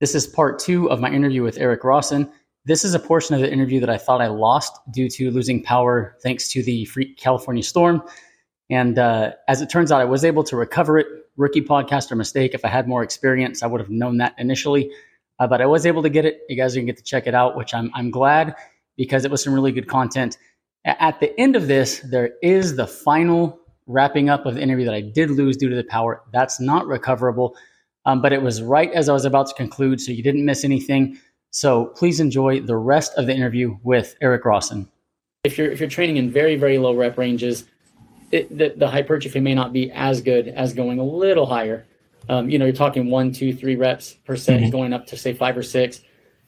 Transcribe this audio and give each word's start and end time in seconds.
This 0.00 0.14
is 0.14 0.26
part 0.26 0.58
two 0.58 0.90
of 0.90 0.98
my 0.98 1.10
interview 1.10 1.42
with 1.42 1.58
Eric 1.58 1.84
Rawson. 1.84 2.32
This 2.64 2.86
is 2.86 2.94
a 2.94 2.98
portion 2.98 3.34
of 3.34 3.42
the 3.42 3.52
interview 3.52 3.80
that 3.80 3.90
I 3.90 3.98
thought 3.98 4.22
I 4.22 4.28
lost 4.28 4.78
due 4.90 5.10
to 5.10 5.30
losing 5.30 5.62
power 5.62 6.16
thanks 6.22 6.48
to 6.48 6.62
the 6.62 6.88
California 7.18 7.62
storm. 7.62 8.02
And 8.70 8.98
uh, 8.98 9.32
as 9.46 9.60
it 9.60 9.68
turns 9.68 9.92
out, 9.92 10.00
I 10.00 10.06
was 10.06 10.24
able 10.24 10.42
to 10.44 10.56
recover 10.56 10.98
it. 10.98 11.06
Rookie 11.36 11.60
podcaster 11.60 12.16
mistake. 12.16 12.54
If 12.54 12.64
I 12.64 12.68
had 12.68 12.88
more 12.88 13.02
experience, 13.02 13.62
I 13.62 13.66
would 13.66 13.80
have 13.80 13.90
known 13.90 14.16
that 14.18 14.34
initially. 14.38 14.90
Uh, 15.38 15.46
but 15.46 15.60
I 15.60 15.66
was 15.66 15.84
able 15.84 16.02
to 16.02 16.10
get 16.10 16.24
it. 16.24 16.40
You 16.48 16.56
guys 16.56 16.74
are 16.74 16.80
gonna 16.80 16.86
get 16.86 16.96
to 16.96 17.02
check 17.02 17.26
it 17.26 17.34
out, 17.34 17.56
which 17.56 17.74
I'm 17.74 17.90
I'm 17.94 18.10
glad 18.10 18.54
because 18.96 19.26
it 19.26 19.30
was 19.30 19.42
some 19.42 19.52
really 19.52 19.72
good 19.72 19.88
content. 19.88 20.38
At 20.84 21.20
the 21.20 21.38
end 21.38 21.56
of 21.56 21.66
this, 21.66 22.00
there 22.10 22.32
is 22.42 22.76
the 22.76 22.86
final 22.86 23.58
wrapping 23.86 24.30
up 24.30 24.46
of 24.46 24.54
the 24.54 24.62
interview 24.62 24.86
that 24.86 24.94
I 24.94 25.00
did 25.02 25.30
lose 25.30 25.56
due 25.58 25.68
to 25.68 25.76
the 25.76 25.84
power. 25.84 26.22
That's 26.32 26.58
not 26.60 26.86
recoverable, 26.86 27.54
um, 28.06 28.22
but 28.22 28.32
it 28.32 28.42
was 28.42 28.62
right 28.62 28.90
as 28.92 29.08
I 29.08 29.12
was 29.12 29.24
about 29.24 29.46
to 29.48 29.54
conclude, 29.54 30.00
so 30.00 30.12
you 30.12 30.22
didn't 30.22 30.44
miss 30.44 30.64
anything. 30.64 31.18
So 31.50 31.86
please 31.86 32.20
enjoy 32.20 32.60
the 32.60 32.76
rest 32.76 33.12
of 33.16 33.26
the 33.26 33.34
interview 33.34 33.76
with 33.82 34.16
Eric 34.20 34.44
Rawson. 34.44 34.88
If 35.44 35.58
you're 35.58 35.70
if 35.70 35.80
you're 35.80 35.88
training 35.88 36.16
in 36.16 36.30
very 36.30 36.56
very 36.56 36.78
low 36.78 36.94
rep 36.94 37.18
ranges, 37.18 37.64
it, 38.30 38.56
the, 38.56 38.74
the 38.76 38.88
hypertrophy 38.88 39.40
may 39.40 39.54
not 39.54 39.72
be 39.72 39.90
as 39.92 40.20
good 40.20 40.48
as 40.48 40.72
going 40.72 40.98
a 40.98 41.04
little 41.04 41.46
higher. 41.46 41.86
Um, 42.28 42.48
you 42.48 42.58
know, 42.58 42.66
you're 42.66 42.74
talking 42.74 43.10
one, 43.10 43.32
two, 43.32 43.52
three 43.52 43.76
reps 43.76 44.14
per 44.24 44.36
set, 44.36 44.60
mm-hmm. 44.60 44.70
going 44.70 44.92
up 44.92 45.06
to 45.06 45.16
say 45.16 45.32
five 45.32 45.56
or 45.56 45.62
six. 45.62 46.02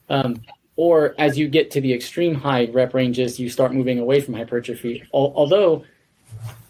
Um, 0.09 0.43
or 0.77 1.15
as 1.19 1.37
you 1.37 1.49
get 1.49 1.71
to 1.73 1.81
the 1.81 1.93
extreme 1.93 2.35
high 2.35 2.67
rep 2.67 2.95
ranges, 2.95 3.39
you 3.41 3.51
start 3.51 3.75
moving 3.75 3.99
away 3.99 4.21
from 4.21 4.35
hypertrophy. 4.35 5.03
Al- 5.15 5.33
although, 5.35 5.85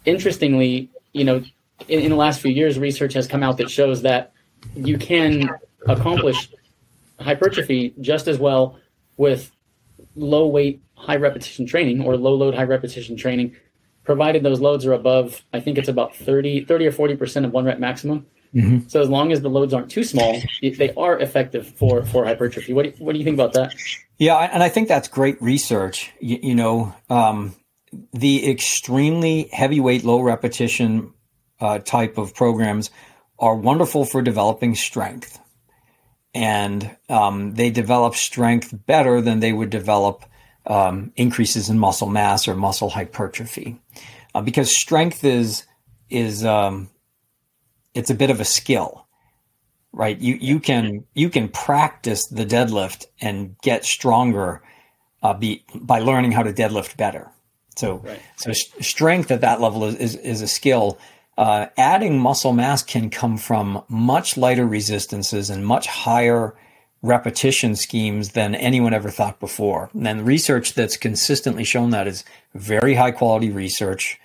interestingly, 0.05 0.89
you 1.13 1.23
know, 1.23 1.43
in, 1.87 1.99
in 1.99 2.09
the 2.09 2.15
last 2.15 2.41
few 2.41 2.51
years, 2.51 2.79
research 2.79 3.13
has 3.13 3.27
come 3.27 3.43
out 3.43 3.57
that 3.57 3.69
shows 3.69 4.01
that 4.01 4.32
you 4.75 4.97
can 4.97 5.49
accomplish 5.87 6.49
hypertrophy 7.19 7.93
just 8.01 8.27
as 8.27 8.37
well 8.37 8.79
with 9.17 9.51
low 10.15 10.47
weight, 10.47 10.81
high 10.95 11.15
repetition 11.15 11.65
training 11.65 12.01
or 12.01 12.17
low 12.17 12.35
load, 12.35 12.55
high 12.55 12.63
repetition 12.63 13.15
training, 13.15 13.55
provided 14.03 14.43
those 14.43 14.59
loads 14.59 14.85
are 14.85 14.93
above, 14.93 15.43
I 15.53 15.59
think 15.59 15.77
it's 15.77 15.87
about 15.87 16.15
30, 16.15 16.65
30 16.65 16.87
or 16.87 16.91
40% 16.91 17.45
of 17.45 17.51
one 17.51 17.65
rep 17.65 17.79
maximum. 17.79 18.25
Mm-hmm. 18.53 18.87
So 18.87 19.01
as 19.01 19.09
long 19.09 19.31
as 19.31 19.41
the 19.41 19.49
loads 19.49 19.73
aren't 19.73 19.89
too 19.89 20.03
small, 20.03 20.39
they 20.61 20.93
are 20.95 21.17
effective 21.19 21.67
for, 21.67 22.05
for 22.05 22.25
hypertrophy. 22.25 22.73
What 22.73 22.83
do, 22.83 22.89
you, 22.89 23.05
what 23.05 23.13
do 23.13 23.19
you 23.19 23.25
think 23.25 23.35
about 23.35 23.53
that? 23.53 23.73
Yeah, 24.19 24.37
and 24.37 24.61
I 24.61 24.69
think 24.69 24.87
that's 24.87 25.07
great 25.07 25.41
research. 25.41 26.11
You, 26.19 26.39
you 26.43 26.55
know, 26.55 26.93
um, 27.09 27.55
the 28.11 28.49
extremely 28.49 29.49
heavyweight, 29.51 30.03
low 30.03 30.21
repetition 30.21 31.13
uh, 31.59 31.79
type 31.79 32.17
of 32.17 32.35
programs 32.35 32.91
are 33.43 33.55
wonderful 33.55 34.05
for 34.05 34.21
developing 34.21 34.73
strength 34.73 35.39
and 36.33 36.95
um, 37.09 37.53
they 37.53 37.69
develop 37.69 38.15
strength 38.15 38.73
better 38.85 39.21
than 39.21 39.39
they 39.39 39.53
would 39.53 39.69
develop 39.69 40.25
um, 40.65 41.11
increases 41.15 41.69
in 41.69 41.77
muscle 41.77 42.09
mass 42.09 42.47
or 42.47 42.55
muscle 42.55 42.89
hypertrophy, 42.89 43.79
uh, 44.33 44.41
because 44.41 44.75
strength 44.75 45.23
is 45.23 45.65
is 46.09 46.45
um, 46.45 46.89
it's 47.93 48.09
a 48.09 48.15
bit 48.15 48.29
of 48.29 48.39
a 48.39 48.45
skill, 48.45 49.05
right? 49.91 50.17
You 50.19 50.35
you 50.35 50.59
can 50.59 51.05
you 51.13 51.29
can 51.29 51.49
practice 51.49 52.27
the 52.27 52.45
deadlift 52.45 53.05
and 53.21 53.55
get 53.61 53.85
stronger 53.85 54.63
uh, 55.21 55.33
be, 55.33 55.65
by 55.75 55.99
learning 55.99 56.31
how 56.31 56.43
to 56.43 56.53
deadlift 56.53 56.97
better. 56.97 57.29
So 57.75 57.97
right. 57.97 58.21
so 58.37 58.53
strength 58.53 59.31
at 59.31 59.41
that 59.41 59.59
level 59.59 59.83
is, 59.85 59.95
is, 59.95 60.15
is 60.15 60.41
a 60.41 60.47
skill 60.47 60.97
uh, 61.37 61.67
adding 61.77 62.19
muscle 62.19 62.53
mass 62.53 62.83
can 62.83 63.09
come 63.09 63.37
from 63.37 63.83
much 63.89 64.37
lighter 64.37 64.65
resistances 64.65 65.49
and 65.49 65.65
much 65.65 65.87
higher 65.87 66.55
repetition 67.01 67.75
schemes 67.75 68.29
than 68.29 68.55
anyone 68.55 68.93
ever 68.93 69.09
thought 69.09 69.39
before. 69.39 69.89
And 69.93 70.25
research 70.25 70.73
that's 70.73 70.95
consistently 70.95 71.63
shown 71.65 71.89
that 71.89 72.07
is 72.07 72.23
very 72.53 72.95
high 72.95 73.11
quality 73.11 73.51
research 73.51 74.19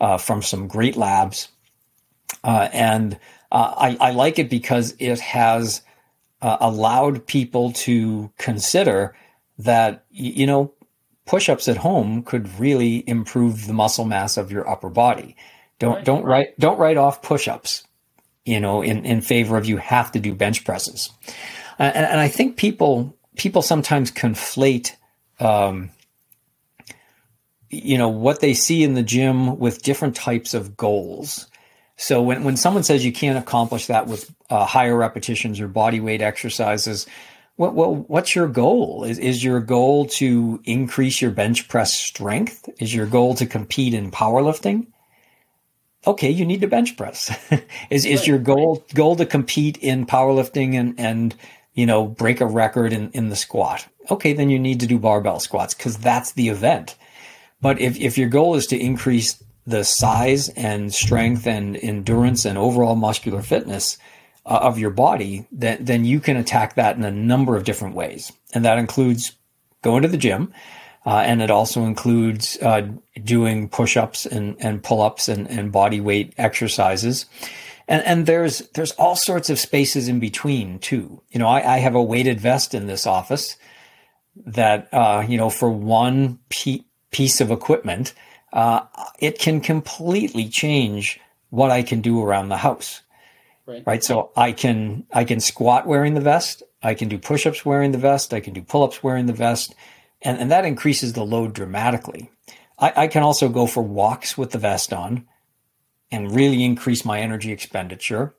uh, 0.00 0.18
from 0.18 0.42
some 0.42 0.66
great 0.66 0.96
labs. 0.96 1.48
Uh, 2.42 2.68
and 2.72 3.18
uh, 3.52 3.74
I, 3.76 4.08
I, 4.08 4.10
like 4.12 4.38
it 4.38 4.48
because 4.48 4.94
it 4.98 5.20
has 5.20 5.82
uh, 6.40 6.56
allowed 6.60 7.26
people 7.26 7.72
to 7.72 8.32
consider 8.38 9.14
that, 9.58 10.04
you 10.10 10.46
know, 10.46 10.72
push 11.26 11.48
ups 11.48 11.68
at 11.68 11.76
home 11.76 12.22
could 12.22 12.58
really 12.58 13.08
improve 13.08 13.66
the 13.66 13.74
muscle 13.74 14.06
mass 14.06 14.36
of 14.36 14.50
your 14.50 14.68
upper 14.68 14.88
body. 14.88 15.36
Don't 15.82 16.04
don't 16.04 16.24
write 16.24 16.56
don't 16.60 16.78
write 16.78 16.96
off 16.96 17.22
push-ups, 17.22 17.82
you 18.44 18.60
know, 18.60 18.82
in, 18.82 19.04
in 19.04 19.20
favor 19.20 19.56
of 19.56 19.66
you 19.66 19.78
have 19.78 20.12
to 20.12 20.20
do 20.20 20.32
bench 20.32 20.64
presses. 20.64 21.10
Uh, 21.76 21.90
and, 21.92 22.06
and 22.06 22.20
I 22.20 22.28
think 22.28 22.56
people 22.56 23.16
people 23.34 23.62
sometimes 23.62 24.12
conflate 24.12 24.94
um, 25.40 25.90
you 27.68 27.98
know 27.98 28.08
what 28.08 28.38
they 28.38 28.54
see 28.54 28.84
in 28.84 28.94
the 28.94 29.02
gym 29.02 29.58
with 29.58 29.82
different 29.82 30.14
types 30.14 30.54
of 30.54 30.76
goals. 30.76 31.48
So 31.96 32.22
when, 32.22 32.44
when 32.44 32.56
someone 32.56 32.84
says 32.84 33.04
you 33.04 33.12
can't 33.12 33.36
accomplish 33.38 33.88
that 33.88 34.06
with 34.06 34.32
uh, 34.50 34.64
higher 34.64 34.96
repetitions 34.96 35.58
or 35.58 35.66
body 35.66 35.98
weight 35.98 36.22
exercises, 36.22 37.08
what, 37.56 37.74
what, 37.74 38.08
what's 38.08 38.36
your 38.36 38.46
goal? 38.46 39.02
Is, 39.02 39.18
is 39.18 39.42
your 39.42 39.58
goal 39.58 40.06
to 40.06 40.60
increase 40.62 41.20
your 41.20 41.32
bench 41.32 41.66
press 41.66 41.92
strength? 41.92 42.68
Is 42.78 42.94
your 42.94 43.06
goal 43.06 43.34
to 43.34 43.46
compete 43.46 43.94
in 43.94 44.12
powerlifting? 44.12 44.86
Okay, 46.06 46.30
you 46.30 46.44
need 46.44 46.60
to 46.60 46.66
bench 46.66 46.96
press. 46.96 47.36
is 47.90 48.04
is 48.04 48.26
your 48.26 48.38
goal 48.38 48.84
goal 48.94 49.16
to 49.16 49.26
compete 49.26 49.76
in 49.78 50.06
powerlifting 50.06 50.74
and 50.74 50.98
and 50.98 51.34
you 51.74 51.86
know 51.86 52.06
break 52.06 52.40
a 52.40 52.46
record 52.46 52.92
in 52.92 53.10
in 53.12 53.28
the 53.28 53.36
squat? 53.36 53.86
Okay, 54.10 54.32
then 54.32 54.50
you 54.50 54.58
need 54.58 54.80
to 54.80 54.86
do 54.86 54.98
barbell 54.98 55.40
squats 55.40 55.74
because 55.74 55.98
that's 55.98 56.32
the 56.32 56.48
event. 56.48 56.96
But 57.60 57.80
if 57.80 57.98
if 57.98 58.18
your 58.18 58.28
goal 58.28 58.54
is 58.54 58.66
to 58.68 58.78
increase 58.78 59.42
the 59.66 59.84
size 59.84 60.48
and 60.50 60.92
strength 60.92 61.46
and 61.46 61.76
endurance 61.76 62.44
and 62.44 62.58
overall 62.58 62.96
muscular 62.96 63.42
fitness 63.42 63.96
uh, 64.44 64.58
of 64.62 64.78
your 64.78 64.90
body, 64.90 65.46
then 65.52 65.84
then 65.84 66.04
you 66.04 66.18
can 66.20 66.36
attack 66.36 66.74
that 66.74 66.96
in 66.96 67.04
a 67.04 67.10
number 67.10 67.56
of 67.56 67.64
different 67.64 67.94
ways, 67.94 68.32
and 68.52 68.64
that 68.64 68.78
includes 68.78 69.32
going 69.82 70.02
to 70.02 70.08
the 70.08 70.16
gym 70.16 70.52
uh, 71.04 71.18
and 71.18 71.42
it 71.42 71.50
also 71.50 71.84
includes 71.84 72.58
uh, 72.62 72.86
doing 73.24 73.68
push-ups 73.68 74.24
and, 74.26 74.56
and 74.60 74.82
pull-ups 74.82 75.28
and, 75.28 75.48
and 75.50 75.72
body 75.72 76.00
weight 76.00 76.32
exercises. 76.38 77.26
And, 77.88 78.04
and 78.04 78.26
there's 78.26 78.60
there's 78.70 78.92
all 78.92 79.16
sorts 79.16 79.50
of 79.50 79.58
spaces 79.58 80.08
in 80.08 80.20
between 80.20 80.78
too. 80.78 81.20
You 81.30 81.40
know, 81.40 81.48
I, 81.48 81.74
I 81.74 81.78
have 81.78 81.96
a 81.96 82.02
weighted 82.02 82.40
vest 82.40 82.74
in 82.74 82.86
this 82.86 83.06
office 83.06 83.56
that 84.46 84.88
uh, 84.92 85.24
you 85.28 85.36
know 85.36 85.50
for 85.50 85.68
one 85.68 86.38
pe- 86.48 86.84
piece 87.10 87.40
of 87.40 87.50
equipment, 87.50 88.14
uh, 88.52 88.82
it 89.18 89.40
can 89.40 89.60
completely 89.60 90.48
change 90.48 91.20
what 91.50 91.72
I 91.72 91.82
can 91.82 92.00
do 92.00 92.22
around 92.22 92.48
the 92.48 92.56
house. 92.56 93.02
Right. 93.66 93.82
right. 93.84 94.04
So 94.04 94.30
I 94.36 94.52
can 94.52 95.04
I 95.12 95.24
can 95.24 95.40
squat 95.40 95.86
wearing 95.86 96.14
the 96.14 96.20
vest. 96.20 96.62
I 96.84 96.94
can 96.94 97.08
do 97.08 97.18
push-ups 97.18 97.64
wearing 97.64 97.90
the 97.90 97.98
vest. 97.98 98.32
I 98.32 98.40
can 98.40 98.54
do 98.54 98.62
pull-ups 98.62 99.02
wearing 99.02 99.26
the 99.26 99.32
vest 99.32 99.74
and, 100.22 100.38
and 100.38 100.50
that 100.50 100.64
increases 100.64 101.12
the 101.12 101.24
load 101.24 101.52
dramatically. 101.52 102.30
I, 102.78 102.92
I 102.96 103.06
can 103.08 103.22
also 103.22 103.48
go 103.48 103.66
for 103.66 103.82
walks 103.82 104.38
with 104.38 104.50
the 104.50 104.58
vest 104.58 104.92
on 104.92 105.26
and 106.10 106.34
really 106.34 106.64
increase 106.64 107.04
my 107.04 107.20
energy 107.20 107.52
expenditure. 107.52 108.34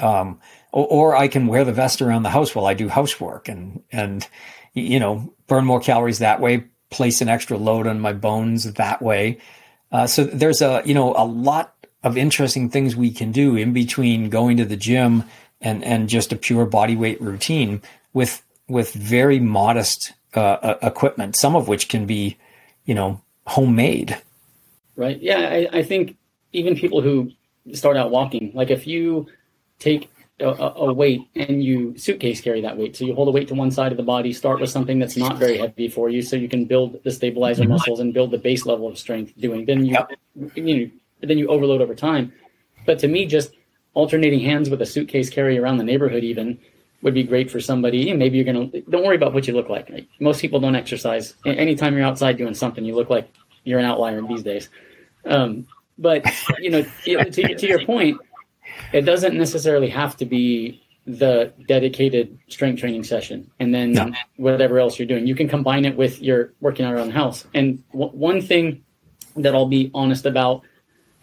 Um, 0.00 0.40
or, 0.72 0.86
or, 0.86 1.16
I 1.16 1.28
can 1.28 1.46
wear 1.46 1.64
the 1.64 1.72
vest 1.72 2.02
around 2.02 2.24
the 2.24 2.30
house 2.30 2.54
while 2.54 2.66
I 2.66 2.74
do 2.74 2.88
housework 2.88 3.48
and, 3.48 3.82
and, 3.92 4.26
you 4.74 4.98
know, 4.98 5.32
burn 5.46 5.64
more 5.64 5.80
calories 5.80 6.18
that 6.18 6.40
way, 6.40 6.64
place 6.90 7.20
an 7.20 7.28
extra 7.28 7.56
load 7.56 7.86
on 7.86 8.00
my 8.00 8.12
bones 8.12 8.64
that 8.64 9.00
way. 9.00 9.38
Uh, 9.92 10.06
so 10.08 10.24
there's 10.24 10.60
a, 10.60 10.82
you 10.84 10.94
know, 10.94 11.14
a 11.16 11.24
lot 11.24 11.74
of 12.02 12.16
interesting 12.16 12.68
things 12.68 12.96
we 12.96 13.12
can 13.12 13.30
do 13.30 13.54
in 13.54 13.72
between 13.72 14.28
going 14.28 14.56
to 14.56 14.64
the 14.64 14.76
gym 14.76 15.24
and, 15.60 15.84
and 15.84 16.08
just 16.08 16.32
a 16.32 16.36
pure 16.36 16.66
body 16.66 16.96
weight 16.96 17.20
routine 17.20 17.80
with, 18.12 18.42
with 18.66 18.92
very 18.92 19.38
modest 19.38 20.14
uh, 20.34 20.76
equipment, 20.82 21.36
some 21.36 21.56
of 21.56 21.68
which 21.68 21.88
can 21.88 22.06
be, 22.06 22.36
you 22.84 22.94
know, 22.94 23.20
homemade. 23.46 24.20
Right. 24.96 25.20
Yeah. 25.20 25.40
I, 25.72 25.78
I 25.78 25.82
think 25.82 26.16
even 26.52 26.76
people 26.76 27.00
who 27.00 27.30
start 27.72 27.96
out 27.96 28.10
walking, 28.10 28.52
like 28.54 28.70
if 28.70 28.86
you 28.86 29.26
take 29.78 30.10
a, 30.40 30.46
a, 30.46 30.92
weight 30.92 31.28
and 31.36 31.62
you 31.62 31.96
suitcase 31.96 32.40
carry 32.40 32.60
that 32.62 32.76
weight, 32.76 32.96
so 32.96 33.04
you 33.04 33.14
hold 33.14 33.28
a 33.28 33.30
weight 33.30 33.48
to 33.48 33.54
one 33.54 33.70
side 33.70 33.92
of 33.92 33.96
the 33.96 34.04
body, 34.04 34.32
start 34.32 34.60
with 34.60 34.70
something 34.70 34.98
that's 34.98 35.16
not 35.16 35.38
very 35.38 35.58
heavy 35.58 35.88
for 35.88 36.08
you, 36.08 36.22
so 36.22 36.36
you 36.36 36.48
can 36.48 36.64
build 36.64 37.02
the 37.04 37.10
stabilizer 37.10 37.62
mm-hmm. 37.62 37.72
muscles 37.72 38.00
and 38.00 38.12
build 38.12 38.30
the 38.30 38.38
base 38.38 38.66
level 38.66 38.88
of 38.88 38.98
strength 38.98 39.32
doing. 39.38 39.66
Then 39.66 39.84
you, 39.84 39.92
yep. 39.92 40.10
you 40.54 40.78
know, 40.78 40.90
then 41.20 41.38
you 41.38 41.48
overload 41.48 41.80
over 41.80 41.94
time. 41.94 42.32
But 42.86 42.98
to 43.00 43.08
me, 43.08 43.26
just 43.26 43.52
alternating 43.94 44.40
hands 44.40 44.70
with 44.70 44.82
a 44.82 44.86
suitcase 44.86 45.30
carry 45.30 45.58
around 45.58 45.76
the 45.76 45.84
neighborhood, 45.84 46.24
even 46.24 46.58
would 47.02 47.14
be 47.14 47.24
great 47.24 47.50
for 47.50 47.60
somebody. 47.60 48.10
And 48.10 48.18
maybe 48.18 48.36
you're 48.38 48.44
going 48.44 48.70
to, 48.70 48.80
don't 48.82 49.04
worry 49.04 49.16
about 49.16 49.34
what 49.34 49.46
you 49.46 49.54
look 49.54 49.68
like. 49.68 49.90
Right? 49.90 50.08
Most 50.20 50.40
people 50.40 50.60
don't 50.60 50.76
exercise. 50.76 51.34
Anytime 51.44 51.96
you're 51.96 52.06
outside 52.06 52.38
doing 52.38 52.54
something, 52.54 52.84
you 52.84 52.94
look 52.94 53.10
like 53.10 53.28
you're 53.64 53.78
an 53.78 53.84
outlier 53.84 54.22
these 54.22 54.42
days. 54.42 54.68
Um, 55.24 55.66
but, 55.98 56.24
you 56.58 56.70
know, 56.70 56.82
to, 57.04 57.54
to 57.54 57.66
your 57.66 57.84
point, 57.84 58.20
it 58.92 59.02
doesn't 59.02 59.36
necessarily 59.36 59.88
have 59.88 60.16
to 60.18 60.24
be 60.24 60.82
the 61.06 61.52
dedicated 61.66 62.38
strength 62.48 62.78
training 62.78 63.02
session 63.02 63.50
and 63.58 63.74
then 63.74 63.92
no. 63.92 64.12
whatever 64.36 64.78
else 64.78 64.98
you're 64.98 65.08
doing. 65.08 65.26
You 65.26 65.34
can 65.34 65.48
combine 65.48 65.84
it 65.84 65.96
with 65.96 66.22
your 66.22 66.52
working 66.60 66.86
out 66.86 66.94
around 66.94 67.08
the 67.08 67.14
house. 67.14 67.44
And 67.54 67.82
w- 67.90 68.12
one 68.12 68.40
thing 68.40 68.84
that 69.36 69.54
I'll 69.54 69.66
be 69.66 69.90
honest 69.94 70.26
about, 70.26 70.62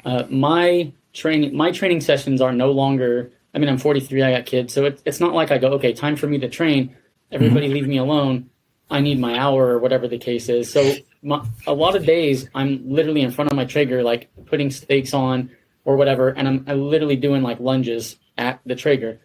uh, 0.03 0.23
my 0.29 0.91
training 1.13 1.55
my 1.55 1.71
training 1.71 2.01
sessions 2.01 2.41
are 2.41 2.51
no 2.51 2.71
longer. 2.71 3.31
I 3.53 3.57
mean, 3.57 3.69
I'm 3.69 3.77
43. 3.77 4.23
I 4.23 4.31
got 4.37 4.45
kids, 4.45 4.73
so 4.73 4.85
it, 4.85 5.01
it's 5.05 5.19
not 5.19 5.33
like 5.33 5.51
I 5.51 5.57
go, 5.57 5.69
okay, 5.73 5.93
time 5.93 6.15
for 6.15 6.27
me 6.27 6.37
to 6.39 6.49
train. 6.49 6.95
Everybody 7.31 7.67
mm-hmm. 7.67 7.73
leave 7.73 7.87
me 7.87 7.97
alone. 7.97 8.49
I 8.89 9.01
need 9.01 9.19
my 9.19 9.37
hour 9.37 9.67
or 9.67 9.79
whatever 9.79 10.07
the 10.07 10.17
case 10.17 10.49
is. 10.49 10.71
So 10.71 10.95
my, 11.21 11.45
a 11.67 11.73
lot 11.73 11.95
of 11.95 12.05
days 12.05 12.49
I'm 12.55 12.89
literally 12.89 13.21
in 13.21 13.31
front 13.31 13.51
of 13.51 13.55
my 13.55 13.65
Traeger, 13.65 14.03
like 14.03 14.29
putting 14.45 14.71
steaks 14.71 15.13
on 15.13 15.51
or 15.85 15.95
whatever, 15.95 16.29
and 16.29 16.47
I'm, 16.47 16.65
I'm 16.67 16.89
literally 16.89 17.15
doing 17.15 17.43
like 17.43 17.59
lunges 17.59 18.17
at 18.37 18.59
the 18.65 18.75
Traeger, 18.75 19.19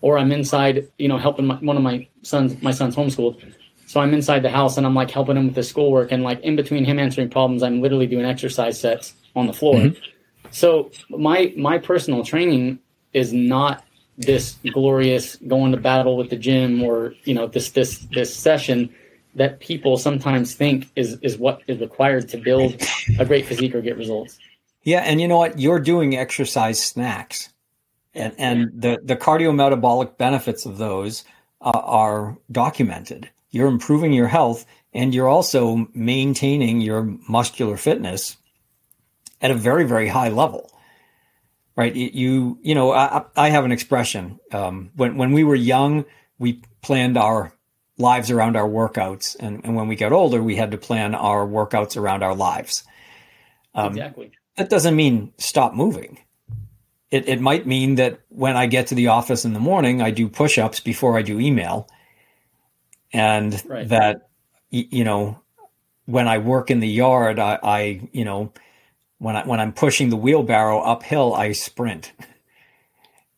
or 0.00 0.18
I'm 0.18 0.32
inside, 0.32 0.88
you 0.98 1.08
know, 1.08 1.18
helping 1.18 1.46
my, 1.46 1.56
one 1.56 1.76
of 1.76 1.82
my 1.82 2.06
sons. 2.22 2.60
My 2.62 2.72
son's 2.72 2.96
homeschooled, 2.96 3.42
so 3.86 4.00
I'm 4.00 4.12
inside 4.12 4.40
the 4.40 4.50
house 4.50 4.76
and 4.76 4.86
I'm 4.86 4.94
like 4.94 5.10
helping 5.10 5.36
him 5.36 5.46
with 5.46 5.56
his 5.56 5.68
schoolwork, 5.68 6.12
and 6.12 6.22
like 6.22 6.40
in 6.40 6.56
between 6.56 6.84
him 6.84 6.98
answering 6.98 7.30
problems, 7.30 7.62
I'm 7.62 7.80
literally 7.80 8.06
doing 8.06 8.24
exercise 8.24 8.80
sets 8.80 9.14
on 9.34 9.46
the 9.46 9.52
floor. 9.52 9.76
Mm-hmm. 9.76 10.02
So 10.50 10.90
my 11.10 11.52
my 11.56 11.78
personal 11.78 12.24
training 12.24 12.80
is 13.16 13.32
not 13.32 13.82
this 14.18 14.56
glorious 14.72 15.36
going 15.36 15.72
to 15.72 15.78
battle 15.78 16.16
with 16.16 16.30
the 16.30 16.36
gym 16.36 16.82
or 16.82 17.14
you 17.24 17.34
know 17.34 17.46
this 17.46 17.70
this 17.70 17.98
this 18.12 18.34
session 18.34 18.94
that 19.34 19.60
people 19.60 19.96
sometimes 19.96 20.54
think 20.54 20.90
is 20.96 21.18
is 21.22 21.38
what 21.38 21.62
is 21.66 21.80
required 21.80 22.28
to 22.28 22.36
build 22.36 22.80
a 23.18 23.24
great 23.24 23.46
physique 23.46 23.74
or 23.74 23.80
get 23.80 23.96
results. 23.96 24.38
Yeah, 24.82 25.00
and 25.00 25.20
you 25.20 25.28
know 25.28 25.38
what? 25.38 25.58
You're 25.58 25.80
doing 25.80 26.16
exercise 26.16 26.82
snacks, 26.82 27.52
and 28.14 28.34
and 28.38 28.70
the 28.74 28.98
the 29.02 29.16
cardiometabolic 29.16 30.16
benefits 30.18 30.66
of 30.66 30.78
those 30.78 31.24
uh, 31.60 31.70
are 31.74 32.38
documented. 32.52 33.30
You're 33.50 33.68
improving 33.68 34.12
your 34.12 34.28
health, 34.28 34.66
and 34.92 35.14
you're 35.14 35.28
also 35.28 35.88
maintaining 35.94 36.80
your 36.80 37.02
muscular 37.28 37.76
fitness 37.76 38.36
at 39.40 39.50
a 39.50 39.54
very 39.54 39.84
very 39.84 40.08
high 40.08 40.28
level. 40.28 40.70
Right? 41.76 41.94
You 41.94 42.58
you 42.62 42.74
know 42.74 42.92
I, 42.92 43.24
I 43.36 43.50
have 43.50 43.64
an 43.64 43.72
expression. 43.72 44.40
Um, 44.50 44.90
when 44.96 45.16
when 45.16 45.32
we 45.32 45.44
were 45.44 45.54
young, 45.54 46.06
we 46.38 46.62
planned 46.82 47.18
our 47.18 47.52
lives 47.98 48.30
around 48.30 48.56
our 48.56 48.68
workouts. 48.68 49.36
And, 49.40 49.64
and 49.64 49.74
when 49.74 49.88
we 49.88 49.96
got 49.96 50.12
older, 50.12 50.42
we 50.42 50.56
had 50.56 50.70
to 50.72 50.78
plan 50.78 51.14
our 51.14 51.46
workouts 51.46 51.96
around 51.96 52.22
our 52.22 52.34
lives. 52.34 52.84
Um, 53.74 53.92
exactly. 53.92 54.32
That 54.56 54.70
doesn't 54.70 54.96
mean 54.96 55.32
stop 55.38 55.74
moving. 55.74 56.18
It, 57.10 57.28
it 57.28 57.40
might 57.40 57.66
mean 57.66 57.94
that 57.96 58.20
when 58.28 58.56
I 58.56 58.66
get 58.66 58.88
to 58.88 58.94
the 58.94 59.08
office 59.08 59.44
in 59.44 59.52
the 59.52 59.60
morning, 59.60 60.02
I 60.02 60.10
do 60.10 60.28
push 60.28 60.58
ups 60.58 60.80
before 60.80 61.18
I 61.18 61.22
do 61.22 61.40
email. 61.40 61.88
And 63.12 63.62
right. 63.66 63.88
that, 63.88 64.28
you 64.70 65.04
know, 65.04 65.40
when 66.06 66.28
I 66.28 66.38
work 66.38 66.70
in 66.70 66.80
the 66.80 66.88
yard, 66.88 67.38
I, 67.38 67.58
I, 67.62 68.08
you 68.12 68.24
know, 68.24 68.52
when 69.18 69.36
I 69.36 69.46
when 69.46 69.60
I'm 69.60 69.72
pushing 69.72 70.10
the 70.10 70.16
wheelbarrow 70.16 70.80
uphill, 70.80 71.34
I 71.34 71.52
sprint. 71.52 72.12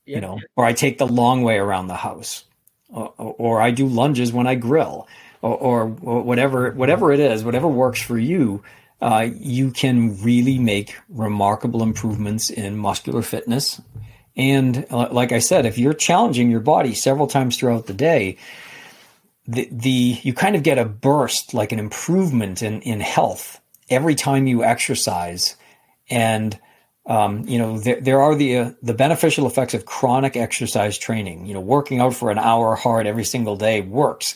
You 0.05 0.23
know, 0.23 0.41
or 0.57 0.65
I 0.65 0.73
take 0.73 0.97
the 0.97 1.07
long 1.07 1.43
way 1.43 1.59
around 1.59 1.89
the 1.89 1.95
house 1.95 2.45
or, 2.89 3.13
or 3.17 3.63
I 3.63 3.71
do 3.71 3.87
lunges 3.87 4.33
when 4.33 4.47
I 4.47 4.55
grill, 4.55 5.07
or, 5.43 5.57
or, 5.57 5.87
whatever 6.23 6.73
whatever 6.73 7.13
it 7.13 7.21
is, 7.21 7.45
whatever 7.45 7.69
works 7.69 8.03
for 8.03 8.19
you. 8.19 8.63
Uh, 9.01 9.29
you 9.33 9.71
can 9.71 10.21
really 10.23 10.59
make 10.59 10.97
remarkable 11.09 11.85
improvements 11.85 12.51
in 12.51 12.77
muscular 12.77 13.23
fitness. 13.23 13.81
And 14.37 14.87
uh, 14.91 15.09
like 15.13 15.31
I 15.31 15.39
said, 15.39 15.67
if 15.67 15.79
you're 15.79 15.95
challenging 15.95 16.51
your 16.51 16.61
body 16.61 16.95
several 16.95 17.29
times 17.29 17.57
throughout 17.57 17.87
the 17.87 17.95
day, 17.95 18.39
the, 19.47 19.69
the 19.71 20.19
you 20.23 20.35
kind 20.35 20.57
of 20.57 20.65
get 20.65 20.79
a 20.79 20.85
burst, 20.85 21.55
like 21.55 21.71
an 21.71 21.79
improvement 21.79 22.63
in, 22.63 22.83
in 22.83 22.99
health 22.99 23.61
every 23.89 24.17
time 24.17 24.49
you 24.49 24.65
exercise. 24.65 25.57
And 26.11 26.59
um, 27.07 27.49
you 27.49 27.59
know, 27.59 27.79
there, 27.79 28.01
there 28.01 28.21
are 28.21 28.35
the 28.35 28.57
uh, 28.59 28.71
the 28.83 28.95
beneficial 28.95 29.47
effects 29.47 29.75
of 29.75 29.87
chronic 29.87 30.37
exercise 30.37 30.99
training. 30.99 31.47
You 31.47 31.55
know, 31.55 31.61
working 31.61 32.01
out 32.01 32.15
for 32.15 32.31
an 32.31 32.39
hour 32.39 32.75
hard 32.75 33.07
every 33.07 33.25
single 33.25 33.57
day 33.57 33.81
works, 33.81 34.35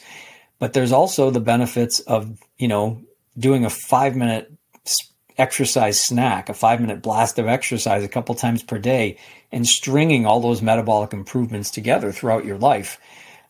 but 0.58 0.72
there's 0.72 0.92
also 0.92 1.30
the 1.30 1.40
benefits 1.40 2.00
of 2.00 2.38
you 2.56 2.68
know 2.68 3.02
doing 3.38 3.64
a 3.64 3.70
five 3.70 4.16
minute 4.16 4.50
exercise 5.38 6.00
snack, 6.00 6.48
a 6.48 6.54
five 6.54 6.80
minute 6.80 7.02
blast 7.02 7.38
of 7.38 7.46
exercise 7.46 8.04
a 8.04 8.08
couple 8.08 8.34
times 8.34 8.62
per 8.62 8.78
day, 8.78 9.18
and 9.50 9.66
stringing 9.66 10.24
all 10.24 10.40
those 10.40 10.62
metabolic 10.62 11.12
improvements 11.12 11.70
together 11.70 12.12
throughout 12.12 12.44
your 12.44 12.58
life. 12.58 12.98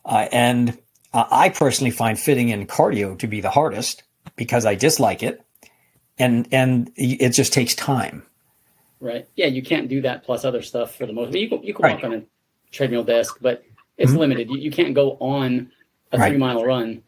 Uh, 0.05 0.27
and 0.31 0.77
uh, 1.13 1.25
I 1.29 1.49
personally 1.49 1.91
find 1.91 2.19
fitting 2.19 2.49
in 2.49 2.67
cardio 2.67 3.17
to 3.19 3.27
be 3.27 3.41
the 3.41 3.49
hardest 3.49 4.03
because 4.35 4.65
I 4.65 4.75
dislike 4.75 5.23
it, 5.23 5.42
and 6.17 6.47
and 6.51 6.91
it 6.95 7.29
just 7.29 7.53
takes 7.53 7.75
time. 7.75 8.23
Right. 8.99 9.27
Yeah, 9.35 9.47
you 9.47 9.61
can't 9.61 9.89
do 9.89 10.01
that 10.01 10.23
plus 10.23 10.45
other 10.45 10.61
stuff 10.61 10.95
for 10.95 11.05
the 11.05 11.11
most. 11.11 11.33
You 11.35 11.49
can, 11.49 11.61
you 11.61 11.73
can 11.73 11.83
right. 11.83 11.95
walk 11.95 12.05
on 12.05 12.13
a 12.13 12.23
treadmill 12.71 13.03
desk, 13.03 13.37
but 13.41 13.65
it's 13.97 14.11
mm-hmm. 14.11 14.19
limited. 14.19 14.49
You, 14.49 14.57
you, 14.57 14.71
can't 14.71 14.93
go 14.93 15.17
on 15.19 15.71
a 16.13 16.17
right. 16.17 16.29
three 16.29 16.37
mile 16.37 16.63
run 16.63 17.03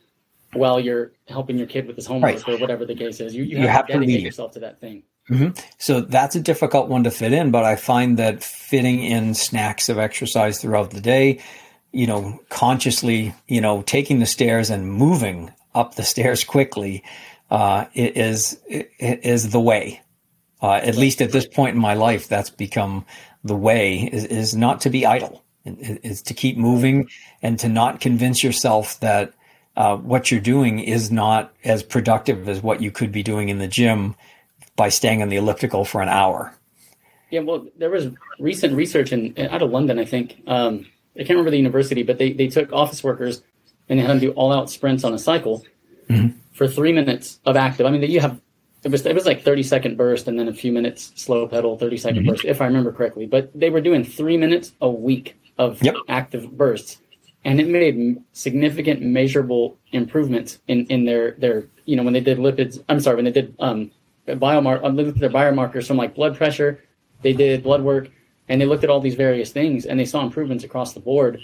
while 0.52 0.78
you're 0.78 1.14
helping 1.30 1.58
your 1.58 1.68
kid 1.68 1.88
with 1.88 1.96
his 1.96 2.06
homework 2.06 2.46
right. 2.46 2.50
or 2.50 2.58
whatever 2.58 2.86
the 2.86 2.96
case 2.96 3.22
is. 3.22 3.34
You, 3.34 3.44
you, 3.44 3.60
you 3.60 3.68
have, 3.68 3.70
have, 3.70 3.88
to 3.88 3.94
dedicate 3.94 4.18
to 4.18 4.24
yourself 4.24 4.52
to 4.54 4.60
that 4.60 4.80
thing. 4.80 5.04
Mm-hmm. 5.30 5.58
So 5.78 6.02
that's 6.02 6.36
a 6.36 6.42
difficult 6.42 6.90
one 6.90 7.06
to 7.06 7.12
fit 7.12 7.32
in, 7.32 7.50
but 7.50 7.64
I 7.64 7.78
find 7.78 8.18
that 8.18 8.44
fitting 8.44 9.00
in 9.02 9.34
snacks 9.34 9.88
of 9.88 9.98
exercise 9.98 10.62
throughout 10.62 10.92
the 10.92 11.02
day, 11.02 11.40
you 11.94 12.08
know, 12.08 12.40
consciously, 12.50 13.34
you 13.48 13.62
know, 13.62 13.82
taking 13.84 14.20
the 14.20 14.26
stairs 14.26 14.70
and 14.70 14.92
moving 14.92 15.52
up 15.74 15.96
the 15.96 16.04
stairs 16.04 16.44
quickly 16.44 17.04
uh, 17.52 17.86
is 17.94 18.60
is 18.68 19.50
the 19.50 19.60
way. 19.60 20.02
Uh, 20.62 20.76
at 20.76 20.96
least 20.96 21.22
at 21.22 21.32
this 21.32 21.48
point 21.48 21.76
in 21.76 21.82
my 21.82 21.94
life, 21.94 22.28
that's 22.28 22.50
become 22.50 23.06
the 23.44 23.56
way 23.56 24.10
is, 24.12 24.26
is 24.26 24.56
not 24.56 24.82
to 24.82 24.90
be 24.90 25.06
idle. 25.06 25.44
Is 25.66 26.22
to 26.24 26.34
keep 26.34 26.58
moving 26.58 27.10
and 27.42 27.58
to 27.60 27.68
not 27.68 28.00
convince 28.00 28.44
yourself 28.44 29.00
that 29.00 29.34
uh, 29.76 29.98
what 29.98 30.30
you're 30.30 30.40
doing 30.40 30.80
is 30.80 31.12
not 31.12 31.54
as 31.64 31.82
productive 31.82 32.48
as 32.48 32.62
what 32.62 32.82
you 32.82 32.92
could 32.92 33.12
be 33.12 33.24
doing 33.24 33.50
in 33.50 33.58
the 33.58 33.68
gym 33.68 34.16
by 34.76 34.90
staying 34.90 35.22
on 35.22 35.30
the 35.30 35.38
elliptical 35.38 35.84
for 35.84 36.02
an 36.02 36.10
hour. 36.10 36.54
Yeah, 37.32 37.42
well, 37.42 37.66
there 37.78 37.90
was 37.90 38.10
recent 38.40 38.76
research 38.76 39.12
in, 39.12 39.34
out 39.40 39.62
of 39.62 39.72
London, 39.72 39.98
I 39.98 40.06
think. 40.06 40.42
Um, 40.46 40.86
I 41.16 41.20
can't 41.20 41.32
remember 41.32 41.52
the 41.52 41.58
university, 41.58 42.04
but 42.04 42.18
they, 42.18 42.32
they 42.32 42.48
took 42.48 42.72
office 42.72 43.04
workers 43.04 43.42
and 43.90 43.98
they 43.98 44.04
had 44.04 44.12
them 44.12 44.20
do 44.20 44.32
all 44.32 44.54
out 44.54 44.70
sprints 44.70 45.04
on 45.04 45.14
a 45.14 45.20
cycle 45.20 45.66
mm-hmm. 46.10 46.38
For 46.56 46.68
three 46.68 46.94
minutes 46.94 47.40
of 47.46 47.56
active. 47.56 47.86
I 47.86 47.92
mean, 47.92 48.02
you 48.10 48.22
have 48.22 48.42
it 48.86 48.92
was 48.92 49.06
it 49.06 49.16
was 49.16 49.26
like 49.26 49.44
30 49.44 49.64
second 49.64 49.98
burst 49.98 50.28
and 50.28 50.40
then 50.40 50.48
a 50.48 50.54
few 50.54 50.72
minutes 50.72 51.12
slow 51.16 51.48
pedal 51.48 51.78
30 51.78 51.98
second 51.98 52.22
mm-hmm. 52.22 52.30
burst 52.30 52.46
if 52.46 52.62
i 52.62 52.66
remember 52.66 52.92
correctly 52.92 53.26
but 53.26 53.52
they 53.60 53.70
were 53.72 53.82
doing 53.82 54.04
three 54.04 54.38
minutes 54.38 54.74
a 54.82 54.90
week 54.90 55.36
of 55.58 55.82
yep. 55.82 55.96
active 56.08 56.52
bursts 56.52 57.00
and 57.44 57.60
it 57.60 57.68
made 57.68 58.18
significant 58.32 59.02
measurable 59.02 59.78
improvements 59.92 60.60
in 60.68 60.86
in 60.86 61.04
their 61.04 61.32
their 61.32 61.68
you 61.86 61.96
know 61.96 62.04
when 62.04 62.14
they 62.14 62.22
did 62.22 62.38
lipids 62.38 62.82
i'm 62.88 63.00
sorry 63.00 63.16
when 63.16 63.26
they 63.26 63.32
did 63.32 63.56
um 63.60 63.92
biomark 64.28 64.84
uh, 64.84 65.20
their 65.20 65.30
biomarkers 65.30 65.88
from 65.88 65.98
like 65.98 66.14
blood 66.14 66.38
pressure 66.38 66.84
they 67.24 67.34
did 67.34 67.64
blood 67.64 67.82
work 67.82 68.10
and 68.50 68.62
they 68.62 68.66
looked 68.66 68.84
at 68.84 68.90
all 68.92 69.00
these 69.00 69.16
various 69.16 69.52
things 69.52 69.86
and 69.86 70.00
they 70.00 70.06
saw 70.06 70.22
improvements 70.22 70.64
across 70.64 70.94
the 70.94 71.00
board 71.00 71.42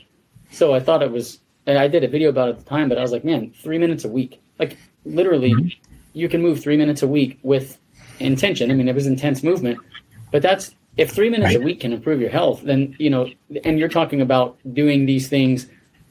so 0.52 0.74
i 0.74 0.80
thought 0.80 1.02
it 1.02 1.12
was 1.12 1.40
and 1.66 1.78
i 1.78 1.88
did 1.88 2.04
a 2.04 2.08
video 2.08 2.30
about 2.30 2.50
it 2.50 2.52
at 2.52 2.60
the 2.60 2.66
time 2.66 2.88
but 2.88 3.00
i 3.00 3.02
was 3.02 3.12
like 3.12 3.26
man 3.26 3.52
three 3.64 3.80
minutes 3.80 4.06
a 4.06 4.10
week 4.10 4.42
like 4.60 4.78
literally 5.06 5.54
mm-hmm 5.54 5.92
you 6.14 6.30
can 6.30 6.42
move 6.42 6.62
three 6.62 6.78
minutes 6.78 7.02
a 7.02 7.08
week 7.08 7.40
with 7.44 7.78
intention. 8.20 8.72
I 8.72 8.74
mean, 8.74 8.88
it 8.88 8.96
was 8.96 9.08
intense 9.08 9.44
movement, 9.44 9.80
but 10.32 10.42
that's 10.42 10.76
if 10.98 11.12
three 11.12 11.30
minutes 11.30 11.56
right. 11.56 11.62
a 11.62 11.64
week 11.64 11.82
can 11.82 11.94
improve 11.94 12.20
your 12.20 12.30
health, 12.30 12.62
then 12.64 12.96
you 13.00 13.10
know, 13.10 13.30
and 13.64 13.80
you're 13.80 13.90
talking 13.90 14.22
about 14.22 14.58
doing 14.74 15.06
these 15.06 15.28
things 15.30 15.68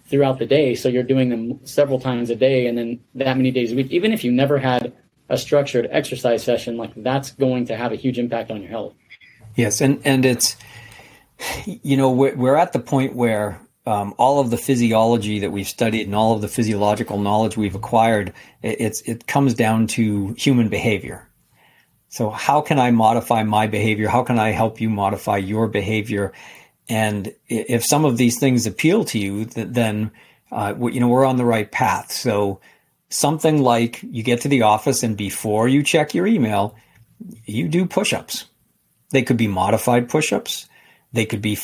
throughout 0.06 0.38
the 0.38 0.46
day. 0.46 0.74
So 0.74 0.88
you're 0.88 1.02
doing 1.02 1.28
them 1.28 1.64
several 1.66 2.00
times 2.00 2.30
a 2.30 2.36
day, 2.36 2.66
and 2.66 2.76
then 2.76 3.00
that 3.14 3.36
many 3.36 3.50
days 3.50 3.72
a 3.72 3.76
week. 3.76 3.90
Even 3.90 4.12
if 4.12 4.24
you 4.24 4.32
never 4.32 4.58
had 4.58 4.92
a 5.28 5.36
structured 5.36 5.86
exercise 5.90 6.42
session, 6.42 6.76
like 6.76 6.92
that's 6.96 7.32
going 7.32 7.66
to 7.66 7.76
have 7.76 7.92
a 7.92 7.96
huge 7.96 8.18
impact 8.18 8.50
on 8.50 8.62
your 8.62 8.70
health. 8.70 8.94
Yes, 9.56 9.80
and 9.80 10.00
and 10.04 10.24
it's 10.24 10.56
you 11.66 11.96
know 11.96 12.10
we're, 12.10 12.34
we're 12.34 12.56
at 12.56 12.72
the 12.72 12.80
point 12.80 13.14
where 13.14 13.60
um, 13.86 14.14
all 14.18 14.40
of 14.40 14.50
the 14.50 14.58
physiology 14.58 15.38
that 15.40 15.50
we've 15.50 15.68
studied 15.68 16.06
and 16.06 16.14
all 16.14 16.34
of 16.34 16.42
the 16.42 16.48
physiological 16.48 17.18
knowledge 17.18 17.56
we've 17.56 17.74
acquired, 17.74 18.32
it, 18.62 18.80
it's 18.80 19.00
it 19.02 19.26
comes 19.26 19.54
down 19.54 19.86
to 19.88 20.34
human 20.34 20.68
behavior. 20.68 21.28
So 22.08 22.30
how 22.30 22.60
can 22.60 22.78
I 22.78 22.90
modify 22.90 23.44
my 23.44 23.68
behavior? 23.68 24.08
How 24.08 24.22
can 24.22 24.38
I 24.38 24.50
help 24.50 24.80
you 24.80 24.90
modify 24.90 25.38
your 25.38 25.68
behavior? 25.68 26.32
And 26.88 27.32
if 27.48 27.84
some 27.84 28.04
of 28.04 28.16
these 28.16 28.38
things 28.38 28.66
appeal 28.66 29.04
to 29.06 29.18
you, 29.18 29.44
then 29.44 30.10
uh, 30.50 30.74
you 30.78 31.00
know 31.00 31.08
we're 31.08 31.24
on 31.24 31.36
the 31.36 31.44
right 31.44 31.70
path. 31.70 32.10
So 32.10 32.60
something 33.08 33.62
like 33.62 34.02
you 34.02 34.22
get 34.22 34.42
to 34.42 34.48
the 34.48 34.62
office 34.62 35.02
and 35.02 35.16
before 35.16 35.68
you 35.68 35.82
check 35.82 36.14
your 36.14 36.26
email, 36.26 36.74
you 37.44 37.68
do 37.68 37.86
push-ups. 37.86 38.46
They 39.10 39.22
could 39.22 39.36
be 39.36 39.48
modified 39.48 40.08
push-ups. 40.08 40.68
They 41.12 41.26
could 41.26 41.42
be 41.42 41.58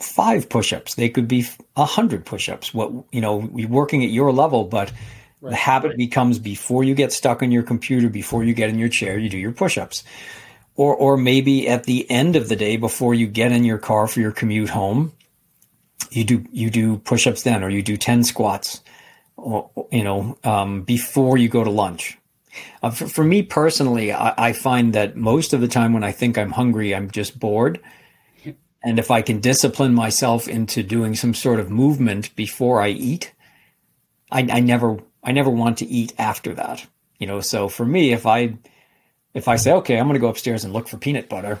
five 0.00 0.48
push-ups. 0.48 0.94
They 0.94 1.08
could 1.08 1.28
be 1.28 1.46
a 1.76 1.84
hundred 1.84 2.24
push-ups. 2.24 2.74
What 2.74 2.92
you 3.12 3.20
know, 3.20 3.36
working 3.68 4.04
at 4.04 4.10
your 4.10 4.32
level, 4.32 4.64
but 4.64 4.92
right. 5.40 5.50
the 5.50 5.56
habit 5.56 5.96
becomes 5.96 6.38
before 6.38 6.84
you 6.84 6.94
get 6.94 7.12
stuck 7.12 7.42
on 7.42 7.50
your 7.50 7.62
computer, 7.62 8.08
before 8.08 8.42
you 8.44 8.54
get 8.54 8.70
in 8.70 8.78
your 8.78 8.88
chair, 8.88 9.18
you 9.18 9.28
do 9.28 9.38
your 9.38 9.52
push-ups. 9.52 10.04
Or, 10.76 10.94
or 10.94 11.16
maybe 11.16 11.68
at 11.68 11.84
the 11.84 12.10
end 12.10 12.36
of 12.36 12.48
the 12.48 12.56
day, 12.56 12.76
before 12.78 13.12
you 13.12 13.26
get 13.26 13.52
in 13.52 13.64
your 13.64 13.76
car 13.76 14.06
for 14.06 14.20
your 14.20 14.32
commute 14.32 14.70
home, 14.70 15.12
you 16.10 16.24
do 16.24 16.44
you 16.50 16.70
do 16.70 16.96
push-ups 16.98 17.42
then, 17.42 17.62
or 17.62 17.68
you 17.68 17.82
do 17.82 17.96
ten 17.96 18.24
squats, 18.24 18.82
or, 19.36 19.70
you 19.92 20.02
know, 20.02 20.38
um, 20.44 20.82
before 20.82 21.36
you 21.36 21.48
go 21.48 21.62
to 21.62 21.70
lunch. 21.70 22.18
Uh, 22.82 22.90
for, 22.90 23.06
for, 23.06 23.24
me 23.24 23.42
personally, 23.42 24.12
I, 24.12 24.34
I, 24.36 24.52
find 24.52 24.92
that 24.94 25.16
most 25.16 25.52
of 25.52 25.60
the 25.60 25.68
time 25.68 25.92
when 25.92 26.02
I 26.02 26.10
think 26.10 26.36
I'm 26.36 26.50
hungry, 26.50 26.94
I'm 26.94 27.08
just 27.08 27.38
bored. 27.38 27.80
And 28.82 28.98
if 28.98 29.10
I 29.10 29.22
can 29.22 29.40
discipline 29.40 29.94
myself 29.94 30.48
into 30.48 30.82
doing 30.82 31.14
some 31.14 31.34
sort 31.34 31.60
of 31.60 31.70
movement 31.70 32.34
before 32.34 32.80
I 32.80 32.88
eat, 32.88 33.32
I, 34.30 34.40
I 34.50 34.60
never, 34.60 34.98
I 35.22 35.32
never 35.32 35.50
want 35.50 35.78
to 35.78 35.86
eat 35.86 36.14
after 36.18 36.54
that. 36.54 36.86
You 37.18 37.26
know, 37.26 37.40
so 37.40 37.68
for 37.68 37.84
me, 37.84 38.12
if 38.12 38.24
I, 38.24 38.56
if 39.34 39.48
I 39.48 39.56
say, 39.56 39.72
okay, 39.72 39.98
I'm 39.98 40.06
going 40.06 40.14
to 40.14 40.20
go 40.20 40.28
upstairs 40.28 40.64
and 40.64 40.72
look 40.72 40.88
for 40.88 40.96
peanut 40.96 41.28
butter, 41.28 41.60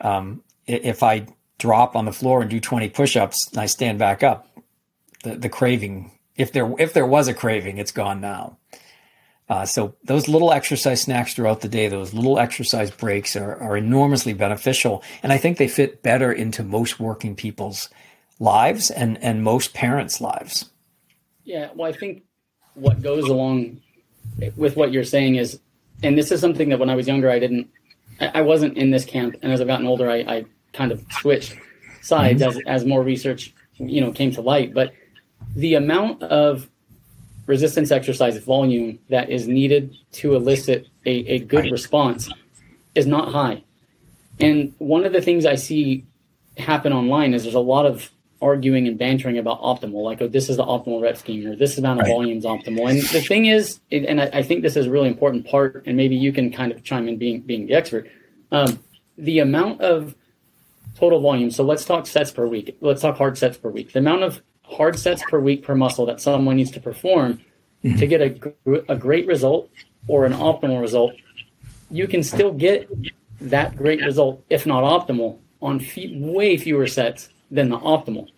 um, 0.00 0.42
if 0.66 1.02
I 1.02 1.26
drop 1.58 1.96
on 1.96 2.04
the 2.04 2.12
floor 2.12 2.42
and 2.42 2.50
do 2.50 2.60
20 2.60 2.90
push-ups 2.90 3.48
and 3.50 3.58
I 3.60 3.66
stand 3.66 3.98
back 3.98 4.22
up, 4.22 4.46
the, 5.24 5.36
the 5.36 5.48
craving, 5.48 6.12
if 6.36 6.52
there, 6.52 6.70
if 6.78 6.92
there 6.92 7.06
was 7.06 7.28
a 7.28 7.34
craving, 7.34 7.78
it's 7.78 7.92
gone 7.92 8.20
now. 8.20 8.58
Uh, 9.50 9.66
so 9.66 9.92
those 10.04 10.28
little 10.28 10.52
exercise 10.52 11.02
snacks 11.02 11.34
throughout 11.34 11.60
the 11.60 11.68
day, 11.68 11.88
those 11.88 12.14
little 12.14 12.38
exercise 12.38 12.88
breaks 12.88 13.34
are, 13.34 13.56
are 13.56 13.76
enormously 13.76 14.32
beneficial. 14.32 15.02
And 15.24 15.32
I 15.32 15.38
think 15.38 15.58
they 15.58 15.66
fit 15.66 16.04
better 16.04 16.30
into 16.30 16.62
most 16.62 17.00
working 17.00 17.34
people's 17.34 17.90
lives 18.38 18.92
and, 18.92 19.20
and 19.22 19.42
most 19.42 19.74
parents' 19.74 20.20
lives. 20.20 20.70
Yeah, 21.42 21.70
well, 21.74 21.88
I 21.88 21.92
think 21.92 22.22
what 22.74 23.02
goes 23.02 23.24
along 23.24 23.80
with 24.56 24.76
what 24.76 24.92
you're 24.92 25.02
saying 25.02 25.34
is, 25.34 25.58
and 26.00 26.16
this 26.16 26.30
is 26.30 26.40
something 26.40 26.68
that 26.68 26.78
when 26.78 26.88
I 26.88 26.94
was 26.94 27.08
younger, 27.08 27.28
I 27.28 27.40
didn't, 27.40 27.68
I 28.20 28.42
wasn't 28.42 28.78
in 28.78 28.92
this 28.92 29.04
camp. 29.04 29.34
And 29.42 29.50
as 29.52 29.60
I've 29.60 29.66
gotten 29.66 29.86
older, 29.86 30.08
I, 30.08 30.18
I 30.18 30.44
kind 30.72 30.92
of 30.92 31.04
switched 31.10 31.56
sides 32.02 32.40
mm-hmm. 32.40 32.68
as, 32.68 32.82
as 32.82 32.86
more 32.86 33.02
research, 33.02 33.52
you 33.78 34.00
know, 34.00 34.12
came 34.12 34.30
to 34.30 34.42
light. 34.42 34.72
But 34.72 34.92
the 35.56 35.74
amount 35.74 36.22
of 36.22 36.70
resistance 37.50 37.90
exercise 37.90 38.38
volume 38.38 38.98
that 39.10 39.28
is 39.28 39.46
needed 39.46 39.94
to 40.12 40.34
elicit 40.34 40.86
a, 41.04 41.10
a 41.10 41.38
good 41.40 41.70
response 41.70 42.30
is 42.94 43.06
not 43.06 43.32
high. 43.32 43.62
And 44.38 44.72
one 44.78 45.04
of 45.04 45.12
the 45.12 45.20
things 45.20 45.44
I 45.44 45.56
see 45.56 46.06
happen 46.56 46.92
online 46.92 47.34
is 47.34 47.42
there's 47.42 47.54
a 47.54 47.60
lot 47.60 47.84
of 47.84 48.10
arguing 48.40 48.88
and 48.88 48.98
bantering 48.98 49.36
about 49.36 49.60
optimal, 49.60 50.02
like, 50.02 50.22
oh, 50.22 50.28
this 50.28 50.48
is 50.48 50.56
the 50.56 50.64
optimal 50.64 51.02
rep 51.02 51.18
scheme 51.18 51.46
or 51.46 51.54
this 51.54 51.76
amount 51.76 52.00
of 52.00 52.06
right. 52.06 52.12
volume 52.12 52.38
is 52.38 52.44
optimal. 52.44 52.88
And 52.88 53.02
the 53.02 53.20
thing 53.20 53.46
is, 53.46 53.80
and 53.92 54.20
I, 54.20 54.30
I, 54.32 54.42
think 54.42 54.62
this 54.62 54.76
is 54.76 54.86
a 54.86 54.90
really 54.90 55.08
important 55.08 55.46
part, 55.46 55.82
and 55.86 55.94
maybe 55.96 56.16
you 56.16 56.32
can 56.32 56.50
kind 56.50 56.72
of 56.72 56.82
chime 56.82 57.06
in 57.06 57.18
being 57.18 57.42
being 57.42 57.66
the 57.66 57.74
expert. 57.74 58.10
Um, 58.50 58.82
the 59.18 59.40
amount 59.40 59.82
of 59.82 60.14
total 60.96 61.20
volume. 61.20 61.50
So 61.50 61.64
let's 61.64 61.84
talk 61.84 62.06
sets 62.06 62.30
per 62.30 62.46
week. 62.46 62.76
Let's 62.80 63.02
talk 63.02 63.16
hard 63.16 63.36
sets 63.36 63.58
per 63.58 63.68
week. 63.68 63.92
The 63.92 63.98
amount 63.98 64.22
of 64.22 64.40
hard 64.70 64.98
sets 64.98 65.22
per 65.28 65.38
week 65.38 65.62
per 65.64 65.74
muscle 65.74 66.06
that 66.06 66.20
someone 66.20 66.56
needs 66.56 66.70
to 66.72 66.80
perform 66.80 67.40
mm-hmm. 67.84 67.98
to 67.98 68.06
get 68.06 68.20
a, 68.20 68.92
a 68.92 68.96
great 68.96 69.26
result 69.26 69.70
or 70.06 70.24
an 70.24 70.32
optimal 70.32 70.80
result, 70.80 71.12
you 71.90 72.06
can 72.06 72.22
still 72.22 72.52
get 72.52 72.88
that 73.40 73.76
great 73.76 74.00
result, 74.02 74.42
if 74.50 74.66
not 74.66 74.84
optimal, 74.84 75.38
on 75.60 75.84
way 75.96 76.56
fewer 76.56 76.86
sets 76.86 77.28
than 77.50 77.68
the 77.68 77.78
optimal. 77.78 78.28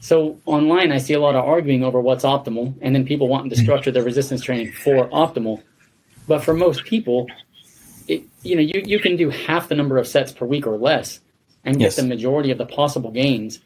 So 0.00 0.38
online, 0.44 0.92
I 0.92 0.98
see 0.98 1.14
a 1.14 1.20
lot 1.20 1.34
of 1.34 1.44
arguing 1.44 1.82
over 1.82 2.00
what's 2.00 2.24
optimal, 2.24 2.74
and 2.80 2.94
then 2.94 3.06
people 3.06 3.28
wanting 3.28 3.50
to 3.50 3.56
mm-hmm. 3.56 3.64
structure 3.64 3.90
their 3.90 4.04
resistance 4.04 4.42
training 4.42 4.72
for 4.72 5.08
optimal. 5.08 5.62
But 6.28 6.44
for 6.44 6.54
most 6.54 6.84
people, 6.84 7.26
it, 8.08 8.24
you 8.42 8.56
know, 8.56 8.62
you, 8.62 8.82
you 8.84 8.98
can 8.98 9.16
do 9.16 9.30
half 9.30 9.68
the 9.68 9.74
number 9.74 9.98
of 9.98 10.06
sets 10.06 10.32
per 10.32 10.44
week 10.44 10.66
or 10.66 10.76
less 10.76 11.20
and 11.64 11.78
get 11.78 11.84
yes. 11.84 11.96
the 11.96 12.04
majority 12.04 12.50
of 12.50 12.58
the 12.58 12.66
possible 12.66 13.10
gains 13.10 13.60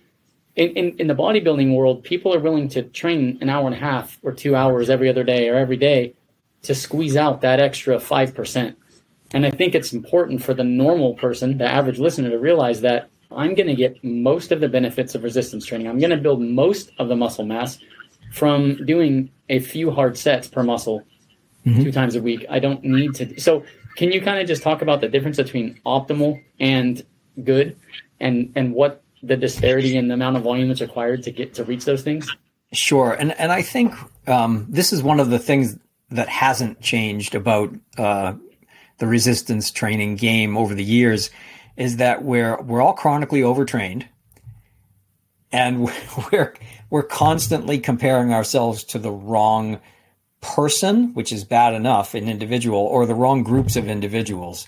in, 0.61 0.73
in, 0.73 0.99
in 0.99 1.07
the 1.07 1.15
bodybuilding 1.15 1.75
world, 1.75 2.05
people 2.05 2.35
are 2.35 2.39
willing 2.39 2.69
to 2.69 2.83
train 2.83 3.39
an 3.41 3.49
hour 3.49 3.65
and 3.65 3.75
a 3.75 3.79
half 3.79 4.19
or 4.23 4.31
two 4.31 4.55
hours 4.55 4.91
every 4.91 5.09
other 5.09 5.25
day 5.25 5.49
or 5.49 5.57
every 5.57 5.79
day 5.79 6.13
to 6.63 6.75
squeeze 6.75 7.17
out 7.17 7.41
that 7.41 7.61
extra 7.61 7.97
5%. 7.97 8.77
And 9.33 9.47
I 9.47 9.51
think 9.51 9.75
it's 9.75 9.95
important 9.95 10.43
for 10.43 10.53
the 10.53 10.63
normal 10.63 11.15
person, 11.15 11.57
the 11.57 11.65
average 11.65 11.99
listener, 11.99 12.29
to 12.29 12.39
realize 12.39 12.83
that 12.83 13.09
I'm 13.31 13.55
going 13.55 13.69
to 13.69 13.75
get 13.75 14.05
most 14.05 14.53
of 14.53 14.61
the 14.61 14.69
benefits 14.69 15.15
of 15.15 15.23
resistance 15.23 15.65
training. 15.65 15.89
I'm 15.89 15.99
going 15.99 16.11
to 16.11 16.19
build 16.19 16.43
most 16.43 16.91
of 16.99 17.09
the 17.09 17.17
muscle 17.17 17.47
mass 17.47 17.79
from 18.31 18.85
doing 18.85 19.31
a 19.49 19.61
few 19.61 19.91
hard 19.91 20.19
sets 20.19 20.47
per 20.47 20.63
muscle 20.63 21.03
mm-hmm. 21.65 21.83
two 21.83 21.91
times 21.91 22.17
a 22.17 22.21
week. 22.21 22.45
I 22.51 22.59
don't 22.59 22.85
need 22.85 23.15
to. 23.15 23.41
So, 23.41 23.65
can 23.97 24.13
you 24.13 24.21
kind 24.21 24.39
of 24.39 24.47
just 24.47 24.63
talk 24.63 24.83
about 24.83 25.01
the 25.01 25.09
difference 25.09 25.39
between 25.39 25.81
optimal 25.87 26.43
and 26.59 27.03
good 27.45 27.77
and, 28.21 28.53
and 28.55 28.75
what 28.75 29.03
the 29.23 29.37
disparity 29.37 29.97
in 29.97 30.09
the 30.09 30.15
amount 30.15 30.37
of 30.37 30.43
volume 30.43 30.69
that's 30.69 30.81
required 30.81 31.23
to 31.25 31.31
get 31.31 31.55
to 31.55 31.65
reach 31.65 31.85
those 31.85 32.03
things? 32.03 32.29
Sure, 32.73 33.13
and 33.13 33.33
and 33.39 33.51
I 33.51 33.63
think 33.63 33.95
um, 34.29 34.67
this 34.69 34.93
is 34.93 35.03
one 35.03 35.21
of 35.21 35.31
the 35.31 35.39
things 35.39 35.77
that 36.11 36.29
hasn't 36.29 36.81
changed 36.81 37.35
about 37.35 37.75
uh, 37.99 38.35
the 38.99 39.07
resistance 39.07 39.71
training 39.71 40.17
game 40.17 40.57
over 40.57 40.75
the 40.75 40.85
years 40.85 41.31
is 41.77 41.97
that 41.97 42.23
we're 42.23 42.61
we're 42.63 42.81
all 42.81 42.93
chronically 42.93 43.43
overtrained, 43.43 44.07
and 45.51 45.85
we're 46.33 46.55
we're 46.91 47.03
constantly 47.03 47.79
comparing 47.79 48.33
ourselves 48.33 48.85
to 48.85 48.99
the 48.99 49.11
wrong 49.11 49.81
person, 50.41 51.13
which 51.15 51.33
is 51.33 51.45
bad 51.45 51.75
enough, 51.75 52.15
an 52.15 52.29
individual, 52.29 52.79
or 52.79 53.07
the 53.07 53.15
wrong 53.15 53.43
groups 53.43 53.77
of 53.77 53.89
individuals. 53.89 54.67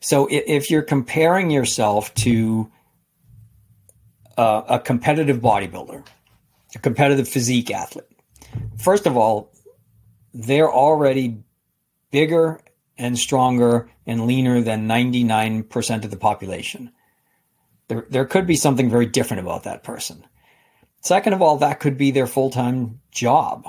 So 0.00 0.28
if 0.30 0.70
you're 0.70 0.82
comparing 0.82 1.50
yourself 1.50 2.12
to 2.14 2.70
uh, 4.36 4.62
a 4.68 4.78
competitive 4.78 5.38
bodybuilder, 5.38 6.06
a 6.74 6.78
competitive 6.78 7.28
physique 7.28 7.70
athlete, 7.70 8.06
first 8.78 9.06
of 9.06 9.16
all, 9.16 9.52
they're 10.32 10.72
already 10.72 11.38
bigger 12.10 12.60
and 12.96 13.18
stronger 13.18 13.88
and 14.06 14.26
leaner 14.26 14.60
than 14.60 14.88
99% 14.88 16.04
of 16.04 16.10
the 16.10 16.16
population. 16.16 16.92
There, 17.88 18.06
there 18.08 18.24
could 18.24 18.46
be 18.46 18.56
something 18.56 18.90
very 18.90 19.06
different 19.06 19.42
about 19.42 19.64
that 19.64 19.82
person. 19.82 20.24
Second 21.00 21.34
of 21.34 21.42
all, 21.42 21.58
that 21.58 21.80
could 21.80 21.98
be 21.98 22.10
their 22.10 22.26
full 22.26 22.50
time 22.50 23.00
job, 23.10 23.68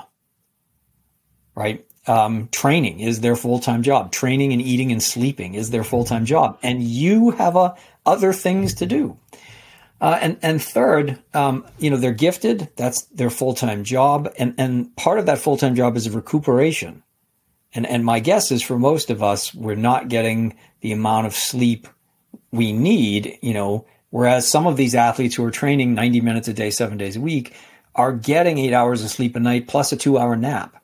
right? 1.54 1.84
Um, 2.06 2.48
training 2.50 3.00
is 3.00 3.20
their 3.20 3.36
full 3.36 3.58
time 3.58 3.82
job. 3.82 4.10
Training 4.12 4.52
and 4.52 4.62
eating 4.62 4.90
and 4.92 5.02
sleeping 5.02 5.54
is 5.54 5.70
their 5.70 5.84
full 5.84 6.04
time 6.04 6.24
job. 6.24 6.58
And 6.62 6.82
you 6.82 7.32
have 7.32 7.56
a, 7.56 7.74
other 8.06 8.32
things 8.32 8.74
to 8.74 8.86
do. 8.86 9.18
Uh, 9.98 10.18
and 10.20 10.38
and 10.42 10.62
third, 10.62 11.18
um, 11.32 11.64
you 11.78 11.90
know, 11.90 11.96
they're 11.96 12.12
gifted. 12.12 12.68
That's 12.76 13.02
their 13.04 13.30
full 13.30 13.54
time 13.54 13.82
job, 13.82 14.30
and 14.38 14.54
and 14.58 14.94
part 14.96 15.18
of 15.18 15.26
that 15.26 15.38
full 15.38 15.56
time 15.56 15.74
job 15.74 15.96
is 15.96 16.10
recuperation. 16.10 17.02
And 17.74 17.86
and 17.86 18.04
my 18.04 18.20
guess 18.20 18.52
is 18.52 18.62
for 18.62 18.78
most 18.78 19.10
of 19.10 19.22
us, 19.22 19.54
we're 19.54 19.74
not 19.74 20.08
getting 20.08 20.56
the 20.80 20.92
amount 20.92 21.26
of 21.26 21.34
sleep 21.34 21.88
we 22.50 22.72
need. 22.72 23.38
You 23.40 23.54
know, 23.54 23.86
whereas 24.10 24.46
some 24.46 24.66
of 24.66 24.76
these 24.76 24.94
athletes 24.94 25.34
who 25.34 25.44
are 25.44 25.50
training 25.50 25.94
ninety 25.94 26.20
minutes 26.20 26.48
a 26.48 26.52
day, 26.52 26.70
seven 26.70 26.98
days 26.98 27.16
a 27.16 27.20
week, 27.20 27.54
are 27.94 28.12
getting 28.12 28.58
eight 28.58 28.74
hours 28.74 29.02
of 29.02 29.10
sleep 29.10 29.34
a 29.34 29.40
night 29.40 29.66
plus 29.66 29.92
a 29.92 29.96
two 29.96 30.18
hour 30.18 30.36
nap. 30.36 30.76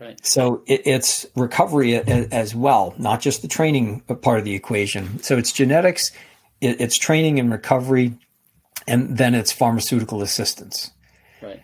Right. 0.00 0.24
So 0.24 0.62
it, 0.66 0.82
it's 0.84 1.26
recovery 1.34 1.96
as 1.96 2.54
well, 2.54 2.94
not 2.98 3.20
just 3.20 3.42
the 3.42 3.48
training 3.48 4.00
part 4.00 4.38
of 4.38 4.44
the 4.44 4.54
equation. 4.54 5.22
So 5.22 5.38
it's 5.38 5.52
genetics, 5.52 6.10
it's 6.60 6.96
training 6.96 7.40
and 7.40 7.50
recovery 7.50 8.14
and 8.86 9.16
then 9.16 9.34
it's 9.34 9.52
pharmaceutical 9.52 10.22
assistance. 10.22 10.90
Right. 11.42 11.62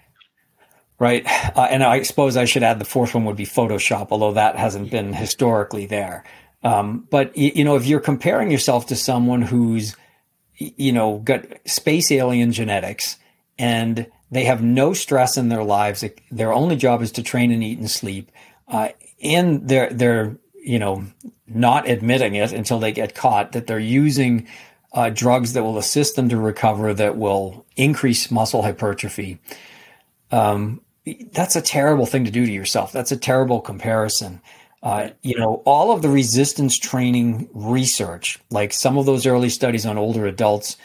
Right. 0.98 1.24
Uh, 1.56 1.68
and 1.70 1.82
I 1.82 2.02
suppose 2.02 2.36
I 2.36 2.44
should 2.44 2.62
add 2.62 2.78
the 2.78 2.84
fourth 2.84 3.14
one 3.14 3.24
would 3.24 3.36
be 3.36 3.46
Photoshop, 3.46 4.08
although 4.10 4.34
that 4.34 4.56
hasn't 4.56 4.90
been 4.90 5.12
historically 5.12 5.86
there. 5.86 6.24
Um, 6.62 7.06
but 7.10 7.36
you 7.36 7.64
know, 7.64 7.76
if 7.76 7.86
you're 7.86 8.00
comparing 8.00 8.50
yourself 8.50 8.86
to 8.88 8.96
someone 8.96 9.42
who's, 9.42 9.96
you 10.56 10.92
know, 10.92 11.18
got 11.18 11.46
space 11.66 12.12
alien 12.12 12.52
genetics 12.52 13.16
and 13.58 14.06
they 14.30 14.44
have 14.44 14.62
no 14.62 14.92
stress 14.92 15.36
in 15.36 15.48
their 15.48 15.64
lives, 15.64 16.04
their 16.30 16.52
only 16.52 16.76
job 16.76 17.02
is 17.02 17.12
to 17.12 17.22
train 17.22 17.50
and 17.50 17.64
eat 17.64 17.78
and 17.78 17.90
sleep, 17.90 18.30
uh, 18.68 18.88
and 19.22 19.66
they're 19.68 19.90
they're 19.90 20.36
you 20.62 20.78
know 20.78 21.04
not 21.46 21.88
admitting 21.88 22.34
it 22.34 22.52
until 22.52 22.78
they 22.78 22.92
get 22.92 23.14
caught 23.14 23.52
that 23.52 23.66
they're 23.66 23.78
using 23.78 24.46
uh, 24.92 25.10
drugs 25.10 25.52
that 25.52 25.62
will 25.62 25.78
assist 25.78 26.16
them 26.16 26.28
to 26.28 26.36
recover 26.36 26.92
that 26.94 27.16
will 27.16 27.64
increase 27.76 28.30
muscle 28.30 28.62
hypertrophy. 28.62 29.38
Um, 30.32 30.80
that's 31.32 31.56
a 31.56 31.62
terrible 31.62 32.06
thing 32.06 32.24
to 32.24 32.30
do 32.30 32.44
to 32.44 32.52
yourself. 32.52 32.92
That's 32.92 33.12
a 33.12 33.16
terrible 33.16 33.60
comparison. 33.60 34.40
Uh, 34.82 35.10
you 35.22 35.38
know, 35.38 35.62
all 35.66 35.92
of 35.92 36.02
the 36.02 36.08
resistance 36.08 36.78
training 36.78 37.48
research, 37.52 38.38
like 38.50 38.72
some 38.72 38.96
of 38.96 39.06
those 39.06 39.26
early 39.26 39.48
studies 39.48 39.84
on 39.84 39.98
older 39.98 40.26
adults, 40.26 40.76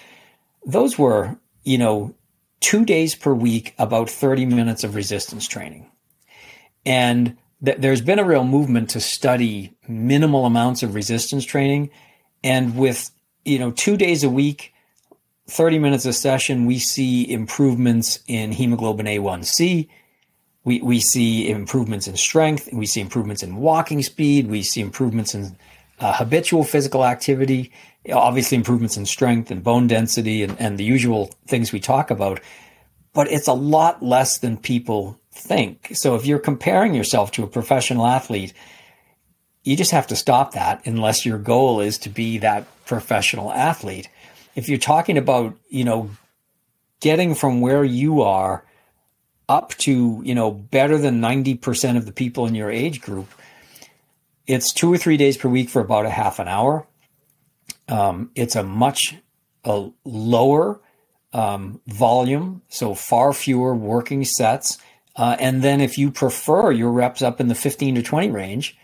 those 0.65 0.97
were, 0.97 1.37
you 1.63 1.77
know, 1.77 2.13
two 2.59 2.83
days 2.83 3.15
per 3.15 3.33
week, 3.33 3.73
about 3.77 4.09
30 4.09 4.45
minutes 4.45 4.83
of 4.83 4.95
resistance 4.95 5.47
training. 5.47 5.89
And 6.85 7.37
th- 7.63 7.77
there's 7.77 8.01
been 8.01 8.19
a 8.19 8.25
real 8.25 8.43
movement 8.43 8.89
to 8.91 8.99
study 8.99 9.75
minimal 9.87 10.45
amounts 10.45 10.83
of 10.83 10.95
resistance 10.95 11.45
training. 11.45 11.89
And 12.43 12.77
with, 12.77 13.11
you 13.45 13.59
know, 13.59 13.71
two 13.71 13.95
days 13.95 14.23
a 14.23 14.29
week, 14.29 14.73
30 15.47 15.79
minutes 15.79 16.05
a 16.05 16.13
session, 16.13 16.65
we 16.65 16.79
see 16.79 17.31
improvements 17.31 18.19
in 18.27 18.51
hemoglobin 18.51 19.05
A1C. 19.05 19.87
We, 20.63 20.81
we 20.81 20.99
see 20.99 21.47
improvements 21.47 22.07
in 22.07 22.17
strength. 22.17 22.69
We 22.73 22.87
see 22.87 22.99
improvements 22.99 23.43
in 23.43 23.55
walking 23.57 24.01
speed. 24.01 24.49
We 24.49 24.63
see 24.63 24.81
improvements 24.81 25.35
in 25.35 25.55
uh, 25.99 26.13
habitual 26.13 26.63
physical 26.63 27.05
activity, 27.05 27.71
obviously 28.11 28.57
improvements 28.57 28.97
in 28.97 29.05
strength 29.05 29.51
and 29.51 29.63
bone 29.63 29.87
density 29.87 30.41
and, 30.41 30.59
and 30.59 30.77
the 30.77 30.83
usual 30.83 31.29
things 31.47 31.71
we 31.71 31.79
talk 31.79 32.09
about. 32.09 32.41
But 33.13 33.31
it's 33.31 33.47
a 33.47 33.53
lot 33.53 34.03
less 34.03 34.39
than 34.39 34.57
people 34.57 35.19
think. 35.31 35.91
So 35.93 36.15
if 36.15 36.25
you're 36.25 36.39
comparing 36.39 36.95
yourself 36.95 37.31
to 37.33 37.43
a 37.43 37.47
professional 37.47 38.07
athlete, 38.07 38.53
you 39.63 39.77
just 39.77 39.91
have 39.91 40.07
to 40.07 40.15
stop 40.15 40.53
that 40.53 40.85
unless 40.85 41.25
your 41.25 41.37
goal 41.37 41.79
is 41.79 41.99
to 41.99 42.09
be 42.09 42.39
that 42.39 42.67
professional 42.85 43.51
athlete. 43.51 44.09
If 44.55 44.69
you're 44.69 44.77
talking 44.77 45.17
about, 45.17 45.57
you 45.69 45.83
know, 45.83 46.11
getting 46.99 47.35
from 47.35 47.61
where 47.61 47.83
you 47.83 48.21
are 48.21 48.65
up 49.47 49.75
to, 49.75 50.21
you 50.23 50.33
know, 50.33 50.51
better 50.51 50.97
than 50.97 51.21
90% 51.21 51.97
of 51.97 52.05
the 52.05 52.11
people 52.11 52.47
in 52.47 52.55
your 52.55 52.71
age 52.71 53.01
group, 53.01 53.27
it's 54.47 54.73
two 54.73 54.91
or 54.93 54.97
three 54.97 55.17
days 55.17 55.37
per 55.37 55.49
week 55.49 55.69
for 55.69 55.81
about 55.81 56.05
a 56.05 56.09
half 56.09 56.39
an 56.39 56.47
hour. 56.47 56.87
Um, 57.87 58.31
it's 58.35 58.55
a 58.55 58.63
much 58.63 59.15
a 59.63 59.89
lower 60.03 60.79
um, 61.33 61.81
volume, 61.87 62.61
so 62.69 62.93
far 62.93 63.33
fewer 63.33 63.75
working 63.75 64.23
sets. 64.23 64.77
Uh, 65.15 65.35
and 65.39 65.61
then 65.61 65.81
if 65.81 65.97
you 65.97 66.11
prefer 66.11 66.71
your 66.71 66.91
reps 66.91 67.21
up 67.21 67.41
in 67.41 67.47
the 67.47 67.55
15 67.55 67.95
to 67.95 68.01
20 68.01 68.31
range, 68.31 68.77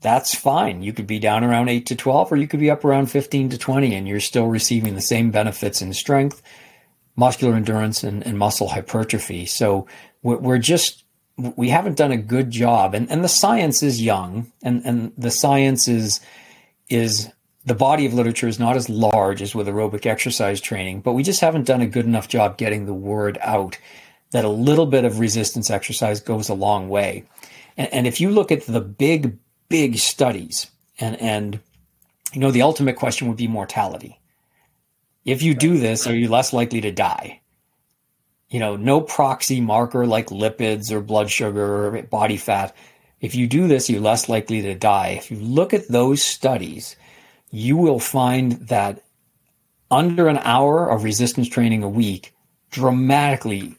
that's 0.00 0.34
fine. 0.34 0.82
You 0.82 0.92
could 0.92 1.06
be 1.06 1.18
down 1.18 1.44
around 1.44 1.68
8 1.68 1.86
to 1.86 1.96
12, 1.96 2.32
or 2.32 2.36
you 2.36 2.48
could 2.48 2.60
be 2.60 2.70
up 2.70 2.84
around 2.84 3.10
15 3.10 3.50
to 3.50 3.58
20, 3.58 3.94
and 3.94 4.08
you're 4.08 4.20
still 4.20 4.46
receiving 4.46 4.94
the 4.94 5.00
same 5.00 5.30
benefits 5.30 5.82
in 5.82 5.92
strength, 5.92 6.42
muscular 7.16 7.54
endurance, 7.54 8.02
and, 8.02 8.26
and 8.26 8.38
muscle 8.38 8.68
hypertrophy. 8.68 9.46
So 9.46 9.86
we're 10.22 10.58
just, 10.58 11.04
we 11.36 11.68
haven't 11.68 11.96
done 11.96 12.12
a 12.12 12.16
good 12.16 12.50
job. 12.50 12.94
And, 12.94 13.10
and 13.10 13.22
the 13.22 13.28
science 13.28 13.82
is 13.82 14.00
young, 14.00 14.50
and, 14.62 14.82
and 14.84 15.12
the 15.18 15.30
science 15.30 15.86
is, 15.86 16.20
is 16.88 17.30
the 17.64 17.74
body 17.74 18.06
of 18.06 18.14
literature 18.14 18.48
is 18.48 18.58
not 18.58 18.76
as 18.76 18.88
large 18.88 19.42
as 19.42 19.54
with 19.54 19.68
aerobic 19.68 20.06
exercise 20.06 20.60
training, 20.60 21.02
but 21.02 21.12
we 21.12 21.22
just 21.22 21.40
haven't 21.40 21.66
done 21.66 21.82
a 21.82 21.86
good 21.86 22.06
enough 22.06 22.28
job 22.28 22.56
getting 22.56 22.86
the 22.86 22.94
word 22.94 23.38
out 23.42 23.78
that 24.30 24.44
a 24.44 24.48
little 24.48 24.86
bit 24.86 25.04
of 25.04 25.18
resistance 25.18 25.70
exercise 25.70 26.20
goes 26.20 26.48
a 26.48 26.54
long 26.54 26.88
way. 26.88 27.24
And, 27.76 27.92
and 27.92 28.06
if 28.06 28.20
you 28.20 28.30
look 28.30 28.50
at 28.50 28.66
the 28.66 28.80
big, 28.80 29.36
big 29.70 29.96
studies, 29.96 30.70
and, 30.98 31.18
and 31.18 31.60
you 32.34 32.40
know, 32.40 32.50
the 32.50 32.62
ultimate 32.62 32.96
question 32.96 33.28
would 33.28 33.38
be 33.38 33.48
mortality. 33.48 34.20
If 35.24 35.42
you 35.42 35.54
do 35.54 35.78
this, 35.78 36.06
are 36.06 36.14
you 36.14 36.28
less 36.28 36.52
likely 36.52 36.82
to 36.82 36.92
die? 36.92 37.40
You 38.50 38.58
know, 38.58 38.76
no 38.76 39.00
proxy 39.00 39.60
marker 39.60 40.06
like 40.06 40.26
lipids 40.26 40.90
or 40.90 41.00
blood 41.00 41.30
sugar 41.30 41.86
or 41.86 42.02
body 42.02 42.36
fat. 42.36 42.74
If 43.20 43.34
you 43.34 43.46
do 43.46 43.68
this, 43.68 43.88
you're 43.88 44.00
less 44.00 44.28
likely 44.28 44.62
to 44.62 44.74
die. 44.74 45.18
If 45.18 45.30
you 45.30 45.38
look 45.38 45.72
at 45.72 45.88
those 45.88 46.22
studies, 46.22 46.96
you 47.50 47.76
will 47.76 48.00
find 48.00 48.52
that 48.68 49.02
under 49.90 50.28
an 50.28 50.38
hour 50.38 50.88
of 50.88 51.04
resistance 51.04 51.48
training 51.48 51.82
a 51.82 51.88
week 51.88 52.32
dramatically 52.70 53.74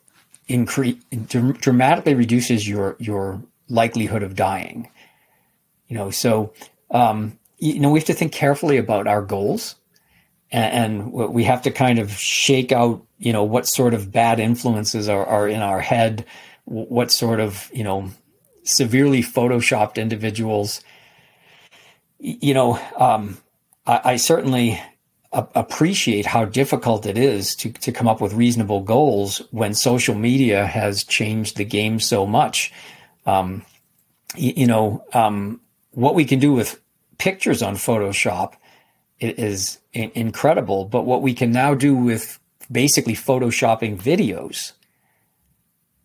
increase 0.48 0.98
dramatically 1.20 2.14
reduces 2.14 2.68
your 2.68 2.98
your 3.00 3.42
likelihood 3.70 4.22
of 4.22 4.36
dying. 4.36 4.90
You 5.92 5.98
know, 5.98 6.10
so 6.10 6.54
um, 6.90 7.38
you 7.58 7.82
know 7.82 7.92
we 7.92 8.00
have 8.00 8.08
to 8.08 8.14
think 8.14 8.32
carefully 8.32 8.78
about 8.78 9.08
our 9.08 9.22
goals, 9.22 9.76
and, 10.50 11.12
and, 11.12 11.12
we 11.12 11.44
have 11.44 11.64
to 11.64 11.72
kind 11.72 12.00
of 12.00 12.14
shake 12.14 12.72
out 12.72 13.06
you 13.20 13.34
know 13.34 13.44
what 13.44 13.68
sort 13.68 13.94
of 13.94 14.10
bad 14.10 14.40
influences 14.40 15.10
are, 15.10 15.26
are 15.26 15.50
in 15.50 15.62
our 15.62 15.82
head, 15.82 16.26
what 16.64 17.12
sort 17.12 17.42
of 17.42 17.70
you 17.74 17.84
know 17.84 18.10
severely 18.64 19.22
photoshopped 19.22 19.98
individuals. 19.98 20.82
You 22.20 22.54
know, 22.54 22.80
um, 22.96 23.38
I, 23.86 24.02
I 24.06 24.16
certainly 24.16 24.82
appreciate 25.34 26.26
how 26.26 26.46
difficult 26.46 27.06
it 27.06 27.18
is 27.18 27.54
to, 27.56 27.70
to 27.70 27.92
come 27.92 28.08
up 28.08 28.22
with 28.22 28.32
reasonable 28.32 28.80
goals 28.80 29.42
when 29.52 29.74
social 29.74 30.16
media 30.16 30.66
has 30.66 31.04
changed 31.04 31.58
the 31.58 31.66
game 31.66 32.00
so 32.00 32.26
much. 32.26 32.72
Um, 33.26 33.66
you, 34.38 34.54
you, 34.56 34.68
know, 34.68 35.04
um, 35.14 35.60
what 35.92 36.16
we 36.16 36.26
can 36.26 36.40
do 36.40 36.54
with 36.54 36.82
pictures 37.18 37.62
on 37.62 37.76
Photoshop 37.76 38.54
is, 39.20 39.78
incredible, 39.94 40.86
but 40.86 41.06
what 41.06 41.22
we 41.22 41.34
can 41.34 41.52
now 41.52 41.76
do 41.76 41.94
with 41.94 42.40
basically 42.72 43.14
photoshopping 43.14 44.02
videos, 44.02 44.72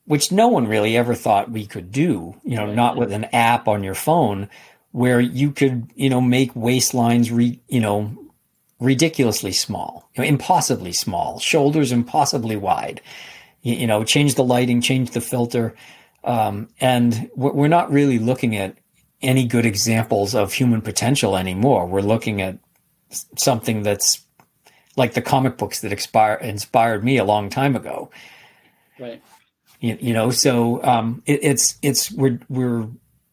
which 0.05 0.33
no 0.33 0.49
one 0.49 0.66
really 0.66 0.96
ever 0.96 1.14
thought 1.14 1.51
we 1.51 1.66
could 1.66 1.92
do, 1.92 2.35
you 2.42 2.57
know, 2.57 2.72
not 2.75 2.96
with 2.96 3.12
an 3.12 3.25
app 3.33 3.68
on 3.68 3.85
your 3.85 3.94
phone 3.94 4.49
where 4.90 5.20
you 5.20 5.53
could, 5.53 5.90
you 5.94 6.11
know, 6.11 6.20
make 6.20 6.53
waistlines, 6.55 7.35
re, 7.35 7.61
you 7.68 7.81
know, 7.81 8.12
ridiculously 8.81 9.53
small, 9.53 10.09
you 10.14 10.22
know, 10.22 10.29
impossibly 10.29 10.92
small, 10.92 11.38
shoulders 11.38 11.92
impossibly 11.92 12.57
wide. 12.57 13.01
You, 13.62 13.75
you 13.75 13.87
know, 13.87 14.05
change 14.05 14.35
the 14.35 14.44
lighting, 14.44 14.81
change 14.81 15.12
the 15.12 15.20
filter, 15.20 15.75
um, 16.25 16.68
and 16.81 17.31
we're 17.37 17.68
not 17.68 17.92
really 17.92 18.18
looking 18.18 18.57
at 18.57 18.77
any 19.22 19.46
good 19.46 19.66
examples 19.66 20.35
of 20.35 20.52
human 20.52 20.83
potential 20.83 21.37
anymore. 21.37 21.87
We're 21.87 22.00
looking 22.00 22.42
at 22.42 22.59
something 23.37 23.83
that's 23.83 24.24
like 24.96 25.14
the 25.14 25.22
comic 25.22 25.57
books 25.57 25.81
that 25.81 25.92
expire, 25.92 26.35
inspired 26.35 27.05
me 27.05 27.18
a 27.18 27.24
long 27.24 27.50
time 27.50 27.76
ago. 27.76 28.11
Right. 28.98 29.22
You, 29.81 29.98
you 30.00 30.12
know, 30.14 30.31
so 30.31 30.83
um, 30.83 31.22
it, 31.26 31.40
it's 31.42 31.79
it's 31.83 32.11
we're 32.11 32.40
we're 32.48 32.88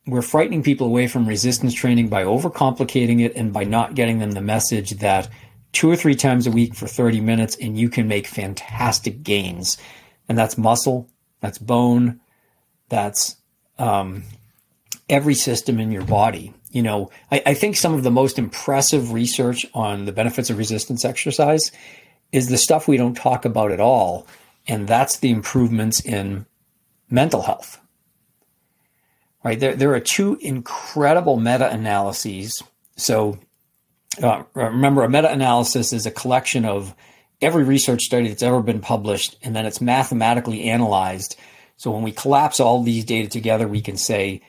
we're 0.06 0.22
frightening 0.22 0.63
people 0.63 0.88
away 0.88 1.08
from 1.08 1.26
resistance 1.26 1.74
training 1.74 2.10
by 2.10 2.24
overcomplicating 2.24 3.22
it 3.22 3.36
and 3.36 3.54
by 3.54 3.63
not 3.63 3.96
getting 3.96 4.19
them 4.19 4.32
the 4.32 4.41
message 4.41 4.91
that 4.91 5.30
two 5.72 5.89
or 5.89 5.96
three 5.96 6.15
times 6.15 6.46
a 6.46 6.52
week 6.52 6.76
for 6.76 6.88
30 6.88 7.22
minutes 7.22 7.56
and 7.56 7.78
you 7.78 7.89
can 7.89 8.08
make 8.08 8.28
fantastic 8.28 9.24
gains. 9.24 9.78
And 10.28 10.38
that's 10.38 10.58
muscle, 10.58 11.10
that's 11.39 11.58
bone, 11.58 12.19
that's 12.89 13.38
um, 13.80 14.24
every 15.10 15.36
system 15.36 15.80
in 15.80 15.92
your 15.92 16.04
body. 16.04 16.54
You 16.72 16.84
know, 16.84 17.12
I, 17.32 17.42
I 17.48 17.54
think 17.54 17.76
some 17.76 17.94
of 17.94 18.04
the 18.04 18.12
most 18.12 18.40
impressive 18.40 19.12
research 19.12 19.66
on 19.74 20.06
the 20.06 20.12
benefits 20.12 20.50
of 20.50 20.58
resistance 20.58 21.06
exercise 21.06 21.72
is 22.32 22.50
the 22.50 22.58
stuff 22.58 22.88
we 22.88 22.98
don't 22.98 23.16
talk 23.16 23.46
about 23.46 23.72
at 23.72 23.80
all. 23.80 24.28
And 24.68 24.88
that's 24.88 25.18
the 25.18 25.30
improvements 25.30 26.00
in 26.00 26.46
mental 27.10 27.42
health 27.42 27.80
right? 29.44 29.60
There, 29.60 29.76
there 29.76 29.94
are 29.94 30.00
two 30.00 30.38
incredible 30.42 31.38
meta 31.38 31.70
analyses. 31.70 32.64
So 32.96 33.40
uh, 34.22 34.44
remember, 34.54 35.04
a 35.04 35.10
meta 35.10 35.32
analysis 35.32 35.94
is 35.94 36.06
a 36.06 36.12
collection 36.12 36.66
of 36.66 36.96
every 37.42 37.64
research 37.64 38.04
study 38.04 38.30
that's 38.30 38.44
ever 38.44 38.62
been 38.62 38.80
published, 38.80 39.38
and 39.44 39.56
then 39.56 39.66
it's 39.66 39.82
mathematically 39.82 40.64
analyzed. 40.64 41.36
So 41.78 41.92
when 41.92 42.04
we 42.04 42.12
collapse 42.12 42.60
all 42.60 42.84
these 42.84 43.04
data 43.04 43.28
together, 43.28 43.68
we 43.68 43.82
can 43.82 43.98
say, 43.98 44.42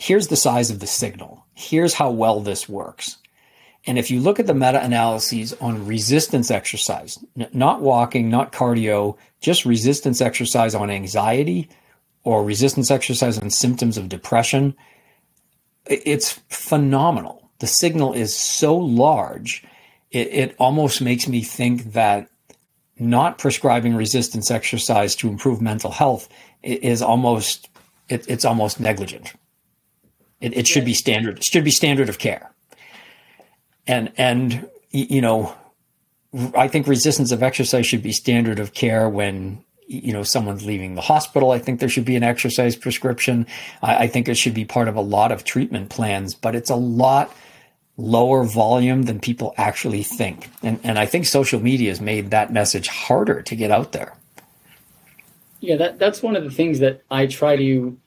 here's 0.00 0.28
the 0.28 0.36
size 0.36 0.70
of 0.70 0.80
the 0.80 0.86
signal. 0.86 1.44
Here's 1.54 1.92
how 1.92 2.10
well 2.10 2.40
this 2.40 2.66
works. 2.66 3.18
And 3.86 3.98
if 3.98 4.10
you 4.10 4.20
look 4.20 4.40
at 4.40 4.46
the 4.46 4.54
meta 4.54 4.82
analyses 4.82 5.52
on 5.60 5.86
resistance 5.86 6.50
exercise, 6.50 7.22
not 7.52 7.82
walking, 7.82 8.30
not 8.30 8.50
cardio, 8.50 9.18
just 9.42 9.66
resistance 9.66 10.22
exercise 10.22 10.74
on 10.74 10.88
anxiety, 10.90 11.68
or 12.24 12.42
resistance 12.42 12.90
exercise 12.90 13.38
on 13.38 13.50
symptoms 13.50 13.98
of 13.98 14.08
depression, 14.08 14.74
it's 15.84 16.32
phenomenal. 16.48 17.50
The 17.58 17.66
signal 17.66 18.14
is 18.14 18.34
so 18.34 18.74
large, 18.76 19.64
it, 20.10 20.28
it 20.28 20.56
almost 20.58 21.02
makes 21.02 21.28
me 21.28 21.42
think 21.42 21.92
that 21.92 22.30
not 22.98 23.36
prescribing 23.36 23.94
resistance 23.94 24.50
exercise 24.50 25.14
to 25.16 25.28
improve 25.28 25.60
mental 25.60 25.90
health 25.90 26.26
is 26.62 27.02
almost 27.02 27.68
it, 28.08 28.24
it's 28.28 28.46
almost 28.46 28.80
negligent. 28.80 29.34
It, 30.40 30.56
it 30.56 30.66
should 30.66 30.84
be 30.84 30.94
standard. 30.94 31.38
It 31.38 31.44
should 31.44 31.64
be 31.64 31.70
standard 31.70 32.08
of 32.08 32.18
care. 32.18 32.50
And 33.86 34.12
and 34.16 34.68
you 34.90 35.20
know, 35.20 35.54
I 36.56 36.68
think 36.68 36.86
resistance 36.86 37.32
of 37.32 37.42
exercise 37.42 37.86
should 37.86 38.02
be 38.02 38.12
standard 38.12 38.58
of 38.58 38.72
care 38.72 39.08
when 39.08 39.64
you 39.86 40.12
know 40.12 40.22
someone's 40.22 40.64
leaving 40.64 40.94
the 40.94 41.00
hospital 41.00 41.50
i 41.50 41.58
think 41.58 41.80
there 41.80 41.88
should 41.88 42.04
be 42.04 42.14
an 42.14 42.22
exercise 42.22 42.76
prescription 42.76 43.44
I, 43.82 44.04
I, 44.04 44.06
think 44.06 44.28
it 44.28 44.36
should 44.36 44.54
be 44.54 44.64
part 44.64 44.86
of 44.86 44.94
a 44.94 45.00
lot 45.00 45.32
of 45.32 45.42
treatment 45.42 45.90
plans 45.90 46.32
but 46.32 46.54
it's 46.54 46.70
a 46.70 46.76
lot 46.76 47.34
lower 47.96 48.44
volume 48.44 49.02
than 49.02 49.18
people 49.18 49.52
actually 49.56 50.04
think 50.04 50.48
and, 50.62 50.78
and 50.84 50.96
i 50.96 51.06
think 51.06 51.26
social 51.26 51.58
media 51.58 51.88
has 51.88 52.00
made 52.00 52.30
that 52.30 52.52
message 52.52 52.86
harder 52.86 53.42
to 53.42 53.56
get 53.56 53.72
out 53.72 53.90
there 53.90 54.14
Yeah, 55.60 55.76
that 55.76 55.98
that's 55.98 56.22
one 56.22 56.36
of 56.36 56.44
the 56.44 56.50
things 56.50 56.78
that 56.78 57.02
I 57.10 57.26
try 57.26 57.56
to 57.56 57.98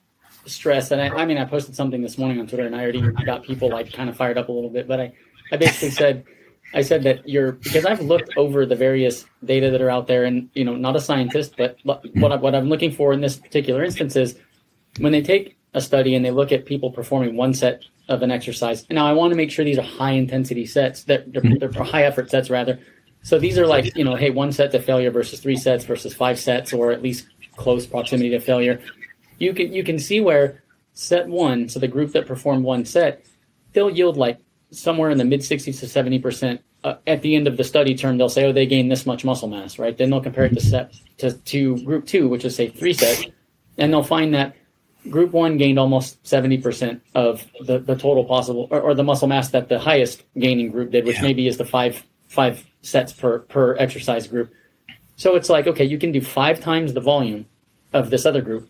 stress. 0.46 0.92
And 0.92 1.02
I, 1.02 1.10
I 1.10 1.26
mean, 1.26 1.38
I 1.38 1.46
posted 1.46 1.76
something 1.76 2.02
this 2.02 2.18
morning 2.18 2.40
on 2.40 2.48
Twitter, 2.48 2.66
and 2.66 2.76
I 2.76 2.82
already 2.82 3.02
got 3.26 3.44
people 3.44 3.70
like 3.70 3.92
kind 3.94 4.10
of 4.10 4.18
fired 4.18 4.38
up 4.38 4.50
a 4.50 4.52
little 4.52 4.70
bit. 4.70 4.88
But 4.88 5.00
I, 5.00 5.14
I 5.52 5.58
basically 5.58 5.92
said, 5.92 6.26
I 6.74 6.82
said 6.82 7.04
that 7.04 7.28
you're 7.28 7.54
because 7.54 7.86
I've 7.86 8.02
looked 8.02 8.36
over 8.38 8.66
the 8.66 8.76
various 8.76 9.26
data 9.46 9.70
that 9.72 9.82
are 9.82 9.90
out 9.90 10.08
there, 10.08 10.26
and 10.26 10.50
you 10.54 10.64
know, 10.64 10.76
not 10.76 10.96
a 10.96 11.02
scientist, 11.02 11.56
but 11.58 11.78
what 11.84 12.32
I, 12.32 12.36
what 12.36 12.56
I'm 12.56 12.70
looking 12.70 12.92
for 12.92 13.14
in 13.14 13.22
this 13.22 13.38
particular 13.38 13.84
instance 13.84 14.16
is 14.16 14.38
when 15.00 15.12
they 15.12 15.22
take 15.22 15.58
a 15.74 15.82
study 15.82 16.16
and 16.16 16.24
they 16.24 16.32
look 16.32 16.52
at 16.52 16.66
people 16.66 16.92
performing 16.92 17.36
one 17.36 17.54
set 17.54 17.84
of 18.10 18.22
an 18.22 18.32
exercise. 18.32 18.86
Now, 18.90 19.08
I 19.08 19.14
want 19.14 19.32
to 19.32 19.38
make 19.38 19.50
sure 19.50 19.66
these 19.66 19.80
are 19.80 19.84
high 19.84 20.12
intensity 20.12 20.66
sets, 20.66 21.04
that 21.06 21.32
they're, 21.32 21.42
mm-hmm. 21.42 21.58
they're, 21.60 21.70
they're 21.70 21.84
high 21.84 22.04
effort 22.04 22.30
sets 22.30 22.50
rather. 22.50 22.80
So 23.24 23.40
these 23.40 23.58
are 23.58 23.66
like, 23.66 23.96
you 23.96 24.04
know, 24.04 24.16
hey, 24.16 24.30
one 24.30 24.52
set 24.52 24.72
to 24.74 24.82
failure 24.82 25.10
versus 25.10 25.40
three 25.40 25.56
sets 25.56 25.86
versus 25.86 26.14
five 26.14 26.38
sets, 26.38 26.74
or 26.74 26.92
at 26.92 27.02
least 27.02 27.28
close 27.56 27.86
proximity 27.86 28.30
to 28.32 28.40
failure. 28.40 28.82
You 29.44 29.54
can 29.54 29.74
you 29.74 29.84
can 29.84 30.00
see 30.00 30.22
where 30.22 30.64
set 30.94 31.28
one, 31.28 31.68
so 31.70 31.80
the 31.80 31.88
group 31.88 32.12
that 32.14 32.26
performed 32.26 32.64
one 32.64 32.86
set, 32.86 33.26
they'll 33.74 33.90
yield 33.90 34.18
like 34.18 34.40
somewhere 34.72 35.10
in 35.10 35.18
the 35.18 35.26
mid 35.26 35.42
60s 35.42 35.80
to 35.80 35.88
70 35.88 36.20
percent. 36.20 36.62
Uh, 36.84 36.96
at 37.08 37.22
the 37.22 37.34
end 37.34 37.48
of 37.48 37.56
the 37.56 37.64
study 37.64 37.96
term, 37.96 38.18
they'll 38.18 38.28
say, 38.28 38.44
oh, 38.44 38.52
they 38.52 38.66
gained 38.66 38.92
this 38.92 39.06
much 39.06 39.24
muscle 39.24 39.48
mass, 39.48 39.80
right? 39.80 39.98
Then 39.98 40.10
they'll 40.10 40.20
compare 40.20 40.44
it 40.44 40.54
to 40.54 40.60
set 40.60 40.94
to, 41.18 41.32
to 41.32 41.82
group 41.86 42.06
two, 42.06 42.28
which 42.28 42.44
is 42.44 42.58
say 42.58 42.68
three 42.68 42.92
sets, 42.92 43.26
and 43.78 43.92
they'll 43.92 44.04
find 44.04 44.34
that 44.34 44.56
group 45.10 45.32
one 45.32 45.58
gained 45.58 45.80
almost 45.80 46.22
70% 46.24 47.02
of 47.16 47.46
the, 47.62 47.80
the 47.80 47.96
total 47.96 48.24
possible 48.26 48.68
or, 48.72 48.82
or, 48.82 48.94
the 48.94 49.04
muscle 49.04 49.28
mass 49.28 49.50
that 49.50 49.68
the 49.68 49.80
highest 49.80 50.24
gaining 50.38 50.72
group 50.72 50.92
did 50.92 51.06
which 51.06 51.18
yeah. 51.18 51.24
maybe 51.24 51.48
is 51.48 51.58
the 51.58 51.66
five 51.66 52.04
five 52.30 52.66
sets 52.82 53.12
per 53.12 53.40
per 53.40 53.76
exercise 53.76 54.28
group 54.28 54.52
so 55.18 55.36
it's 55.36 55.50
like 55.50 55.68
okay 55.68 55.84
you 55.84 55.98
can 55.98 56.12
do 56.12 56.22
five 56.22 56.60
times 56.60 56.94
the 56.94 57.02
volume 57.02 57.46
of 57.92 58.10
this 58.10 58.26
other 58.26 58.42
group 58.42 58.70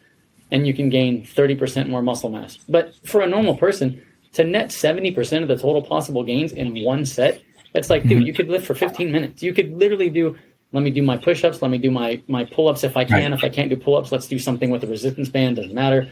and 0.53 0.65
you 0.65 0.73
can 0.73 0.89
gain 0.89 1.25
30% 1.25 1.89
more 1.89 2.01
muscle 2.01 2.29
mass 2.29 2.57
but 2.69 2.95
for 3.05 3.21
a 3.21 3.27
normal 3.27 3.57
person 3.57 4.01
to 4.31 4.45
net 4.45 4.69
70% 4.69 5.41
of 5.41 5.49
the 5.49 5.57
total 5.57 5.81
possible 5.81 6.23
gains 6.23 6.53
in 6.53 6.81
one 6.83 7.05
set 7.05 7.41
it's 7.75 7.89
like 7.89 8.03
dude 8.03 8.11
mm-hmm. 8.11 8.27
you 8.27 8.33
could 8.33 8.47
lift 8.47 8.65
for 8.65 8.75
15 8.75 9.11
minutes 9.11 9.43
you 9.43 9.53
could 9.53 9.77
literally 9.77 10.09
do 10.09 10.37
let 10.73 10.81
me 10.81 10.89
do 10.89 11.03
my 11.03 11.17
push-ups. 11.17 11.61
Let 11.61 11.71
me 11.71 11.77
do 11.77 11.91
my 11.91 12.21
my 12.27 12.43
pull-ups 12.43 12.83
if 12.83 12.97
I 12.97 13.05
can. 13.05 13.31
Right. 13.31 13.37
If 13.37 13.43
I 13.43 13.49
can't 13.49 13.69
do 13.69 13.77
pull-ups, 13.77 14.11
let's 14.11 14.27
do 14.27 14.39
something 14.39 14.71
with 14.71 14.81
the 14.81 14.87
resistance 14.87 15.29
band. 15.29 15.55
Doesn't 15.55 15.73
matter. 15.73 16.11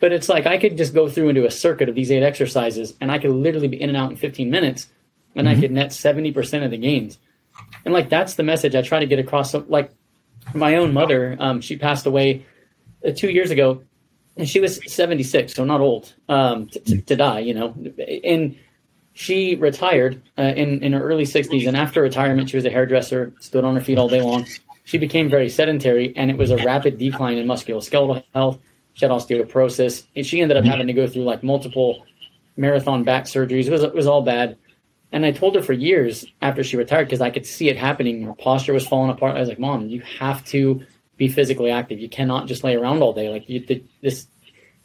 But 0.00 0.12
it's 0.12 0.28
like 0.28 0.46
I 0.46 0.58
could 0.58 0.76
just 0.76 0.92
go 0.92 1.08
through 1.08 1.28
and 1.28 1.36
do 1.36 1.46
a 1.46 1.50
circuit 1.50 1.88
of 1.88 1.94
these 1.94 2.10
eight 2.10 2.24
exercises, 2.24 2.94
and 3.00 3.10
I 3.10 3.18
could 3.18 3.30
literally 3.30 3.68
be 3.68 3.80
in 3.80 3.88
and 3.88 3.96
out 3.96 4.10
in 4.10 4.16
15 4.16 4.50
minutes, 4.50 4.88
and 5.36 5.46
mm-hmm. 5.46 5.56
I 5.56 5.60
could 5.60 5.70
net 5.70 5.90
70% 5.90 6.64
of 6.64 6.70
the 6.70 6.76
gains. 6.76 7.18
And 7.84 7.94
like 7.94 8.08
that's 8.08 8.34
the 8.34 8.42
message 8.42 8.74
I 8.74 8.82
try 8.82 8.98
to 8.98 9.06
get 9.06 9.20
across. 9.20 9.52
So, 9.52 9.64
like 9.68 9.92
my 10.54 10.74
own 10.76 10.92
mother, 10.92 11.36
um, 11.38 11.60
she 11.60 11.76
passed 11.76 12.04
away 12.04 12.44
two 13.16 13.30
years 13.30 13.50
ago, 13.50 13.82
and 14.36 14.48
she 14.48 14.60
was 14.60 14.80
76, 14.92 15.54
so 15.54 15.64
not 15.64 15.80
old 15.80 16.14
um, 16.28 16.66
to, 16.68 16.80
to, 16.80 17.00
to 17.02 17.16
die, 17.16 17.40
you 17.40 17.54
know. 17.54 17.74
And 18.24 18.56
she 19.12 19.56
retired 19.56 20.22
uh, 20.38 20.42
in 20.42 20.82
in 20.82 20.92
her 20.92 21.02
early 21.02 21.24
60s, 21.24 21.66
and 21.66 21.76
after 21.76 22.02
retirement, 22.02 22.50
she 22.50 22.56
was 22.56 22.64
a 22.64 22.70
hairdresser, 22.70 23.32
stood 23.40 23.64
on 23.64 23.74
her 23.74 23.80
feet 23.80 23.98
all 23.98 24.08
day 24.08 24.22
long. 24.22 24.46
She 24.84 24.98
became 24.98 25.28
very 25.28 25.48
sedentary, 25.48 26.14
and 26.16 26.30
it 26.30 26.36
was 26.36 26.50
a 26.50 26.56
rapid 26.56 26.98
decline 26.98 27.38
in 27.38 27.46
musculoskeletal 27.46 28.24
health. 28.34 28.58
She 28.94 29.04
had 29.04 29.12
osteoporosis, 29.12 30.04
and 30.16 30.26
she 30.26 30.40
ended 30.40 30.56
up 30.56 30.64
having 30.64 30.86
to 30.86 30.92
go 30.92 31.06
through 31.06 31.24
like 31.24 31.42
multiple 31.42 32.04
marathon 32.56 33.04
back 33.04 33.24
surgeries. 33.24 33.66
It 33.66 33.70
was 33.70 33.82
it 33.82 33.94
was 33.94 34.06
all 34.06 34.22
bad. 34.22 34.56
And 35.12 35.26
I 35.26 35.32
told 35.32 35.56
her 35.56 35.62
for 35.62 35.72
years 35.72 36.24
after 36.40 36.62
she 36.62 36.76
retired 36.76 37.06
because 37.06 37.20
I 37.20 37.30
could 37.30 37.44
see 37.44 37.68
it 37.68 37.76
happening. 37.76 38.22
Her 38.22 38.34
posture 38.34 38.72
was 38.72 38.86
falling 38.86 39.10
apart. 39.10 39.36
I 39.36 39.40
was 39.40 39.48
like, 39.48 39.58
"Mom, 39.58 39.88
you 39.88 40.00
have 40.18 40.44
to 40.46 40.84
be 41.20 41.28
physically 41.28 41.70
active. 41.70 42.00
You 42.00 42.08
cannot 42.08 42.48
just 42.48 42.64
lay 42.64 42.74
around 42.74 43.02
all 43.02 43.12
day. 43.12 43.28
Like 43.28 43.48
you, 43.48 43.84
this." 44.00 44.26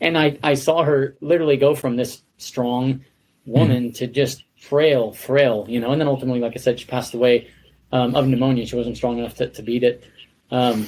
And 0.01 0.17
I 0.17 0.37
I 0.43 0.55
saw 0.55 0.83
her 0.83 1.15
literally 1.21 1.55
go 1.55 1.73
from 1.73 1.95
this 1.95 2.21
strong 2.37 3.05
woman 3.45 3.89
mm. 3.89 3.95
to 3.95 4.07
just 4.07 4.43
frail, 4.57 5.13
frail, 5.13 5.65
you 5.69 5.79
know. 5.79 5.91
And 5.91 6.01
then 6.01 6.09
ultimately, 6.09 6.41
like 6.41 6.51
I 6.53 6.59
said, 6.59 6.77
she 6.77 6.85
passed 6.85 7.13
away 7.13 7.47
um, 7.93 8.15
of 8.15 8.27
pneumonia. 8.27 8.65
She 8.65 8.75
wasn't 8.75 8.97
strong 8.97 9.17
enough 9.17 9.35
to, 9.35 9.47
to 9.47 9.61
beat 9.63 9.83
it. 9.83 10.03
Um, 10.51 10.87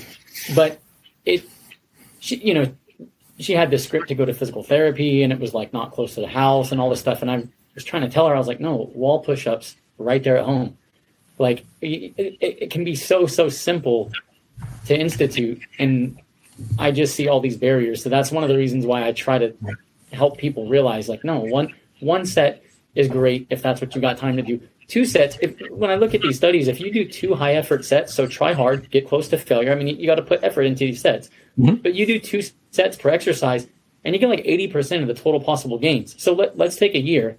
but 0.54 0.82
it, 1.26 1.46
she, 2.20 2.36
you 2.36 2.54
know, 2.54 2.66
she 3.40 3.54
had 3.54 3.72
this 3.72 3.86
script 3.86 4.10
to 4.10 4.16
go 4.16 4.26
to 4.26 4.34
physical 4.34 4.64
therapy, 4.64 5.24
and 5.24 5.32
it 5.32 5.40
was 5.40 5.54
like 5.54 5.72
not 5.72 5.94
close 5.94 6.16
to 6.16 6.22
the 6.22 6.28
house 6.28 6.74
and 6.74 6.82
all 6.82 6.90
this 6.90 7.00
stuff. 7.00 7.22
And 7.22 7.32
I 7.32 7.44
was 7.74 7.86
trying 7.86 8.04
to 8.04 8.10
tell 8.10 8.28
her, 8.28 8.36
I 8.36 8.38
was 8.38 8.48
like, 8.48 8.60
no, 8.60 8.92
wall 8.94 9.24
push-ups 9.24 9.78
right 9.98 10.22
there 10.22 10.38
at 10.38 10.46
home. 10.46 10.78
Like 11.40 11.66
it, 11.82 12.14
it, 12.18 12.38
it 12.42 12.72
can 12.72 12.84
be 12.84 12.96
so 12.96 13.28
so 13.28 13.48
simple 13.48 14.12
to 14.86 14.98
institute, 14.98 15.62
and 15.80 16.20
I 16.80 16.92
just 16.92 17.16
see 17.16 17.28
all 17.28 17.40
these 17.40 17.58
barriers. 17.58 18.04
So 18.04 18.10
that's 18.10 18.32
one 18.32 18.44
of 18.44 18.50
the 18.50 18.58
reasons 18.58 18.86
why 18.86 19.06
I 19.06 19.12
try 19.12 19.38
to 19.38 19.54
help 20.12 20.38
people 20.38 20.68
realize, 20.68 21.10
like, 21.10 21.24
no, 21.24 21.40
one 21.40 21.74
one 22.00 22.26
set 22.26 22.64
is 22.96 23.08
great 23.08 23.48
if 23.50 23.62
that's 23.62 23.82
what 23.82 23.96
you 23.96 24.02
got 24.02 24.18
time 24.18 24.38
to 24.38 24.42
do. 24.42 24.60
Two 24.88 25.06
sets, 25.06 25.38
if, 25.42 25.56
when 25.70 25.90
I 25.90 25.96
look 25.96 26.14
at 26.14 26.22
these 26.22 26.38
studies, 26.38 26.68
if 26.68 26.80
you 26.80 26.92
do 26.92 27.06
two 27.06 27.36
high 27.36 27.56
effort 27.56 27.84
sets, 27.84 28.14
so 28.14 28.26
try 28.26 28.54
hard, 28.54 28.90
get 28.90 29.08
close 29.08 29.28
to 29.30 29.38
failure. 29.38 29.72
I 29.72 29.76
mean, 29.76 29.88
you, 29.88 29.96
you 29.98 30.06
got 30.06 30.16
to 30.16 30.22
put 30.22 30.44
effort 30.44 30.62
into 30.62 30.86
these 30.86 31.02
sets, 31.02 31.30
mm-hmm. 31.60 31.76
but 31.76 31.94
you 31.94 32.06
do 32.06 32.20
two 32.20 32.42
sets 32.72 32.96
per 32.96 33.10
exercise, 33.10 33.68
and 34.06 34.16
you 34.16 34.20
get 34.20 34.30
like 34.30 34.46
80% 34.46 35.02
of 35.02 35.08
the 35.08 35.14
total 35.14 35.42
possible 35.42 35.78
gains. 35.78 36.22
So 36.22 36.34
let, 36.34 36.58
let's 36.58 36.78
take 36.78 36.96
a 36.96 37.02
year. 37.02 37.38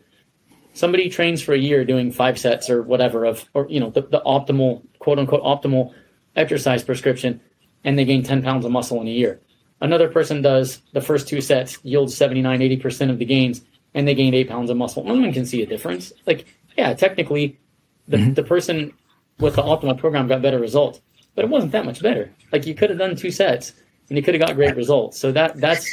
Somebody 0.74 1.08
trains 1.08 1.40
for 1.40 1.54
a 1.54 1.58
year 1.58 1.84
doing 1.86 2.12
five 2.12 2.38
sets 2.38 2.68
or 2.68 2.82
whatever 2.82 3.24
of, 3.24 3.48
or, 3.54 3.66
you 3.70 3.80
know, 3.80 3.90
the, 3.90 4.02
the 4.02 4.20
optimal, 4.20 4.82
quote 4.98 5.18
unquote, 5.18 5.42
optimal 5.42 5.94
exercise 6.38 6.82
prescription, 6.82 7.40
and 7.84 7.98
they 7.98 8.04
gain 8.04 8.22
10 8.22 8.42
pounds 8.42 8.64
of 8.64 8.72
muscle 8.72 9.00
in 9.00 9.08
a 9.08 9.10
year. 9.10 9.40
Another 9.80 10.08
person 10.08 10.42
does 10.42 10.80
the 10.92 11.00
first 11.00 11.28
two 11.28 11.40
sets, 11.40 11.78
yields 11.84 12.16
79, 12.16 12.60
80% 12.60 13.10
of 13.10 13.18
the 13.18 13.24
gains, 13.24 13.62
and 13.94 14.06
they 14.06 14.14
gained 14.14 14.34
eight 14.34 14.48
pounds 14.48 14.70
of 14.70 14.76
muscle. 14.76 15.04
No 15.04 15.14
one 15.14 15.32
can 15.32 15.46
see 15.46 15.62
a 15.62 15.66
difference. 15.66 16.12
Like, 16.26 16.46
yeah, 16.76 16.94
technically, 16.94 17.58
the, 18.08 18.16
mm-hmm. 18.16 18.34
the 18.34 18.42
person 18.42 18.92
with 19.38 19.56
the 19.56 19.62
optimal 19.62 19.98
program 19.98 20.26
got 20.26 20.42
better 20.42 20.58
results, 20.58 21.00
but 21.34 21.44
it 21.44 21.50
wasn't 21.50 21.72
that 21.72 21.84
much 21.84 22.02
better. 22.02 22.32
Like, 22.52 22.66
you 22.66 22.74
could 22.74 22.90
have 22.90 22.98
done 22.98 23.14
two 23.14 23.30
sets 23.30 23.72
and 24.08 24.16
you 24.16 24.22
could 24.22 24.34
have 24.34 24.46
got 24.46 24.56
great 24.56 24.74
results. 24.74 25.18
So 25.18 25.32
that 25.32 25.56
that's, 25.60 25.86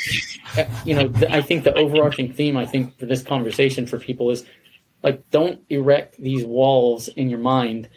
you 0.86 0.96
know, 0.96 1.12
I 1.30 1.42
think 1.42 1.64
the 1.64 1.74
overarching 1.76 2.34
theme 2.34 2.58
I 2.58 2.66
think 2.66 2.98
for 2.98 3.06
this 3.06 3.22
conversation 3.22 3.86
for 3.86 4.00
people 4.00 4.32
is 4.32 4.46
like, 5.04 5.30
don't 5.30 5.60
erect 5.70 6.18
these 6.18 6.44
walls 6.46 7.08
in 7.10 7.30
your 7.30 7.40
mind 7.40 7.90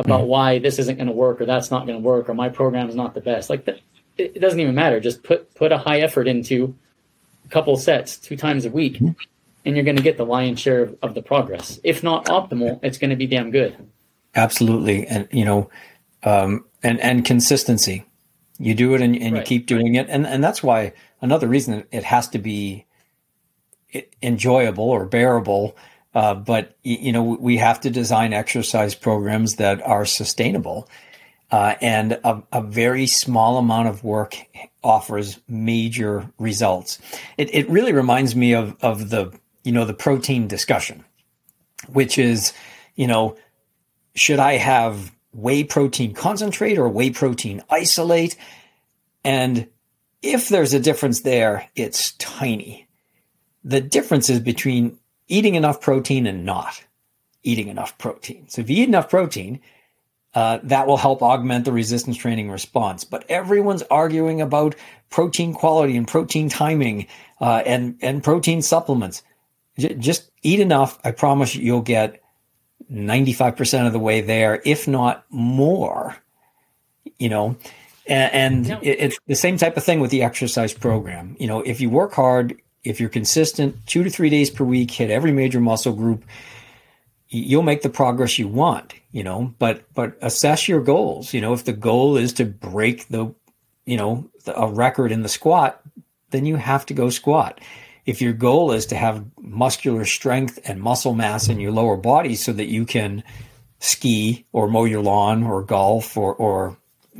about 0.00 0.20
mm-hmm. 0.20 0.28
why 0.28 0.58
this 0.58 0.78
isn't 0.78 0.96
going 0.96 1.06
to 1.06 1.12
work 1.12 1.40
or 1.40 1.46
that's 1.46 1.70
not 1.70 1.86
going 1.86 1.98
to 1.98 2.04
work 2.04 2.28
or 2.28 2.34
my 2.34 2.48
program 2.48 2.88
is 2.88 2.94
not 2.94 3.14
the 3.14 3.20
best. 3.20 3.48
Like, 3.48 3.64
that, 3.66 3.80
it 4.18 4.40
doesn't 4.40 4.60
even 4.60 4.74
matter. 4.74 5.00
Just 5.00 5.22
put 5.22 5.54
put 5.54 5.72
a 5.72 5.78
high 5.78 6.00
effort 6.00 6.28
into 6.28 6.76
a 7.46 7.48
couple 7.48 7.76
sets 7.76 8.18
two 8.18 8.36
times 8.36 8.66
a 8.66 8.70
week. 8.70 8.94
Mm-hmm 8.94 9.12
and 9.64 9.76
you're 9.76 9.84
going 9.84 9.96
to 9.96 10.02
get 10.02 10.16
the 10.16 10.26
lion's 10.26 10.60
share 10.60 10.82
of, 10.82 10.96
of 11.02 11.14
the 11.14 11.22
progress. 11.22 11.78
If 11.84 12.02
not 12.02 12.26
optimal, 12.26 12.80
it's 12.82 12.98
going 12.98 13.10
to 13.10 13.16
be 13.16 13.26
damn 13.26 13.50
good. 13.50 13.76
Absolutely, 14.34 15.06
and 15.06 15.28
you 15.30 15.44
know, 15.44 15.70
um, 16.22 16.64
and 16.82 17.00
and 17.00 17.24
consistency. 17.24 18.04
You 18.58 18.74
do 18.74 18.94
it 18.94 19.00
and, 19.00 19.16
and 19.16 19.34
right, 19.34 19.40
you 19.40 19.46
keep 19.46 19.66
doing 19.66 19.94
it, 19.94 20.08
and 20.08 20.26
and 20.26 20.42
that's 20.42 20.62
why 20.62 20.92
another 21.20 21.48
reason 21.48 21.84
it 21.90 22.04
has 22.04 22.28
to 22.28 22.38
be 22.38 22.86
enjoyable 24.22 24.84
or 24.84 25.04
bearable. 25.04 25.76
Uh, 26.14 26.34
but 26.34 26.76
you 26.82 27.12
know, 27.12 27.22
we 27.22 27.56
have 27.56 27.80
to 27.80 27.90
design 27.90 28.32
exercise 28.32 28.94
programs 28.94 29.56
that 29.56 29.80
are 29.82 30.04
sustainable. 30.04 30.88
Uh, 31.52 31.74
and 31.80 32.12
a, 32.12 32.42
a, 32.52 32.62
very 32.62 33.08
small 33.08 33.58
amount 33.58 33.88
of 33.88 34.04
work 34.04 34.36
offers 34.84 35.40
major 35.48 36.30
results. 36.38 37.00
It, 37.36 37.52
it 37.52 37.68
really 37.68 37.92
reminds 37.92 38.36
me 38.36 38.54
of, 38.54 38.76
of 38.80 39.10
the 39.10 39.32
you 39.64 39.72
know, 39.72 39.84
the 39.84 39.94
protein 39.94 40.48
discussion, 40.48 41.04
which 41.88 42.18
is, 42.18 42.52
you 42.94 43.06
know, 43.06 43.36
should 44.14 44.38
I 44.38 44.54
have 44.54 45.12
whey 45.32 45.64
protein 45.64 46.14
concentrate 46.14 46.78
or 46.78 46.88
whey 46.88 47.10
protein 47.10 47.62
isolate? 47.68 48.36
And 49.24 49.68
if 50.22 50.48
there's 50.48 50.74
a 50.74 50.80
difference 50.80 51.22
there, 51.22 51.68
it's 51.74 52.12
tiny. 52.12 52.86
The 53.64 53.80
difference 53.80 54.30
is 54.30 54.40
between 54.40 54.98
eating 55.30 55.54
enough 55.54 55.80
protein 55.80 56.26
and 56.26 56.44
not 56.44 56.84
eating 57.42 57.68
enough 57.68 57.96
protein. 57.98 58.48
So 58.48 58.60
if 58.60 58.68
you 58.68 58.82
eat 58.82 58.88
enough 58.88 59.08
protein, 59.08 59.60
uh, 60.34 60.58
that 60.62 60.86
will 60.86 60.96
help 60.96 61.22
augment 61.22 61.64
the 61.64 61.72
resistance 61.72 62.16
training 62.16 62.50
response. 62.50 63.04
But 63.04 63.24
everyone's 63.28 63.82
arguing 63.90 64.40
about 64.40 64.76
protein 65.08 65.54
quality 65.54 65.96
and 65.96 66.06
protein 66.06 66.48
timing 66.48 67.06
uh, 67.40 67.62
and 67.66 67.96
and 68.00 68.22
protein 68.22 68.62
supplements 68.62 69.22
just 69.78 70.30
eat 70.42 70.60
enough. 70.60 70.98
I 71.04 71.12
promise 71.12 71.54
you'll 71.54 71.80
get 71.80 72.22
95% 72.92 73.86
of 73.86 73.92
the 73.92 73.98
way 73.98 74.20
there, 74.20 74.60
if 74.64 74.86
not 74.86 75.24
more, 75.30 76.16
you 77.18 77.28
know, 77.28 77.56
and, 78.06 78.66
and 78.66 78.78
it's 78.82 79.18
the 79.26 79.36
same 79.36 79.56
type 79.56 79.76
of 79.76 79.84
thing 79.84 80.00
with 80.00 80.10
the 80.10 80.22
exercise 80.22 80.74
program. 80.74 81.36
You 81.38 81.46
know, 81.46 81.60
if 81.60 81.80
you 81.80 81.88
work 81.88 82.12
hard, 82.12 82.60
if 82.82 83.00
you're 83.00 83.08
consistent, 83.08 83.86
two 83.86 84.02
to 84.02 84.10
three 84.10 84.30
days 84.30 84.50
per 84.50 84.64
week, 84.64 84.90
hit 84.90 85.10
every 85.10 85.32
major 85.32 85.60
muscle 85.60 85.92
group, 85.92 86.24
you'll 87.28 87.62
make 87.62 87.82
the 87.82 87.90
progress 87.90 88.38
you 88.38 88.48
want, 88.48 88.94
you 89.12 89.22
know, 89.22 89.54
but, 89.58 89.82
but 89.94 90.16
assess 90.20 90.68
your 90.68 90.80
goals. 90.80 91.32
You 91.32 91.40
know, 91.40 91.52
if 91.52 91.64
the 91.64 91.72
goal 91.72 92.16
is 92.16 92.32
to 92.34 92.44
break 92.44 93.08
the, 93.08 93.34
you 93.84 93.96
know, 93.96 94.28
a 94.46 94.68
record 94.68 95.12
in 95.12 95.22
the 95.22 95.28
squat, 95.28 95.80
then 96.30 96.46
you 96.46 96.56
have 96.56 96.86
to 96.86 96.94
go 96.94 97.10
squat. 97.10 97.60
If 98.06 98.20
your 98.20 98.32
goal 98.32 98.72
is 98.72 98.86
to 98.86 98.96
have 98.96 99.24
muscular 99.38 100.04
strength 100.04 100.58
and 100.64 100.80
muscle 100.80 101.14
mass 101.14 101.48
in 101.48 101.60
your 101.60 101.72
lower 101.72 101.96
body 101.96 102.34
so 102.34 102.52
that 102.52 102.66
you 102.66 102.86
can 102.86 103.22
ski 103.78 104.46
or 104.52 104.68
mow 104.68 104.84
your 104.84 105.02
lawn 105.02 105.42
or 105.42 105.62
golf 105.62 106.16
or, 106.16 106.34
or 106.34 106.76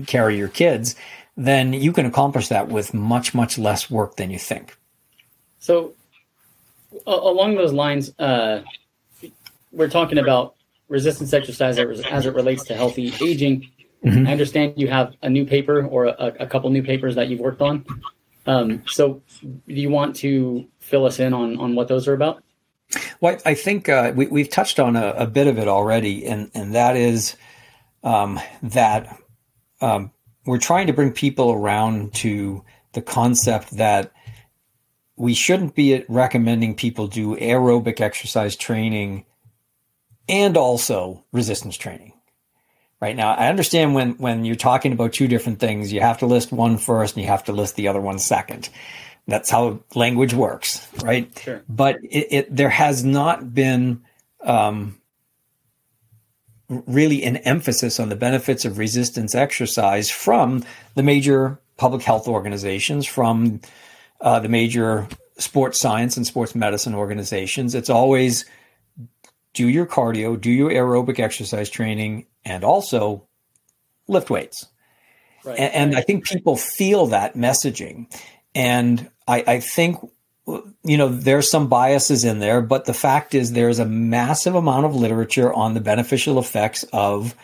carry 0.06 0.36
your 0.36 0.48
kids, 0.48 0.96
then 1.36 1.72
you 1.72 1.92
can 1.92 2.06
accomplish 2.06 2.48
that 2.48 2.68
with 2.68 2.94
much, 2.94 3.34
much 3.34 3.58
less 3.58 3.90
work 3.90 4.16
than 4.16 4.30
you 4.30 4.38
think. 4.38 4.76
So, 5.60 5.92
along 7.06 7.54
those 7.54 7.72
lines, 7.72 8.12
uh, 8.18 8.62
we're 9.70 9.90
talking 9.90 10.18
about 10.18 10.54
resistance 10.88 11.32
exercise 11.32 11.78
as 11.78 12.26
it 12.26 12.34
relates 12.34 12.64
to 12.64 12.74
healthy 12.74 13.12
aging. 13.20 13.70
Mm-hmm. 14.04 14.26
I 14.26 14.32
understand 14.32 14.74
you 14.76 14.88
have 14.88 15.14
a 15.22 15.28
new 15.28 15.44
paper 15.44 15.84
or 15.84 16.06
a, 16.06 16.34
a 16.40 16.46
couple 16.46 16.70
new 16.70 16.82
papers 16.82 17.14
that 17.14 17.28
you've 17.28 17.40
worked 17.40 17.60
on. 17.60 17.84
Um, 18.46 18.82
so, 18.86 19.22
do 19.42 19.56
you 19.66 19.90
want 19.90 20.16
to 20.16 20.66
fill 20.80 21.04
us 21.04 21.20
in 21.20 21.34
on 21.34 21.58
on 21.58 21.74
what 21.74 21.88
those 21.88 22.08
are 22.08 22.14
about? 22.14 22.42
Well, 23.20 23.38
I 23.44 23.54
think 23.54 23.88
uh, 23.88 24.12
we, 24.16 24.40
have 24.40 24.50
touched 24.50 24.80
on 24.80 24.96
a, 24.96 25.10
a, 25.10 25.26
bit 25.26 25.46
of 25.46 25.58
it 25.58 25.68
already, 25.68 26.26
and 26.26 26.50
and 26.54 26.74
that 26.74 26.96
is 26.96 27.36
um, 28.02 28.40
that 28.62 29.14
um, 29.82 30.10
we're 30.46 30.58
trying 30.58 30.86
to 30.86 30.94
bring 30.94 31.12
people 31.12 31.52
around 31.52 32.14
to 32.14 32.64
the 32.92 33.02
concept 33.02 33.76
that 33.76 34.10
we 35.20 35.34
shouldn't 35.34 35.74
be 35.74 36.02
recommending 36.08 36.74
people 36.74 37.06
do 37.06 37.36
aerobic 37.36 38.00
exercise 38.00 38.56
training 38.56 39.26
and 40.30 40.56
also 40.56 41.22
resistance 41.30 41.76
training. 41.76 42.14
Right 43.02 43.14
now, 43.14 43.34
I 43.34 43.48
understand 43.48 43.94
when 43.94 44.12
when 44.12 44.46
you're 44.46 44.56
talking 44.56 44.92
about 44.92 45.12
two 45.12 45.28
different 45.28 45.60
things, 45.60 45.92
you 45.92 46.00
have 46.00 46.18
to 46.18 46.26
list 46.26 46.52
one 46.52 46.78
first 46.78 47.16
and 47.16 47.22
you 47.22 47.28
have 47.28 47.44
to 47.44 47.52
list 47.52 47.76
the 47.76 47.88
other 47.88 48.00
one 48.00 48.18
second. 48.18 48.70
That's 49.28 49.50
how 49.50 49.80
language 49.94 50.32
works, 50.32 50.88
right? 51.02 51.30
Sure. 51.38 51.62
But 51.68 51.98
it, 52.02 52.26
it 52.30 52.56
there 52.56 52.70
has 52.70 53.04
not 53.04 53.52
been 53.52 54.02
um, 54.42 54.98
really 56.68 57.24
an 57.24 57.36
emphasis 57.38 58.00
on 58.00 58.08
the 58.08 58.16
benefits 58.16 58.64
of 58.64 58.78
resistance 58.78 59.34
exercise 59.34 60.10
from 60.10 60.64
the 60.94 61.02
major 61.02 61.58
public 61.76 62.02
health 62.02 62.26
organizations, 62.26 63.04
from 63.04 63.60
uh, 64.20 64.40
the 64.40 64.48
major 64.48 65.08
sports 65.38 65.80
science 65.80 66.16
and 66.16 66.26
sports 66.26 66.54
medicine 66.54 66.94
organizations. 66.94 67.74
It's 67.74 67.90
always 67.90 68.44
do 69.54 69.68
your 69.68 69.86
cardio, 69.86 70.40
do 70.40 70.50
your 70.50 70.70
aerobic 70.70 71.18
exercise 71.18 71.70
training, 71.70 72.26
and 72.44 72.64
also 72.64 73.26
lift 74.06 74.30
weights. 74.30 74.66
Right. 75.44 75.58
And, 75.58 75.74
and, 75.74 75.96
I 75.96 76.02
think 76.02 76.26
people 76.26 76.56
feel 76.56 77.06
that 77.08 77.34
messaging. 77.34 78.06
And 78.54 79.08
I, 79.26 79.44
I 79.46 79.60
think, 79.60 79.96
you 80.46 80.98
know, 80.98 81.08
there's 81.08 81.50
some 81.50 81.68
biases 81.68 82.24
in 82.24 82.40
there, 82.40 82.60
but 82.60 82.84
the 82.84 82.92
fact 82.92 83.34
is 83.34 83.52
there's 83.52 83.78
a 83.78 83.86
massive 83.86 84.54
amount 84.54 84.84
of 84.84 84.94
literature 84.94 85.52
on 85.52 85.72
the 85.72 85.80
beneficial 85.80 86.38
effects 86.38 86.84
of 86.92 87.34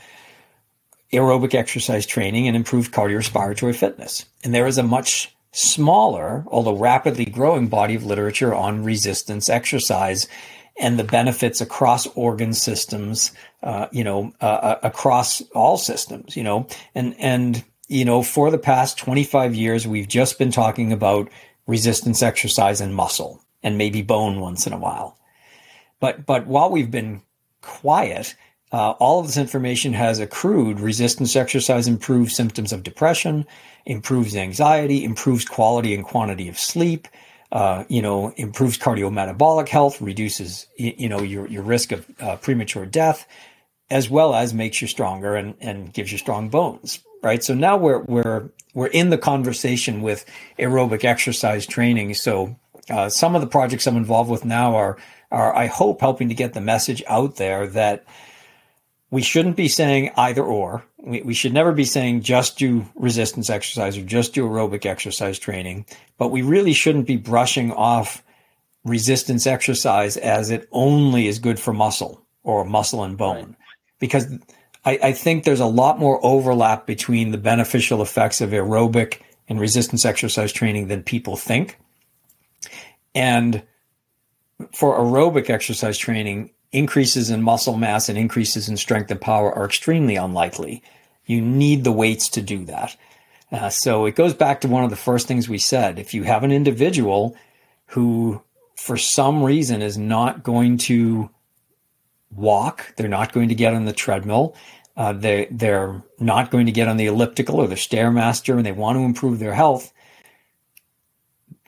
aerobic 1.13 1.55
exercise 1.55 2.05
training 2.05 2.49
and 2.49 2.57
improved 2.57 2.93
cardiorespiratory 2.93 3.75
fitness. 3.75 4.27
And 4.45 4.55
there 4.55 4.67
is 4.67 4.77
a 4.77 4.83
much 4.83 5.35
smaller, 5.57 6.45
although 6.49 6.77
rapidly 6.77 7.25
growing 7.25 7.67
body 7.67 7.95
of 7.95 8.05
literature 8.05 8.55
on 8.55 8.85
resistance 8.85 9.49
exercise 9.49 10.29
and 10.79 10.99
the 10.99 11.05
benefits 11.05 11.63
across 11.63 12.07
organ 12.09 12.53
systems, 12.53 13.33
uh, 13.63 13.87
you 13.91 14.05
know, 14.05 14.35
uh, 14.43 14.45
uh, 14.45 14.79
across 14.83 15.41
all 15.53 15.79
systems, 15.79 16.37
you 16.37 16.43
know, 16.43 16.67
and, 16.95 17.17
and, 17.19 17.65
you 17.89 18.05
know, 18.05 18.23
for 18.23 18.51
the 18.51 18.59
past 18.59 18.99
25 18.99 19.55
years, 19.55 19.87
we've 19.87 20.09
just 20.09 20.39
been 20.39 20.51
talking 20.51 20.93
about 20.93 21.31
resistance 21.67 22.23
exercise 22.23 22.83
and 22.83 22.95
muscle 22.95 23.41
and 23.63 23.79
maybe 23.79 24.03
bone 24.03 24.41
once 24.41 24.67
in 24.67 24.75
a 24.75 24.79
while. 24.79 25.17
But, 26.01 26.27
but 26.27 26.47
while 26.47 26.71
we've 26.71 26.91
been 26.91 27.23
quiet, 27.63 28.35
uh, 28.73 28.91
all 28.91 29.21
of 29.21 29.27
this 29.27 29.39
information 29.39 29.95
has 29.95 30.19
accrued. 30.19 30.81
Resistance 30.81 31.35
exercise 31.35 31.89
improves 31.89 32.35
symptoms 32.37 32.75
of 32.75 32.83
depression, 32.83 33.47
improves 33.87 34.35
anxiety, 34.37 35.05
improves 35.05 35.45
quality 35.45 35.95
and 35.95 36.05
quantity 36.05 36.49
of 36.49 36.59
sleep, 36.59 37.09
uh, 37.53 37.85
you 37.89 38.03
know, 38.03 38.33
improves 38.37 38.77
cardiometabolic 38.77 39.69
health, 39.69 40.01
reduces, 40.01 40.67
you 40.77 41.09
know, 41.09 41.23
your, 41.23 41.47
your 41.47 41.63
risk 41.63 41.93
of 41.93 42.07
uh, 42.21 42.37
premature 42.37 42.85
death, 42.85 43.27
as 43.89 44.11
well 44.11 44.35
as 44.35 44.53
makes 44.53 44.83
you 44.83 44.89
stronger 44.89 45.37
and, 45.37 45.55
and 45.61 45.93
gives 45.93 46.11
you 46.11 46.19
strong 46.19 46.49
bones, 46.49 46.99
right? 47.23 47.45
So 47.45 47.55
now 47.55 47.77
we're, 47.77 48.01
we're, 48.01 48.51
we're 48.75 48.89
in 48.89 49.11
the 49.11 49.19
conversation 49.19 50.03
with 50.03 50.27
aerobic 50.59 51.05
exercise 51.05 51.67
training. 51.67 52.15
So 52.15 52.57
uh, 52.91 53.09
some 53.09 53.37
of 53.37 53.41
the 53.41 53.47
projects 53.47 53.87
I'm 53.87 53.97
involved 53.97 54.31
with 54.31 54.45
now 54.45 54.75
are, 54.75 54.99
are, 55.31 55.55
I 55.55 55.67
hope, 55.67 56.01
helping 56.01 56.29
to 56.29 56.35
get 56.35 56.53
the 56.53 56.61
message 56.61 57.03
out 57.07 57.37
there 57.37 57.69
that 57.69 58.05
we 59.11 59.23
shouldn't 59.23 59.57
be 59.57 59.69
saying 59.69 60.11
either 60.17 60.43
or. 60.43 60.85
We, 60.99 61.23
we 61.23 61.35
should 61.35 61.53
never 61.53 61.73
be 61.73 61.85
saying 61.85 62.23
just 62.23 62.59
do 62.59 62.85
resistance 62.95 63.49
exercise 63.51 63.97
or 63.97 64.03
just 64.03 64.35
do 64.35 64.47
aerobic 64.47 64.85
exercise 64.87 65.39
training, 65.39 65.87
but 66.19 66.31
we 66.31 66.43
really 66.43 66.73
shouldn't 66.73 67.07
be 67.07 67.17
brushing 67.17 67.73
off 67.73 68.23
resistance 68.85 69.47
exercise 69.47 70.17
as 70.17 70.51
it 70.51 70.69
only 70.73 71.27
is 71.27 71.39
good 71.39 71.59
for 71.59 71.73
muscle 71.73 72.25
or 72.43 72.65
muscle 72.65 73.03
and 73.03 73.19
bone. 73.19 73.35
Right. 73.37 73.57
Because 73.99 74.27
I, 74.85 74.99
I 75.03 75.13
think 75.13 75.45
there's 75.45 75.61
a 75.61 75.67
lot 75.67 75.99
more 75.99 76.25
overlap 76.25 76.87
between 76.87 77.33
the 77.33 77.39
beneficial 77.39 78.01
effects 78.03 78.41
of 78.41 78.51
aerobic 78.51 79.21
and 79.49 79.61
resistance 79.61 80.05
exercise 80.05 80.53
training 80.53 80.89
than 80.89 81.03
people 81.03 81.37
think. 81.37 81.79
And 83.15 83.63
for 84.73 84.99
aerobic 84.99 85.51
exercise 85.51 85.99
training, 85.99 86.51
increases 86.73 87.31
in 87.31 87.43
muscle 87.43 87.77
mass 87.77 88.09
and 88.09 88.19
increases 88.19 88.69
in 88.69 88.77
strength 88.77 89.11
and 89.11 89.21
power 89.21 89.53
are 89.53 89.65
extremely 89.65 90.17
unlikely. 90.17 90.83
You 91.25 91.41
need 91.41 91.85
the 91.85 91.93
weights 91.93 92.29
to 92.31 92.43
do 92.43 92.65
that. 92.67 92.97
Uh, 93.53 93.69
so 93.69 94.07
it 94.07 94.17
goes 94.17 94.35
back 94.35 94.61
to 94.61 94.69
one 94.69 94.85
of 94.85 94.91
the 94.91 94.97
first 94.97 95.29
things 95.29 95.49
we 95.49 95.59
said. 95.59 95.99
If 95.99 96.15
you 96.15 96.25
have 96.25 96.43
an 96.43 96.53
individual 96.53 97.37
who, 97.87 98.43
for 98.77 98.97
some 98.97 99.43
reason, 99.43 99.83
is 99.83 99.97
not 99.97 100.43
going 100.43 100.79
to 100.79 101.31
walk, 102.35 102.95
they're 102.97 103.09
not 103.09 103.33
going 103.33 103.49
to 103.49 103.55
get 103.55 103.75
on 103.75 103.85
the 103.85 103.93
treadmill, 103.93 104.57
uh, 104.97 105.13
they 105.13 105.47
they're 105.51 106.03
not 106.19 106.51
going 106.51 106.67
to 106.67 106.73
get 106.73 106.89
on 106.89 106.97
the 106.97 107.07
elliptical 107.07 107.61
or 107.61 107.67
the 107.67 107.75
stairmaster, 107.75 108.57
and 108.57 108.65
they 108.65 108.73
want 108.73 108.97
to 108.97 109.05
improve 109.05 109.39
their 109.39 109.55
health. 109.55 109.93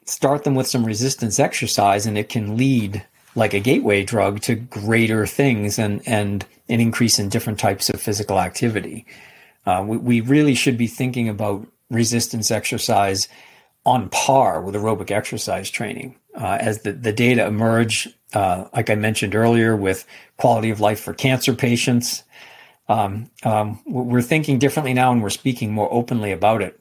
Start 0.05 0.45
them 0.45 0.55
with 0.55 0.67
some 0.67 0.85
resistance 0.85 1.39
exercise, 1.39 2.07
and 2.07 2.17
it 2.17 2.31
can 2.31 2.57
lead 2.57 3.05
like 3.39 3.55
a 3.55 3.61
gateway 3.61 4.03
drug 4.03 4.41
to 4.41 4.55
greater 4.55 5.27
things 5.27 5.79
and 5.79 6.03
and 6.07 6.45
an 6.69 6.81
increase 6.81 7.19
in 7.19 7.29
different 7.29 7.59
types 7.59 7.89
of 7.89 8.01
physical 8.01 8.39
activity. 8.41 9.07
Uh, 9.65 9.85
we, 9.87 9.97
we 9.97 10.21
really 10.21 10.55
should 10.55 10.77
be 10.77 10.87
thinking 10.87 11.29
about 11.29 11.67
resistance 11.91 12.51
exercise 12.51 13.29
on 13.87 14.09
par 14.11 14.61
with 14.61 14.75
aerobic 14.75 15.11
exercise 15.11 15.71
training. 15.71 16.15
Uh, 16.35 16.59
as 16.61 16.83
the, 16.83 16.93
the 16.93 17.13
data 17.13 17.47
emerge, 17.47 18.09
uh, 18.35 18.67
like 18.75 18.91
I 18.91 18.95
mentioned 18.95 19.35
earlier, 19.35 19.75
with 19.75 20.07
quality 20.37 20.71
of 20.71 20.81
life 20.81 21.01
for 21.01 21.15
cancer 21.15 21.55
patients, 21.55 22.23
um, 22.89 23.31
um, 23.45 23.81
we're 23.87 24.23
thinking 24.23 24.59
differently 24.59 24.95
now 24.95 25.13
and 25.13 25.23
we're 25.23 25.31
speaking 25.31 25.73
more 25.73 25.93
openly 25.93 26.33
about 26.33 26.63
it. 26.63 26.79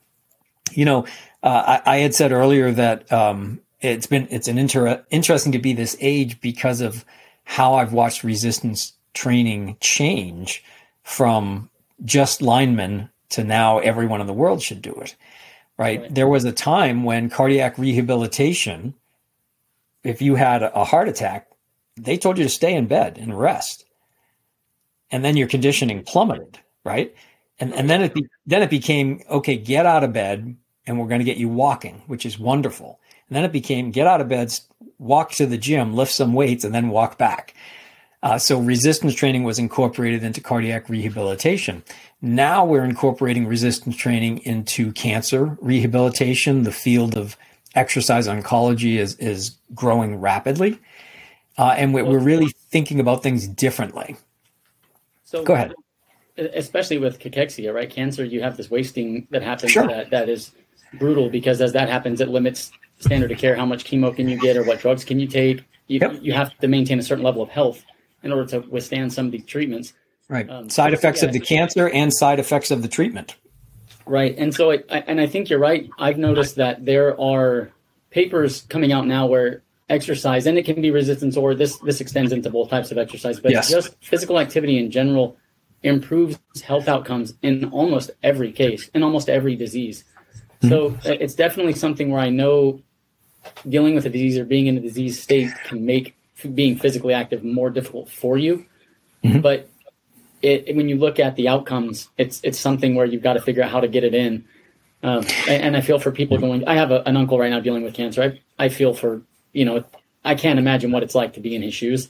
You 0.71 0.85
know, 0.85 1.05
uh, 1.43 1.79
I, 1.85 1.95
I, 1.95 1.97
had 1.97 2.13
said 2.13 2.31
earlier 2.31 2.71
that 2.71 3.11
um, 3.11 3.61
it's 3.81 4.07
been 4.07 4.27
it's 4.31 4.47
an 4.47 4.57
inter- 4.57 5.03
interesting 5.09 5.51
to 5.51 5.59
be 5.59 5.73
this 5.73 5.95
age 5.99 6.41
because 6.41 6.81
of 6.81 7.05
how 7.43 7.75
I've 7.75 7.93
watched 7.93 8.23
resistance 8.23 8.93
training 9.13 9.77
change 9.79 10.63
from 11.03 11.69
just 12.03 12.41
linemen 12.41 13.09
to 13.29 13.43
now 13.43 13.79
everyone 13.79 14.21
in 14.21 14.27
the 14.27 14.33
world 14.33 14.61
should 14.61 14.81
do 14.81 14.93
it. 14.93 15.15
Right? 15.77 16.01
right. 16.01 16.13
There 16.13 16.27
was 16.27 16.43
a 16.45 16.51
time 16.51 17.03
when 17.03 17.29
cardiac 17.29 17.77
rehabilitation, 17.77 18.95
if 20.03 20.21
you 20.21 20.35
had 20.35 20.63
a 20.63 20.83
heart 20.83 21.07
attack, 21.07 21.47
they 21.95 22.17
told 22.17 22.37
you 22.37 22.43
to 22.43 22.49
stay 22.49 22.73
in 22.73 22.87
bed 22.87 23.17
and 23.17 23.39
rest. 23.39 23.85
And 25.11 25.23
then 25.23 25.37
your 25.37 25.47
conditioning 25.47 26.03
plummeted, 26.03 26.59
right? 26.83 27.15
And 27.59 27.73
and 27.73 27.89
then 27.89 28.01
it 28.01 28.13
be, 28.13 28.27
then 28.45 28.61
it 28.61 28.69
became 28.69 29.21
okay, 29.29 29.55
get 29.55 29.85
out 29.85 30.03
of 30.03 30.13
bed 30.13 30.55
and 30.85 30.99
we're 30.99 31.07
going 31.07 31.19
to 31.19 31.25
get 31.25 31.37
you 31.37 31.49
walking, 31.49 32.01
which 32.07 32.25
is 32.25 32.39
wonderful. 32.39 32.99
And 33.29 33.35
then 33.35 33.43
it 33.43 33.51
became 33.51 33.91
get 33.91 34.07
out 34.07 34.21
of 34.21 34.29
bed, 34.29 34.57
walk 34.99 35.31
to 35.31 35.45
the 35.45 35.57
gym, 35.57 35.93
lift 35.93 36.11
some 36.11 36.33
weights, 36.33 36.63
and 36.63 36.73
then 36.73 36.89
walk 36.89 37.17
back. 37.17 37.53
Uh, 38.23 38.37
so 38.37 38.59
resistance 38.59 39.13
training 39.13 39.43
was 39.43 39.59
incorporated 39.59 40.23
into 40.23 40.41
cardiac 40.41 40.89
rehabilitation. 40.89 41.83
Now 42.21 42.65
we're 42.65 42.83
incorporating 42.83 43.45
resistance 43.45 43.95
training 43.95 44.39
into 44.39 44.91
cancer 44.93 45.57
rehabilitation. 45.61 46.63
The 46.63 46.71
field 46.71 47.15
of 47.15 47.37
exercise 47.75 48.27
oncology 48.27 48.97
is, 48.97 49.15
is 49.15 49.55
growing 49.75 50.19
rapidly. 50.19 50.79
Uh, 51.57 51.75
and 51.77 51.93
we're, 51.93 52.05
we're 52.05 52.19
really 52.19 52.47
thinking 52.69 52.99
about 52.99 53.23
things 53.23 53.47
differently. 53.47 54.15
So 55.23 55.43
go 55.43 55.53
ahead. 55.53 55.73
Especially 56.37 56.97
with 56.97 57.19
cachexia, 57.19 57.73
right? 57.73 57.89
Cancer, 57.89 58.23
you 58.23 58.41
have 58.41 58.57
this 58.57 58.69
wasting 58.69 59.27
that 59.31 59.41
happens 59.41 59.71
sure. 59.71 59.87
that, 59.87 60.09
that 60.11 60.29
is 60.29 60.51
brutal 60.93 61.29
because 61.29 61.61
as 61.61 61.73
that 61.73 61.89
happens, 61.89 62.21
it 62.21 62.29
limits 62.29 62.71
standard 62.99 63.31
of 63.31 63.37
care. 63.37 63.55
How 63.55 63.65
much 63.65 63.85
chemo 63.85 64.15
can 64.15 64.27
you 64.27 64.39
get, 64.39 64.57
or 64.57 64.63
what 64.63 64.79
drugs 64.79 65.03
can 65.03 65.19
you 65.19 65.27
take? 65.27 65.63
You, 65.87 65.99
yep. 66.01 66.19
you 66.21 66.33
have 66.33 66.57
to 66.59 66.67
maintain 66.67 66.99
a 66.99 67.03
certain 67.03 67.23
level 67.23 67.41
of 67.41 67.49
health 67.49 67.83
in 68.23 68.31
order 68.31 68.45
to 68.51 68.59
withstand 68.69 69.13
some 69.13 69.27
of 69.27 69.31
these 69.31 69.45
treatments. 69.45 69.93
Right. 70.29 70.49
Um, 70.49 70.69
side 70.69 70.93
effects 70.93 71.21
yeah, 71.21 71.27
of 71.27 71.33
the 71.33 71.39
cancer 71.39 71.89
and 71.89 72.13
side 72.13 72.39
effects 72.39 72.71
of 72.71 72.81
the 72.81 72.87
treatment. 72.87 73.35
Right. 74.05 74.35
And 74.37 74.53
so, 74.53 74.71
it, 74.71 74.85
I, 74.89 74.99
and 74.99 75.21
I 75.21 75.27
think 75.27 75.49
you're 75.49 75.59
right. 75.59 75.89
I've 75.97 76.17
noticed 76.17 76.55
that 76.55 76.85
there 76.85 77.19
are 77.19 77.71
papers 78.09 78.61
coming 78.63 78.91
out 78.91 79.07
now 79.07 79.25
where 79.25 79.63
exercise, 79.89 80.45
and 80.45 80.57
it 80.57 80.65
can 80.65 80.81
be 80.81 80.91
resistance, 80.91 81.37
or 81.37 81.55
this 81.55 81.77
this 81.79 82.01
extends 82.01 82.31
into 82.31 82.49
both 82.49 82.69
types 82.69 82.91
of 82.91 82.97
exercise, 82.97 83.39
but 83.39 83.51
yes. 83.51 83.69
just 83.69 83.95
physical 84.03 84.39
activity 84.39 84.77
in 84.77 84.91
general 84.91 85.37
improves 85.83 86.37
health 86.61 86.87
outcomes 86.87 87.35
in 87.41 87.65
almost 87.65 88.11
every 88.23 88.51
case, 88.51 88.89
in 88.89 89.03
almost 89.03 89.29
every 89.29 89.55
disease. 89.55 90.03
Mm-hmm. 90.61 90.69
So 90.69 90.97
it's 91.05 91.35
definitely 91.35 91.73
something 91.73 92.09
where 92.09 92.19
I 92.19 92.29
know 92.29 92.81
dealing 93.67 93.95
with 93.95 94.05
a 94.05 94.09
disease 94.09 94.37
or 94.37 94.45
being 94.45 94.67
in 94.67 94.77
a 94.77 94.81
disease 94.81 95.21
state 95.21 95.51
can 95.65 95.85
make 95.85 96.15
being 96.53 96.77
physically 96.77 97.13
active 97.13 97.43
more 97.43 97.69
difficult 97.69 98.09
for 98.09 98.37
you. 98.37 98.65
Mm-hmm. 99.23 99.41
But 99.41 99.69
it, 100.41 100.75
when 100.75 100.87
you 100.87 100.97
look 100.97 101.19
at 101.19 101.35
the 101.35 101.47
outcomes, 101.47 102.09
it's 102.17 102.39
it's 102.43 102.59
something 102.59 102.95
where 102.95 103.05
you've 103.05 103.23
got 103.23 103.33
to 103.33 103.41
figure 103.41 103.63
out 103.63 103.71
how 103.71 103.79
to 103.79 103.87
get 103.87 104.03
it 104.03 104.13
in. 104.13 104.45
Um, 105.03 105.25
and, 105.47 105.63
and, 105.63 105.77
I 105.77 105.81
feel 105.81 105.99
for 105.99 106.11
people 106.11 106.37
going. 106.37 106.67
I 106.67 106.75
have 106.75 106.91
a, 106.91 107.01
an 107.03 107.17
uncle 107.17 107.37
right 107.37 107.51
now 107.51 107.59
dealing 107.59 107.83
with 107.83 107.93
cancer. 107.93 108.39
I 108.57 108.65
I 108.65 108.69
feel 108.69 108.93
for 108.93 109.21
you 109.53 109.65
know 109.65 109.83
I 110.23 110.35
can't 110.35 110.59
imagine 110.59 110.91
what 110.91 111.03
it's 111.03 111.15
like 111.15 111.33
to 111.33 111.39
be 111.39 111.55
in 111.55 111.61
his 111.61 111.73
shoes. 111.73 112.09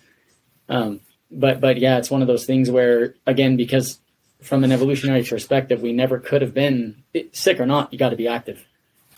Um, 0.69 1.01
but 1.31 1.61
but 1.61 1.77
yeah, 1.77 1.97
it's 1.97 2.11
one 2.11 2.21
of 2.21 2.27
those 2.27 2.45
things 2.45 2.69
where 2.69 3.15
again 3.25 3.57
because 3.57 3.99
from 4.41 4.63
an 4.63 4.71
evolutionary 4.71 5.23
perspective, 5.23 5.81
we 5.81 5.93
never 5.93 6.19
could 6.19 6.41
have 6.41 6.53
been 6.53 7.03
sick 7.31 7.59
or 7.59 7.65
not. 7.65 7.91
You 7.91 7.99
got 7.99 8.09
to 8.09 8.15
be 8.15 8.27
active. 8.27 8.65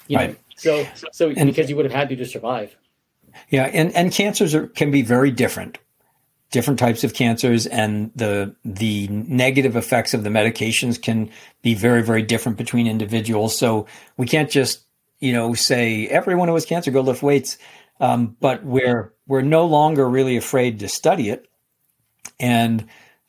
You 0.08 0.18
right. 0.18 0.30
Know? 0.32 0.36
So 0.60 0.88
so 1.12 1.30
and, 1.30 1.50
because 1.50 1.70
you 1.70 1.76
would 1.76 1.86
have 1.86 1.94
had 1.94 2.10
to 2.10 2.16
to 2.16 2.26
survive. 2.26 2.76
Yeah, 3.50 3.66
and 3.66 3.96
and 3.96 4.12
cancers 4.12 4.54
are, 4.56 4.68
can 4.68 4.92
be 4.92 5.02
very 5.02 5.32
different. 5.32 5.78
Different 6.52 6.80
types 6.80 7.04
of 7.04 7.14
cancers 7.14 7.68
and 7.68 8.12
the 8.16 8.56
the 8.66 9.08
negative 9.08 9.76
effects 9.76 10.14
of 10.14 10.24
the 10.24 10.30
medications 10.30 11.02
can 11.02 11.30
be 11.62 11.76
very 11.76 12.04
very 12.04 12.24
different 12.24 12.58
between 12.58 12.88
individuals. 12.88 13.58
So 13.58 13.88
we 14.18 14.26
can't 14.26 14.50
just 14.50 14.84
you 15.20 15.34
know 15.34 15.54
say 15.54 16.08
everyone 16.08 16.48
who 16.48 16.56
has 16.56 16.66
cancer 16.66 16.92
go 16.92 17.02
lift 17.02 17.22
weights 17.24 17.58
um, 18.00 18.36
but 18.40 18.64
we're 18.64 19.14
we're 19.28 19.42
no 19.42 19.66
longer 19.66 20.08
really 20.10 20.38
afraid 20.38 20.80
to 20.80 20.88
study 20.88 21.30
it. 21.30 21.48
And 22.40 22.86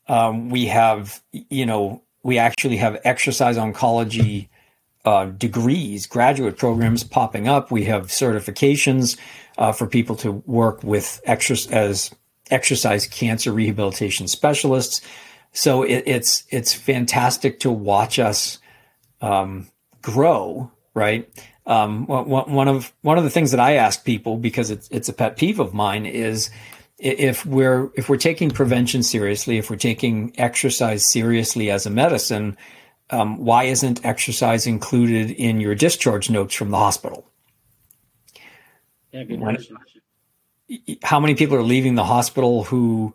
um, 0.08 0.50
we 0.50 0.66
have 0.66 1.22
you 1.32 1.66
know 1.66 2.02
we 2.22 2.38
actually 2.38 2.76
have 2.76 3.00
exercise 3.04 3.56
oncology 3.56 4.48
uh, 5.04 5.26
degrees 5.26 6.06
graduate 6.06 6.58
programs 6.58 7.02
popping 7.02 7.48
up 7.48 7.70
we 7.70 7.84
have 7.84 8.08
certifications 8.08 9.16
uh, 9.58 9.72
for 9.72 9.86
people 9.86 10.16
to 10.16 10.32
work 10.46 10.82
with 10.82 11.20
exercise 11.24 11.72
as 11.72 12.10
exercise 12.50 13.06
cancer 13.06 13.52
rehabilitation 13.52 14.28
specialists. 14.28 15.00
So 15.52 15.82
it, 15.82 16.04
it's 16.06 16.44
it's 16.50 16.74
fantastic 16.74 17.60
to 17.60 17.70
watch 17.70 18.18
us 18.18 18.58
um, 19.20 19.68
grow, 20.02 20.70
right? 20.94 21.28
Um, 21.66 22.06
one 22.06 22.68
of 22.68 22.92
one 23.02 23.18
of 23.18 23.24
the 23.24 23.30
things 23.30 23.50
that 23.52 23.60
I 23.60 23.74
ask 23.74 24.04
people 24.04 24.36
because 24.36 24.70
it's 24.70 24.88
it's 24.90 25.08
a 25.08 25.12
pet 25.12 25.36
peeve 25.36 25.60
of 25.60 25.74
mine 25.74 26.06
is 26.06 26.50
if 26.98 27.44
we're 27.46 27.90
if 27.94 28.08
we're 28.08 28.16
taking 28.16 28.50
prevention 28.50 29.02
seriously, 29.02 29.58
if 29.58 29.70
we're 29.70 29.76
taking 29.76 30.32
exercise 30.38 31.10
seriously 31.10 31.70
as 31.70 31.86
a 31.86 31.90
medicine, 31.90 32.56
um, 33.10 33.44
why 33.44 33.64
isn't 33.64 34.04
exercise 34.04 34.66
included 34.66 35.30
in 35.30 35.60
your 35.60 35.74
discharge 35.74 36.30
notes 36.30 36.54
from 36.54 36.70
the 36.70 36.78
hospital? 36.78 37.26
Yeah, 39.12 39.24
good 39.24 39.40
question 39.40 39.76
how 41.02 41.20
many 41.20 41.34
people 41.34 41.56
are 41.56 41.62
leaving 41.62 41.94
the 41.94 42.04
hospital 42.04 42.64
who, 42.64 43.14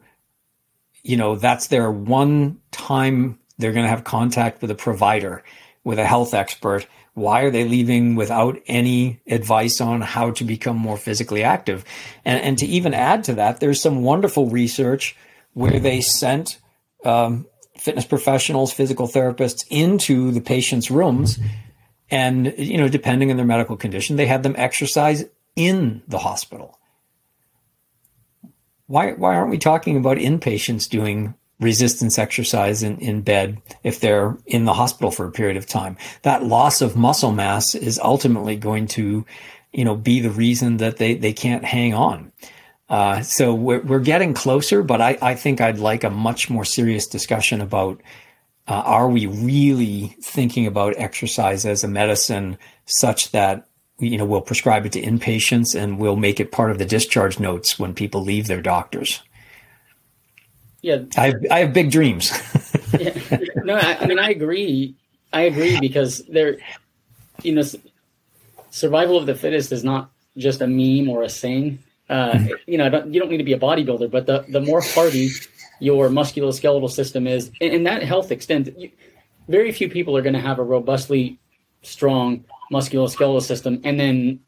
you 1.03 1.17
know, 1.17 1.35
that's 1.35 1.67
their 1.67 1.89
one 1.91 2.59
time 2.71 3.39
they're 3.57 3.71
going 3.71 3.85
to 3.85 3.89
have 3.89 4.03
contact 4.03 4.61
with 4.61 4.71
a 4.71 4.75
provider, 4.75 5.43
with 5.83 5.99
a 5.99 6.05
health 6.05 6.33
expert. 6.33 6.87
Why 7.13 7.41
are 7.41 7.51
they 7.51 7.63
leaving 7.63 8.15
without 8.15 8.59
any 8.67 9.21
advice 9.25 9.79
on 9.79 10.01
how 10.01 10.31
to 10.31 10.43
become 10.43 10.75
more 10.75 10.97
physically 10.97 11.43
active? 11.43 11.85
And, 12.25 12.41
and 12.41 12.57
to 12.57 12.65
even 12.65 12.93
add 12.93 13.23
to 13.25 13.35
that, 13.35 13.61
there's 13.61 13.81
some 13.81 14.03
wonderful 14.03 14.49
research 14.49 15.15
where 15.53 15.79
they 15.79 16.01
sent 16.01 16.59
um, 17.05 17.47
fitness 17.77 18.05
professionals, 18.05 18.73
physical 18.73 19.07
therapists 19.07 19.65
into 19.69 20.31
the 20.31 20.41
patient's 20.41 20.89
rooms. 20.89 21.39
And, 22.09 22.53
you 22.57 22.77
know, 22.77 22.87
depending 22.87 23.31
on 23.31 23.37
their 23.37 23.45
medical 23.45 23.77
condition, 23.77 24.15
they 24.15 24.27
had 24.27 24.43
them 24.43 24.55
exercise 24.57 25.25
in 25.55 26.03
the 26.07 26.19
hospital. 26.19 26.79
Why 28.87 29.13
why 29.13 29.35
aren't 29.35 29.49
we 29.49 29.57
talking 29.57 29.97
about 29.97 30.17
inpatients 30.17 30.87
doing 30.87 31.33
resistance 31.59 32.19
exercise 32.19 32.83
in, 32.83 32.97
in 32.99 33.21
bed 33.21 33.61
if 33.83 33.99
they're 33.99 34.37
in 34.45 34.65
the 34.65 34.73
hospital 34.73 35.09
for 35.09 35.25
a 35.25 35.31
period 35.31 35.57
of 35.57 35.65
time? 35.65 35.97
That 36.21 36.43
loss 36.43 36.81
of 36.81 36.95
muscle 36.95 37.31
mass 37.31 37.73
is 37.73 37.97
ultimately 37.97 38.55
going 38.55 38.87
to, 38.87 39.25
you 39.73 39.85
know, 39.85 39.95
be 39.95 40.19
the 40.19 40.29
reason 40.29 40.77
that 40.77 40.97
they, 40.97 41.15
they 41.15 41.33
can't 41.33 41.65
hang 41.65 41.93
on. 41.95 42.31
Uh, 42.87 43.21
so 43.21 43.53
we're, 43.53 43.81
we're 43.81 43.99
getting 43.99 44.33
closer, 44.33 44.83
but 44.83 45.01
I, 45.01 45.17
I 45.21 45.35
think 45.35 45.59
I'd 45.59 45.79
like 45.79 46.03
a 46.03 46.09
much 46.09 46.49
more 46.49 46.65
serious 46.65 47.07
discussion 47.07 47.61
about 47.61 48.01
uh, 48.67 48.73
are 48.73 49.09
we 49.09 49.27
really 49.27 50.15
thinking 50.21 50.67
about 50.67 50.95
exercise 50.97 51.65
as 51.65 51.83
a 51.83 51.87
medicine 51.87 52.57
such 52.85 53.31
that 53.31 53.67
you 53.99 54.17
know, 54.17 54.25
we'll 54.25 54.41
prescribe 54.41 54.85
it 54.85 54.91
to 54.93 55.01
inpatients 55.01 55.79
and 55.79 55.97
we'll 55.97 56.15
make 56.15 56.39
it 56.39 56.51
part 56.51 56.71
of 56.71 56.77
the 56.77 56.85
discharge 56.85 57.39
notes 57.39 57.79
when 57.79 57.93
people 57.93 58.21
leave 58.21 58.47
their 58.47 58.61
doctors. 58.61 59.21
Yeah, 60.81 61.03
I 61.17 61.27
have, 61.27 61.45
I 61.49 61.59
have 61.59 61.73
big 61.73 61.91
dreams. 61.91 62.31
yeah. 62.99 63.37
No, 63.63 63.75
I, 63.75 63.97
I, 64.01 64.05
mean 64.05 64.19
I 64.19 64.29
agree. 64.29 64.95
I 65.33 65.43
agree 65.43 65.79
because 65.79 66.23
there, 66.27 66.57
you 67.41 67.53
know, 67.53 67.63
survival 68.69 69.17
of 69.17 69.25
the 69.25 69.35
fittest 69.35 69.71
is 69.71 69.83
not 69.83 70.11
just 70.37 70.61
a 70.61 70.67
meme 70.67 71.09
or 71.09 71.23
a 71.23 71.29
saying. 71.29 71.79
Uh, 72.09 72.31
mm-hmm. 72.31 72.53
You 72.67 72.77
know, 72.77 72.89
don't, 72.89 73.13
you 73.13 73.19
don't 73.19 73.29
need 73.29 73.37
to 73.37 73.43
be 73.43 73.53
a 73.53 73.59
bodybuilder, 73.59 74.11
but 74.11 74.25
the 74.27 74.45
the 74.47 74.61
more 74.61 74.81
hardy 74.81 75.29
your 75.79 76.09
musculoskeletal 76.09 76.91
system 76.91 77.27
is, 77.27 77.51
and, 77.59 77.73
and 77.73 77.87
that 77.87 78.03
health 78.03 78.31
extends. 78.31 78.69
You, 78.77 78.91
very 79.47 79.71
few 79.71 79.89
people 79.89 80.15
are 80.17 80.21
going 80.21 80.33
to 80.33 80.41
have 80.41 80.59
a 80.59 80.63
robustly 80.63 81.39
strong 81.81 82.45
musculoskeletal 82.71 83.41
system, 83.41 83.81
and 83.83 83.99
then 83.99 84.39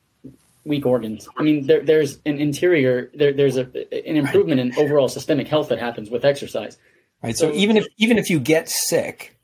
weak 0.66 0.86
organs. 0.86 1.28
I 1.38 1.44
mean, 1.44 1.66
there, 1.66 1.82
there's 1.82 2.20
an 2.26 2.40
interior, 2.40 3.10
there, 3.14 3.32
there's 3.32 3.58
a, 3.58 3.66
an 4.08 4.18
improvement 4.18 4.60
in 4.60 4.78
overall 4.78 5.08
systemic 5.08 5.48
health 5.48 5.70
that 5.70 5.80
happens 5.80 6.10
with 6.10 6.26
exercise. 6.26 6.78
Right. 7.24 7.36
So, 7.36 7.50
so 7.50 7.56
even 7.56 7.78
if 7.78 7.88
even 7.98 8.18
if 8.18 8.30
you 8.30 8.40
get 8.40 8.70
sick, 8.70 9.38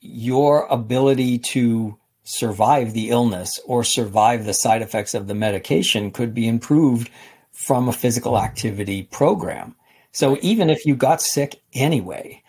your 0.00 0.66
ability 0.66 1.38
to 1.38 1.98
survive 2.24 2.92
the 2.92 3.10
illness 3.10 3.60
or 3.66 3.84
survive 3.84 4.44
the 4.44 4.54
side 4.54 4.82
effects 4.82 5.14
of 5.14 5.26
the 5.26 5.34
medication 5.34 6.10
could 6.10 6.34
be 6.34 6.48
improved 6.48 7.10
from 7.52 7.88
a 7.88 7.92
physical 7.92 8.38
activity 8.38 9.04
program. 9.04 9.76
So 10.12 10.38
even 10.42 10.70
if 10.70 10.84
you 10.86 10.96
got 10.96 11.22
sick 11.22 11.60
anyway, 11.72 12.42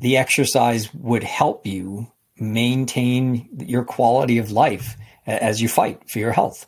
the 0.00 0.16
exercise 0.16 0.92
would 0.94 1.24
help 1.24 1.66
you 1.66 2.10
maintain 2.38 3.48
your 3.58 3.84
quality 3.84 4.38
of 4.38 4.50
life 4.50 4.96
as 5.26 5.60
you 5.60 5.68
fight 5.68 6.08
for 6.08 6.18
your 6.18 6.32
health. 6.32 6.66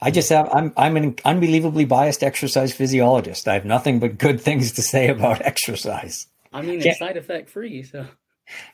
I 0.00 0.10
just 0.10 0.28
have 0.30 0.48
I'm 0.52 0.72
I'm 0.76 0.96
an 0.96 1.16
unbelievably 1.24 1.86
biased 1.86 2.22
exercise 2.22 2.72
physiologist. 2.72 3.48
I 3.48 3.54
have 3.54 3.64
nothing 3.64 3.98
but 3.98 4.16
good 4.16 4.40
things 4.40 4.72
to 4.72 4.82
say 4.82 5.08
about 5.08 5.42
exercise. 5.44 6.28
I 6.52 6.62
mean, 6.62 6.80
it's 6.80 6.98
side 6.98 7.16
effect 7.16 7.50
free, 7.50 7.82
so 7.82 8.06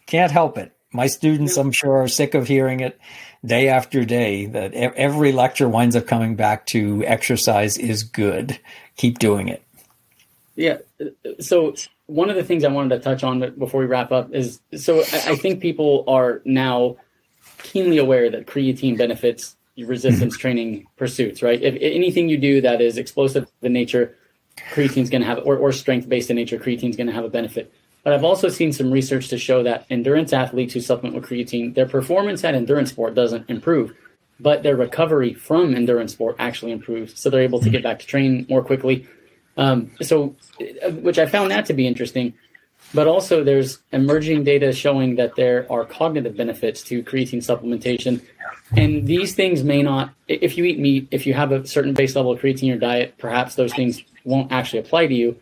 can't 0.06 0.30
help 0.32 0.58
it. 0.58 0.72
My 0.94 1.08
students, 1.08 1.56
I'm 1.56 1.72
sure, 1.72 2.02
are 2.02 2.08
sick 2.08 2.34
of 2.34 2.46
hearing 2.46 2.80
it 2.80 2.98
day 3.44 3.68
after 3.68 4.04
day. 4.04 4.46
That 4.46 4.72
every 4.74 5.32
lecture 5.32 5.68
winds 5.68 5.96
up 5.96 6.06
coming 6.06 6.36
back 6.36 6.66
to 6.66 7.04
exercise 7.04 7.76
is 7.76 8.04
good. 8.04 8.58
Keep 8.96 9.18
doing 9.18 9.48
it. 9.48 9.62
Yeah. 10.54 10.78
So 11.40 11.74
one 12.06 12.30
of 12.30 12.36
the 12.36 12.44
things 12.44 12.64
I 12.64 12.68
wanted 12.68 12.96
to 12.96 13.02
touch 13.02 13.24
on 13.24 13.40
before 13.58 13.80
we 13.80 13.86
wrap 13.86 14.12
up 14.12 14.32
is 14.32 14.60
so 14.76 15.00
I, 15.00 15.36
think 15.36 15.60
people 15.60 16.04
are 16.06 16.42
now 16.44 16.96
keenly 17.58 17.98
aware 17.98 18.30
that 18.30 18.46
creatine 18.46 18.96
benefits 18.96 19.56
resistance 19.76 20.34
mm-hmm. 20.34 20.40
training 20.40 20.86
pursuits, 20.96 21.42
right? 21.42 21.60
If, 21.60 21.74
if 21.74 21.94
anything 21.94 22.28
you 22.28 22.38
do 22.38 22.60
that 22.60 22.80
is 22.80 22.98
explosive 22.98 23.50
in 23.62 23.72
nature, 23.72 24.16
creatine's 24.72 25.10
going 25.10 25.22
to 25.22 25.26
have, 25.26 25.40
or, 25.44 25.56
or 25.56 25.72
strength 25.72 26.08
based 26.08 26.30
in 26.30 26.36
nature, 26.36 26.58
creatine's 26.58 26.96
going 26.96 27.08
to 27.08 27.12
have 27.12 27.24
a 27.24 27.28
benefit. 27.28 27.72
But 28.04 28.12
I've 28.12 28.24
also 28.24 28.48
seen 28.48 28.72
some 28.72 28.90
research 28.92 29.28
to 29.28 29.38
show 29.38 29.62
that 29.62 29.86
endurance 29.90 30.32
athletes 30.32 30.74
who 30.74 30.80
supplement 30.80 31.16
with 31.16 31.28
creatine, 31.28 31.74
their 31.74 31.88
performance 31.88 32.44
at 32.44 32.54
endurance 32.54 32.90
sport 32.90 33.14
doesn't 33.14 33.48
improve, 33.48 33.94
but 34.38 34.62
their 34.62 34.76
recovery 34.76 35.34
from 35.34 35.74
endurance 35.74 36.12
sport 36.12 36.36
actually 36.38 36.72
improves. 36.72 37.18
So 37.18 37.30
they're 37.30 37.40
able 37.40 37.60
to 37.60 37.70
get 37.70 37.82
back 37.82 37.98
to 38.00 38.06
train 38.06 38.46
more 38.48 38.62
quickly 38.62 39.08
um, 39.56 39.90
so, 40.00 40.34
which 41.00 41.18
I 41.18 41.26
found 41.26 41.50
that 41.50 41.66
to 41.66 41.74
be 41.74 41.86
interesting. 41.86 42.34
but 42.92 43.06
also 43.08 43.42
there's 43.42 43.78
emerging 43.92 44.44
data 44.44 44.72
showing 44.72 45.16
that 45.16 45.34
there 45.36 45.66
are 45.72 45.84
cognitive 45.84 46.36
benefits 46.36 46.82
to 46.82 47.02
creatine 47.02 47.38
supplementation. 47.38 48.20
And 48.76 49.06
these 49.06 49.34
things 49.34 49.64
may 49.64 49.82
not, 49.82 50.12
if 50.28 50.58
you 50.58 50.64
eat 50.64 50.78
meat, 50.78 51.08
if 51.10 51.26
you 51.26 51.34
have 51.34 51.50
a 51.50 51.66
certain 51.66 51.94
base 51.94 52.14
level 52.14 52.32
of 52.32 52.40
creatine 52.40 52.62
in 52.62 52.68
your 52.68 52.78
diet, 52.78 53.16
perhaps 53.18 53.54
those 53.54 53.72
things 53.72 54.02
won't 54.24 54.52
actually 54.52 54.80
apply 54.80 55.06
to 55.06 55.14
you. 55.14 55.36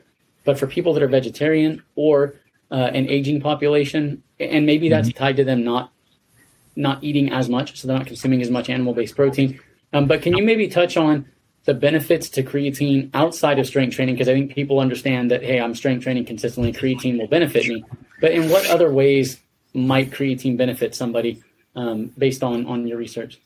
But 0.44 0.58
for 0.58 0.66
people 0.66 0.94
that 0.94 1.02
are 1.02 1.08
vegetarian 1.08 1.82
or 1.94 2.34
uh, 2.72 2.90
an 2.94 3.08
aging 3.08 3.40
population, 3.40 4.22
and 4.40 4.66
maybe 4.66 4.88
that's 4.88 5.08
mm-hmm. 5.08 5.18
tied 5.18 5.36
to 5.36 5.44
them 5.44 5.62
not 5.62 5.92
not 6.74 7.04
eating 7.04 7.30
as 7.30 7.50
much, 7.50 7.78
so 7.78 7.86
they're 7.86 7.98
not 7.98 8.06
consuming 8.06 8.40
as 8.40 8.50
much 8.50 8.70
animal 8.70 8.94
based 8.94 9.14
protein. 9.14 9.60
Um, 9.92 10.06
but 10.06 10.22
can 10.22 10.34
you 10.34 10.42
maybe 10.42 10.68
touch 10.68 10.96
on 10.96 11.26
the 11.64 11.74
benefits 11.74 12.30
to 12.30 12.42
creatine 12.42 13.10
outside 13.14 13.58
of 13.58 13.66
strength 13.66 13.94
training 13.94 14.14
because 14.14 14.28
I 14.28 14.32
think 14.32 14.54
people 14.54 14.80
understand 14.80 15.30
that 15.30 15.42
hey, 15.42 15.60
I'm 15.60 15.74
strength 15.74 16.02
training 16.02 16.24
consistently, 16.24 16.72
creatine 16.72 17.18
will 17.18 17.28
benefit 17.28 17.68
me. 17.68 17.84
But 18.20 18.32
in 18.32 18.48
what 18.48 18.68
other 18.70 18.90
ways 18.90 19.38
might 19.74 20.10
creatine 20.10 20.56
benefit 20.56 20.94
somebody 20.94 21.42
um, 21.76 22.06
based 22.16 22.42
on 22.42 22.66
on 22.66 22.86
your 22.86 22.96
research? 22.96 23.38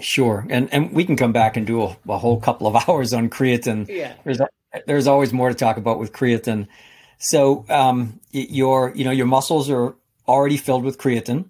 Sure, 0.00 0.46
and 0.50 0.72
and 0.72 0.92
we 0.92 1.04
can 1.04 1.16
come 1.16 1.32
back 1.32 1.56
and 1.56 1.66
do 1.66 1.82
a, 1.82 1.96
a 2.08 2.18
whole 2.18 2.40
couple 2.40 2.66
of 2.66 2.76
hours 2.88 3.12
on 3.12 3.30
creatine. 3.30 3.88
Yeah, 3.88 4.14
there's 4.24 4.40
there's 4.86 5.06
always 5.06 5.32
more 5.32 5.48
to 5.48 5.54
talk 5.54 5.76
about 5.76 6.00
with 6.00 6.12
creatine. 6.12 6.66
So 7.18 7.64
um, 7.68 8.20
your 8.32 8.92
you 8.94 9.04
know 9.04 9.10
your 9.10 9.26
muscles 9.26 9.68
are 9.70 9.94
already 10.26 10.56
filled 10.56 10.84
with 10.84 10.98
creatine. 10.98 11.46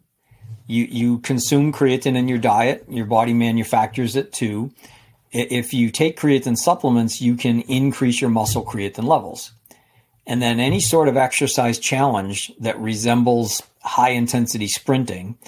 You 0.66 0.84
you 0.84 1.18
consume 1.18 1.72
creatine 1.72 2.16
in 2.16 2.28
your 2.28 2.38
diet. 2.38 2.84
Your 2.88 3.06
body 3.06 3.34
manufactures 3.34 4.16
it 4.16 4.32
too 4.32 4.72
if 5.30 5.74
you 5.74 5.90
take 5.90 6.18
creatine 6.18 6.56
supplements, 6.56 7.20
you 7.20 7.36
can 7.36 7.60
increase 7.62 8.20
your 8.20 8.30
muscle 8.30 8.64
creatine 8.64 9.04
levels. 9.04 9.52
And 10.26 10.42
then 10.42 10.60
any 10.60 10.80
sort 10.80 11.08
of 11.08 11.16
exercise 11.16 11.78
challenge 11.78 12.52
that 12.60 12.78
resembles 12.78 13.62
high 13.82 14.10
intensity 14.10 14.68
sprinting. 14.68 15.38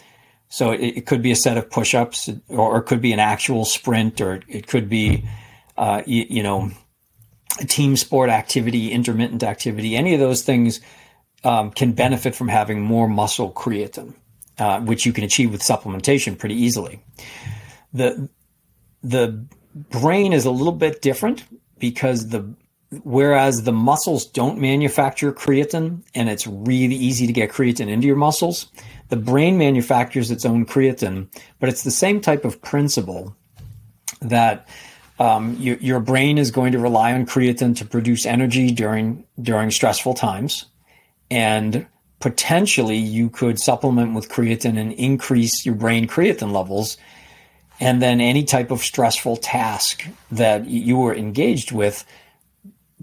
So 0.49 0.73
it, 0.73 0.97
it 0.97 1.07
could 1.07 1.23
be 1.23 1.31
a 1.31 1.37
set 1.37 1.59
of 1.59 1.71
push 1.71 1.95
ups 1.95 2.31
or 2.49 2.79
it 2.79 2.83
could 2.85 3.01
be 3.01 3.13
an 3.13 3.21
actual 3.21 3.65
sprint 3.65 4.21
or 4.21 4.41
it 4.49 4.67
could 4.67 4.89
be, 4.89 5.25
uh, 5.77 6.03
you, 6.07 6.27
you, 6.29 6.43
know, 6.43 6.71
team 7.67 7.97
sport 7.97 8.31
activity, 8.31 8.91
intermittent 8.91 9.43
activity. 9.43 9.97
Any 9.97 10.15
of 10.15 10.21
those 10.21 10.43
things 10.43 10.81
um, 11.45 11.71
can 11.71 11.93
benefit 11.93 12.35
from 12.35 12.49
having 12.49 12.81
more 12.81 13.09
muscle 13.09 13.53
creatine, 13.53 14.15
uh, 14.59 14.81
which 14.81 15.07
you 15.07 15.13
can 15.13 15.25
achieve 15.25 15.53
with 15.53 15.63
supplementation 15.63 16.39
pretty 16.39 16.55
easily. 16.55 17.03
The, 17.93 18.29
the 19.03 19.45
brain 19.75 20.33
is 20.33 20.45
a 20.45 20.51
little 20.51 20.73
bit 20.73 21.03
different 21.03 21.45
because 21.79 22.29
the 22.29 22.55
whereas 23.05 23.63
the 23.63 23.73
muscles 23.73 24.27
don't 24.27 24.59
manufacture 24.59 25.33
creatine 25.33 26.03
and 26.15 26.29
it's 26.29 26.47
really 26.47 26.97
easy 26.97 27.27
to 27.27 27.33
get 27.33 27.51
creatine 27.51 27.89
into 27.89 28.07
your 28.07 28.17
muscles, 28.17 28.67
the 29.09 29.17
brain 29.17 29.57
manufactures 29.57 30.31
its 30.31 30.45
own 30.45 30.67
creatine, 30.67 31.29
but 31.61 31.69
it's 31.69 31.85
the 31.85 31.91
same 31.91 32.21
type 32.21 32.45
of 32.45 32.61
principle 32.63 33.37
that 34.21 34.67
um, 35.21 35.57
you, 35.61 35.79
your 35.81 36.01
brain 36.01 36.39
is 36.39 36.51
going 36.51 36.73
to 36.73 36.79
rely 36.79 37.13
on 37.13 37.27
creatine 37.27 37.77
to 37.77 37.85
produce 37.85 38.27
energy 38.27 38.73
during 38.73 39.25
during 39.41 39.71
stressful 39.71 40.15
times, 40.15 40.65
and 41.31 41.87
potentially 42.19 42.97
you 42.97 43.31
could 43.31 43.61
supplement 43.61 44.15
with 44.15 44.29
creatine 44.29 44.79
and 44.79 44.93
increase 44.95 45.65
your 45.65 45.77
brain 45.77 46.09
creatine 46.09 46.53
levels 46.53 46.97
and 47.81 48.03
then 48.03 48.21
any 48.21 48.45
type 48.45 48.71
of 48.71 48.81
stressful 48.81 49.39
task 49.39 50.07
that 50.31 50.67
you 50.67 50.99
were 50.99 51.15
engaged 51.15 51.73
with 51.73 52.05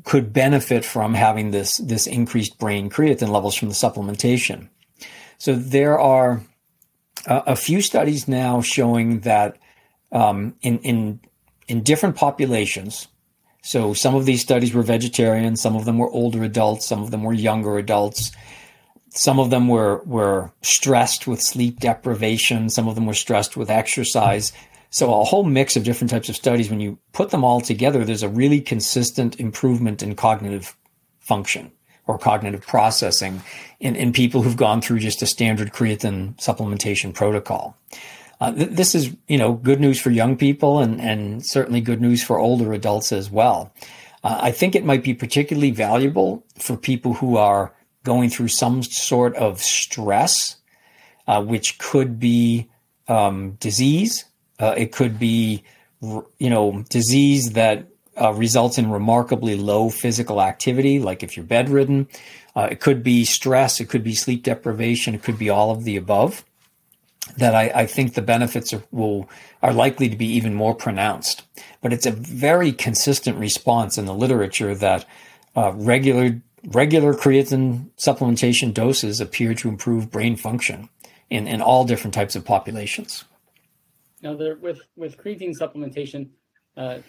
could 0.03 0.31
benefit 0.31 0.85
from 0.85 1.15
having 1.15 1.51
this 1.51 1.77
this 1.77 2.07
increased 2.07 2.57
brain 2.59 2.89
creatine 2.89 3.29
levels 3.29 3.55
from 3.55 3.69
the 3.69 3.73
supplementation. 3.73 4.69
So 5.39 5.55
there 5.55 5.99
are 5.99 6.43
a, 7.25 7.43
a 7.47 7.55
few 7.55 7.81
studies 7.81 8.27
now 8.27 8.61
showing 8.61 9.21
that 9.21 9.57
um, 10.11 10.55
in 10.61 10.77
in 10.79 11.19
in 11.67 11.83
different 11.83 12.15
populations. 12.15 13.07
So 13.61 13.93
some 13.93 14.15
of 14.15 14.25
these 14.25 14.41
studies 14.41 14.73
were 14.73 14.83
vegetarian, 14.83 15.55
some 15.55 15.75
of 15.75 15.85
them 15.85 15.97
were 15.97 16.09
older 16.09 16.43
adults, 16.43 16.85
some 16.85 17.01
of 17.01 17.11
them 17.11 17.23
were 17.23 17.33
younger 17.33 17.77
adults. 17.77 18.31
Some 19.09 19.39
of 19.39 19.49
them 19.49 19.67
were 19.67 20.03
were 20.05 20.51
stressed 20.61 21.27
with 21.27 21.41
sleep 21.41 21.79
deprivation. 21.79 22.69
Some 22.69 22.87
of 22.87 22.95
them 22.95 23.07
were 23.07 23.15
stressed 23.15 23.57
with 23.57 23.69
exercise. 23.69 24.53
So 24.89 25.19
a 25.19 25.23
whole 25.23 25.43
mix 25.43 25.75
of 25.75 25.83
different 25.83 26.11
types 26.11 26.29
of 26.29 26.35
studies. 26.35 26.69
When 26.69 26.79
you 26.79 26.99
put 27.13 27.31
them 27.31 27.43
all 27.43 27.59
together, 27.59 28.05
there's 28.05 28.23
a 28.23 28.29
really 28.29 28.61
consistent 28.61 29.39
improvement 29.39 30.03
in 30.03 30.15
cognitive 30.15 30.77
function 31.19 31.71
or 32.05 32.17
cognitive 32.17 32.65
processing 32.65 33.41
in, 33.79 33.95
in 33.95 34.13
people 34.13 34.41
who've 34.41 34.55
gone 34.55 34.81
through 34.81 34.99
just 34.99 35.21
a 35.21 35.25
standard 35.25 35.73
creatine 35.73 36.35
supplementation 36.37 37.13
protocol. 37.13 37.75
Uh, 38.39 38.51
th- 38.51 38.69
this 38.69 38.93
is, 38.93 39.15
you 39.27 39.37
know, 39.37 39.53
good 39.53 39.79
news 39.79 39.99
for 39.99 40.11
young 40.11 40.37
people 40.37 40.79
and, 40.79 41.01
and 41.01 41.45
certainly 41.45 41.81
good 41.81 42.01
news 42.01 42.23
for 42.23 42.39
older 42.39 42.73
adults 42.73 43.11
as 43.11 43.31
well. 43.31 43.73
Uh, 44.23 44.39
I 44.41 44.51
think 44.51 44.75
it 44.75 44.85
might 44.85 45.03
be 45.03 45.13
particularly 45.13 45.71
valuable 45.71 46.43
for 46.57 46.77
people 46.77 47.13
who 47.13 47.37
are 47.37 47.73
going 48.03 48.29
through 48.29 48.47
some 48.49 48.83
sort 48.83 49.35
of 49.35 49.61
stress, 49.61 50.57
uh, 51.27 51.43
which 51.43 51.77
could 51.77 52.19
be 52.19 52.69
um, 53.07 53.51
disease. 53.59 54.25
Uh, 54.59 54.73
it 54.77 54.91
could 54.91 55.19
be, 55.19 55.63
you 56.01 56.49
know, 56.49 56.83
disease 56.89 57.51
that 57.51 57.87
uh, 58.19 58.33
results 58.33 58.77
in 58.77 58.89
remarkably 58.89 59.55
low 59.55 59.89
physical 59.89 60.41
activity, 60.41 60.99
like 60.99 61.23
if 61.23 61.37
you're 61.37 61.45
bedridden. 61.45 62.07
Uh, 62.55 62.67
it 62.71 62.79
could 62.79 63.03
be 63.03 63.23
stress. 63.23 63.79
It 63.79 63.89
could 63.89 64.03
be 64.03 64.15
sleep 64.15 64.43
deprivation. 64.43 65.13
It 65.13 65.21
could 65.21 65.37
be 65.37 65.49
all 65.49 65.69
of 65.69 65.83
the 65.83 65.95
above. 65.95 66.43
That 67.37 67.55
I, 67.55 67.71
I 67.75 67.85
think 67.85 68.13
the 68.13 68.21
benefits 68.21 68.73
are, 68.73 68.83
will 68.91 69.29
are 69.61 69.73
likely 69.73 70.07
to 70.09 70.15
be 70.15 70.27
even 70.27 70.53
more 70.53 70.73
pronounced. 70.73 71.43
But 71.81 71.91
it's 71.93 72.05
a 72.05 72.11
very 72.11 72.71
consistent 72.71 73.37
response 73.37 73.97
in 73.97 74.05
the 74.05 74.13
literature 74.13 74.73
that 74.75 75.05
uh, 75.55 75.73
regular 75.75 76.41
regular 76.67 77.13
creatine 77.13 77.89
supplementation 77.97 78.73
doses 78.73 79.21
appear 79.21 79.53
to 79.55 79.69
improve 79.69 80.11
brain 80.11 80.35
function 80.35 80.89
in, 81.29 81.47
in 81.47 81.61
all 81.61 81.85
different 81.85 82.13
types 82.13 82.35
of 82.35 82.45
populations. 82.45 83.25
Now, 84.21 84.35
there, 84.35 84.55
with 84.55 84.81
with 84.95 85.17
creatine 85.17 85.57
supplementation, 85.57 86.29
uh, 86.75 86.99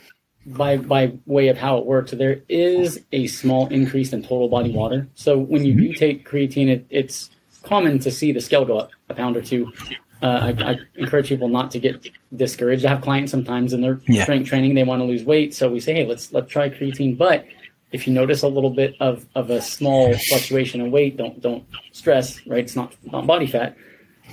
by 0.46 0.76
by 0.76 1.12
way 1.26 1.48
of 1.48 1.56
how 1.56 1.78
it 1.78 1.86
works, 1.86 2.10
there 2.10 2.42
is 2.48 3.00
a 3.12 3.26
small 3.28 3.68
increase 3.68 4.12
in 4.12 4.22
total 4.22 4.48
body 4.48 4.72
water. 4.72 5.08
So 5.14 5.38
when 5.38 5.64
you 5.64 5.74
do 5.74 5.92
take 5.94 6.28
creatine, 6.28 6.68
it, 6.68 6.86
it's 6.90 7.30
common 7.62 7.98
to 8.00 8.10
see 8.10 8.32
the 8.32 8.40
scale 8.40 8.64
go 8.64 8.78
up 8.78 8.90
a 9.08 9.14
pound 9.14 9.36
or 9.36 9.42
two. 9.42 9.72
Uh, 10.20 10.52
I, 10.58 10.70
I, 10.70 10.76
encourage 10.96 11.28
people 11.28 11.48
not 11.48 11.70
to 11.70 11.78
get 11.78 12.08
discouraged. 12.34 12.84
I 12.84 12.88
have 12.88 13.02
clients 13.02 13.30
sometimes 13.30 13.72
in 13.72 13.80
their 13.80 14.00
yeah. 14.08 14.24
strength 14.24 14.48
training, 14.48 14.74
they 14.74 14.82
want 14.82 15.00
to 15.00 15.04
lose 15.04 15.22
weight, 15.22 15.54
so 15.54 15.70
we 15.70 15.78
say, 15.78 15.94
hey, 15.94 16.06
let's 16.06 16.32
let's 16.32 16.50
try 16.50 16.68
creatine, 16.68 17.16
but 17.16 17.46
if 17.92 18.06
you 18.06 18.12
notice 18.12 18.42
a 18.42 18.48
little 18.48 18.70
bit 18.70 18.94
of, 19.00 19.26
of 19.34 19.50
a 19.50 19.62
small 19.62 20.12
fluctuation 20.14 20.80
in 20.80 20.90
weight, 20.90 21.16
don't 21.16 21.40
don't 21.40 21.64
stress, 21.92 22.44
right? 22.46 22.64
It's 22.64 22.76
not 22.76 22.94
not 23.04 23.26
body 23.26 23.46
fat, 23.46 23.76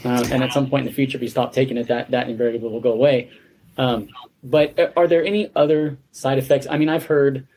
uh, 0.04 0.26
and 0.32 0.44
at 0.44 0.52
some 0.52 0.70
point 0.70 0.82
in 0.82 0.88
the 0.88 0.96
future, 0.96 1.18
if 1.18 1.22
you 1.22 1.30
stop 1.30 1.54
taking 1.54 1.78
it, 1.78 1.88
that 1.88 2.12
that 2.12 2.30
invariably 2.30 2.70
will 2.70 2.82
go 2.82 2.92
away. 2.92 3.32
Um, 3.78 4.10
but 4.44 4.78
uh, 4.80 4.92
are 4.98 5.08
there 5.08 5.24
any 5.24 5.52
other 5.56 5.98
side 6.12 6.38
effects? 6.38 6.68
I 6.70 6.78
mean, 6.78 6.90
I've 6.90 7.06
heard 7.06 7.48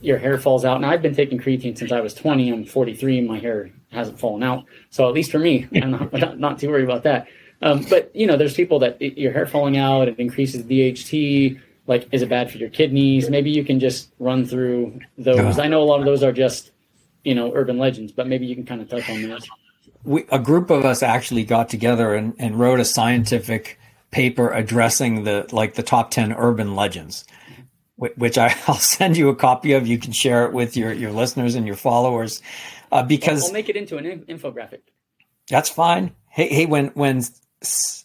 your 0.00 0.18
hair 0.18 0.38
falls 0.38 0.64
out, 0.64 0.76
and 0.76 0.86
I've 0.86 1.02
been 1.02 1.14
taking 1.14 1.38
creatine 1.38 1.76
since 1.76 1.92
I 1.92 2.00
was 2.00 2.14
20. 2.14 2.50
I'm 2.50 2.64
43, 2.64 3.18
and 3.18 3.28
my 3.28 3.38
hair 3.38 3.70
hasn't 3.96 4.20
fallen 4.20 4.42
out. 4.42 4.64
So 4.90 5.08
at 5.08 5.14
least 5.14 5.32
for 5.32 5.38
me, 5.38 5.66
I'm 5.74 5.90
not, 5.90 6.12
not, 6.12 6.38
not 6.38 6.58
too 6.58 6.70
worried 6.70 6.84
about 6.84 7.02
that. 7.02 7.26
Um, 7.62 7.84
but 7.88 8.14
you 8.14 8.26
know, 8.26 8.36
there's 8.36 8.54
people 8.54 8.78
that 8.80 8.96
it, 9.00 9.18
your 9.18 9.32
hair 9.32 9.46
falling 9.46 9.76
out, 9.76 10.08
it 10.08 10.18
increases 10.18 10.62
DHT 10.62 11.60
like 11.86 12.08
is 12.12 12.22
it 12.22 12.28
bad 12.28 12.50
for 12.50 12.58
your 12.58 12.68
kidneys 12.68 13.30
maybe 13.30 13.50
you 13.50 13.64
can 13.64 13.78
just 13.80 14.10
run 14.18 14.44
through 14.44 14.98
those 15.18 15.58
i 15.58 15.68
know 15.68 15.82
a 15.82 15.84
lot 15.84 16.00
of 16.00 16.06
those 16.06 16.22
are 16.22 16.32
just 16.32 16.72
you 17.24 17.34
know 17.34 17.52
urban 17.54 17.78
legends 17.78 18.12
but 18.12 18.26
maybe 18.26 18.46
you 18.46 18.54
can 18.54 18.64
kind 18.64 18.80
of 18.80 18.88
touch 18.88 19.08
on 19.08 19.22
that. 19.22 19.46
we, 20.04 20.24
a 20.30 20.38
group 20.38 20.70
of 20.70 20.84
us 20.84 21.02
actually 21.02 21.44
got 21.44 21.68
together 21.68 22.14
and, 22.14 22.34
and 22.38 22.58
wrote 22.58 22.80
a 22.80 22.84
scientific 22.84 23.78
paper 24.10 24.50
addressing 24.52 25.24
the 25.24 25.46
like 25.52 25.74
the 25.74 25.82
top 25.82 26.10
10 26.10 26.32
urban 26.32 26.74
legends 26.74 27.24
which 27.96 28.36
I, 28.36 28.54
will 28.68 28.74
send 28.74 29.16
you 29.16 29.30
a 29.30 29.34
copy 29.34 29.72
of. 29.72 29.86
You 29.86 29.98
can 29.98 30.12
share 30.12 30.44
it 30.44 30.52
with 30.52 30.76
your, 30.76 30.92
your 30.92 31.12
listeners 31.12 31.54
and 31.54 31.66
your 31.66 31.76
followers, 31.76 32.42
uh, 32.92 33.02
because 33.02 33.46
I'll 33.46 33.52
make 33.52 33.68
it 33.68 33.76
into 33.76 33.96
an 33.96 34.24
infographic. 34.28 34.80
That's 35.48 35.68
fine. 35.68 36.12
Hey, 36.28 36.48
hey, 36.48 36.66
when 36.66 36.88
when 36.88 37.22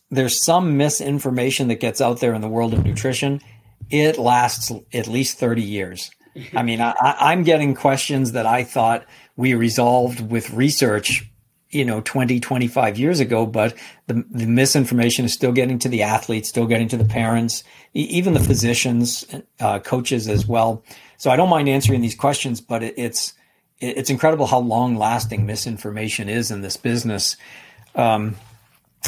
there's 0.10 0.44
some 0.46 0.78
misinformation 0.78 1.68
that 1.70 1.80
gets 1.80 2.02
out 2.02 2.20
there 2.20 2.34
in 2.34 2.42
the 2.42 2.48
world 2.48 2.74
of 2.74 2.86
nutrition, 2.86 3.42
it 3.90 4.18
lasts 4.18 4.72
at 4.94 5.08
least 5.08 5.38
30 5.38 5.62
years. 5.62 6.12
I 6.56 6.64
mean, 6.64 6.80
I, 6.82 7.34
am 7.34 7.44
getting 7.44 7.76
questions 7.76 8.34
that 8.34 8.46
I 8.46 8.64
thought 8.64 9.06
we 9.36 9.54
resolved 9.54 10.32
with 10.32 10.52
research, 10.52 11.30
you 11.70 11.84
know, 11.84 12.02
20, 12.02 12.40
25 12.40 12.98
years 12.98 13.20
ago, 13.20 13.46
but 13.46 13.76
the, 14.08 14.26
the 14.30 14.46
misinformation 14.46 15.26
is 15.26 15.34
still 15.34 15.52
getting 15.52 15.80
to 15.80 15.90
the 15.90 16.04
athletes, 16.04 16.50
still 16.50 16.68
getting 16.68 16.88
to 16.90 16.98
the 16.98 17.06
parents, 17.06 17.64
even 17.94 18.34
the 18.34 18.40
physicians, 18.40 19.26
uh, 19.60 19.80
coaches 19.80 20.28
as 20.28 20.48
well. 20.48 20.84
So 21.18 21.32
I 21.32 21.36
don't 21.36 21.50
mind 21.50 21.68
answering 21.68 22.02
these 22.02 22.16
questions, 22.16 22.62
but 22.62 22.84
it, 22.84 22.94
it's, 22.98 23.34
it's 23.82 24.10
incredible 24.10 24.46
how 24.46 24.60
long 24.60 24.96
lasting 24.96 25.46
misinformation 25.46 26.30
is 26.30 26.52
in 26.52 26.62
this 26.62 26.78
business. 26.78 27.36
Um, 27.96 28.36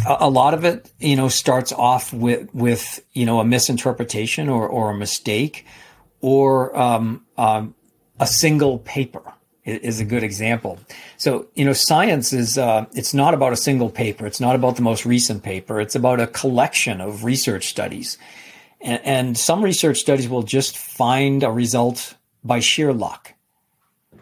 a, 0.08 0.30
lot 0.30 0.56
of 0.56 0.66
it, 0.66 0.92
you 1.00 1.16
know, 1.16 1.30
starts 1.30 1.72
off 1.72 2.12
with, 2.12 2.54
with, 2.54 3.00
you 3.14 3.26
know, 3.26 3.40
a 3.40 3.46
misinterpretation 3.46 4.50
or, 4.50 4.68
or 4.68 4.90
a 4.90 4.96
mistake 4.96 5.66
or, 6.22 6.76
um, 6.78 7.24
um, 7.38 7.76
a 8.20 8.26
single 8.26 8.80
paper 8.80 9.22
is 9.64 10.00
a 10.00 10.06
good 10.06 10.24
example. 10.24 10.80
So, 11.18 11.48
you 11.54 11.64
know, 11.64 11.74
science 11.74 12.34
is, 12.34 12.58
uh, 12.58 12.86
it's 12.94 13.14
not 13.14 13.34
about 13.34 13.54
a 13.54 13.58
single 13.58 13.90
paper. 13.90 14.26
It's 14.26 14.40
not 14.40 14.56
about 14.56 14.76
the 14.76 14.82
most 14.82 15.06
recent 15.06 15.44
paper. 15.44 15.80
It's 15.80 15.96
about 15.96 16.20
a 16.20 16.28
collection 16.28 17.00
of 17.00 17.24
research 17.24 17.68
studies. 17.68 18.18
And, 18.82 19.06
and 19.06 19.38
some 19.38 19.64
research 19.64 20.00
studies 20.00 20.28
will 20.28 20.44
just 20.44 20.78
find 20.78 21.44
a 21.44 21.52
result 21.52 22.16
by 22.44 22.60
sheer 22.60 22.92
luck 22.92 23.33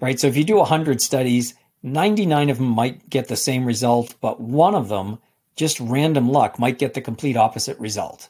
right? 0.02 0.20
So 0.20 0.28
if 0.28 0.36
you 0.36 0.43
do 0.43 0.58
100 0.58 1.02
studies, 1.02 1.54
99 1.84 2.49
of 2.49 2.58
them 2.58 2.68
might 2.68 3.10
get 3.10 3.28
the 3.28 3.38
same 3.38 3.64
result, 3.66 4.16
but 4.20 4.41
one 4.41 4.76
of 4.76 4.89
them, 4.89 5.20
just 5.56 5.80
random 5.80 6.30
luck, 6.30 6.60
might 6.60 6.80
get 6.80 6.93
the 6.93 7.02
complete 7.02 7.38
opposite 7.38 7.80
result. 7.80 8.30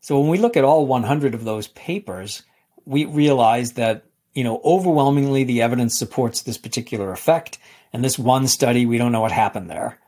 So 0.00 0.18
when 0.18 0.30
we 0.30 0.38
look 0.38 0.56
at 0.56 0.64
all 0.64 0.86
100 0.86 1.34
of 1.34 1.44
those 1.44 1.68
papers, 1.68 2.42
we 2.84 3.04
realize 3.04 3.72
that, 3.72 4.04
you 4.34 4.44
know, 4.44 4.60
overwhelmingly 4.64 5.44
the 5.44 5.62
evidence 5.62 5.98
supports 5.98 6.42
this 6.42 6.58
particular 6.58 7.12
effect. 7.12 7.58
And 7.92 8.04
this 8.04 8.18
one 8.18 8.46
study, 8.46 8.86
we 8.86 8.98
don't 8.98 9.12
know 9.12 9.20
what 9.20 9.32
happened 9.32 9.68
there. 9.68 9.98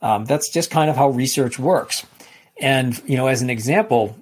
Um, 0.00 0.24
that's 0.24 0.48
just 0.48 0.70
kind 0.70 0.88
of 0.90 0.96
how 0.96 1.10
research 1.10 1.58
works. 1.58 2.06
And, 2.60 3.00
you 3.06 3.16
know, 3.16 3.26
as 3.26 3.42
an 3.42 3.50
example, 3.50 4.16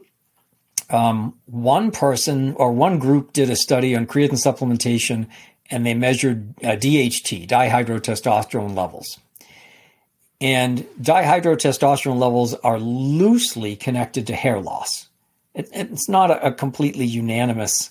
um, 0.90 1.38
one 1.46 1.90
person 1.90 2.54
or 2.54 2.72
one 2.72 2.98
group 2.98 3.32
did 3.32 3.50
a 3.50 3.56
study 3.56 3.96
on 3.96 4.06
creatine 4.06 4.32
supplementation 4.32 5.26
and 5.70 5.84
they 5.84 5.94
measured 5.94 6.54
uh, 6.62 6.76
DHT, 6.76 7.48
dihydrotestosterone 7.48 8.76
levels. 8.76 9.18
And 10.40 10.86
dihydrotestosterone 11.00 12.18
levels 12.18 12.54
are 12.54 12.78
loosely 12.78 13.74
connected 13.76 14.26
to 14.26 14.34
hair 14.34 14.60
loss. 14.60 15.08
It, 15.54 15.68
it's 15.72 16.08
not 16.08 16.30
a, 16.30 16.48
a 16.48 16.52
completely 16.52 17.06
unanimous 17.06 17.90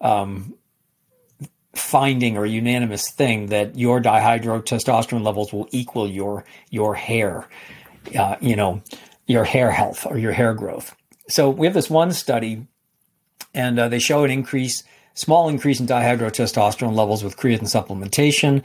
um, 0.00 0.54
finding 1.74 2.36
or 2.36 2.46
unanimous 2.46 3.10
thing 3.10 3.46
that 3.46 3.76
your 3.76 4.00
dihydrotestosterone 4.00 5.24
levels 5.24 5.52
will 5.52 5.68
equal 5.70 6.08
your 6.08 6.44
your 6.70 6.94
hair, 6.94 7.46
uh, 8.18 8.36
you 8.40 8.56
know, 8.56 8.82
your 9.26 9.44
hair 9.44 9.70
health 9.70 10.06
or 10.06 10.18
your 10.18 10.32
hair 10.32 10.54
growth. 10.54 10.94
So 11.28 11.48
we 11.50 11.66
have 11.66 11.74
this 11.74 11.88
one 11.88 12.12
study, 12.12 12.66
and 13.54 13.78
uh, 13.78 13.88
they 13.88 13.98
show 13.98 14.24
an 14.24 14.30
increase 14.30 14.82
small 15.14 15.48
increase 15.48 15.80
in 15.80 15.86
dihydrotestosterone 15.86 16.94
levels 16.94 17.24
with 17.24 17.36
creatine 17.36 17.62
supplementation. 17.62 18.62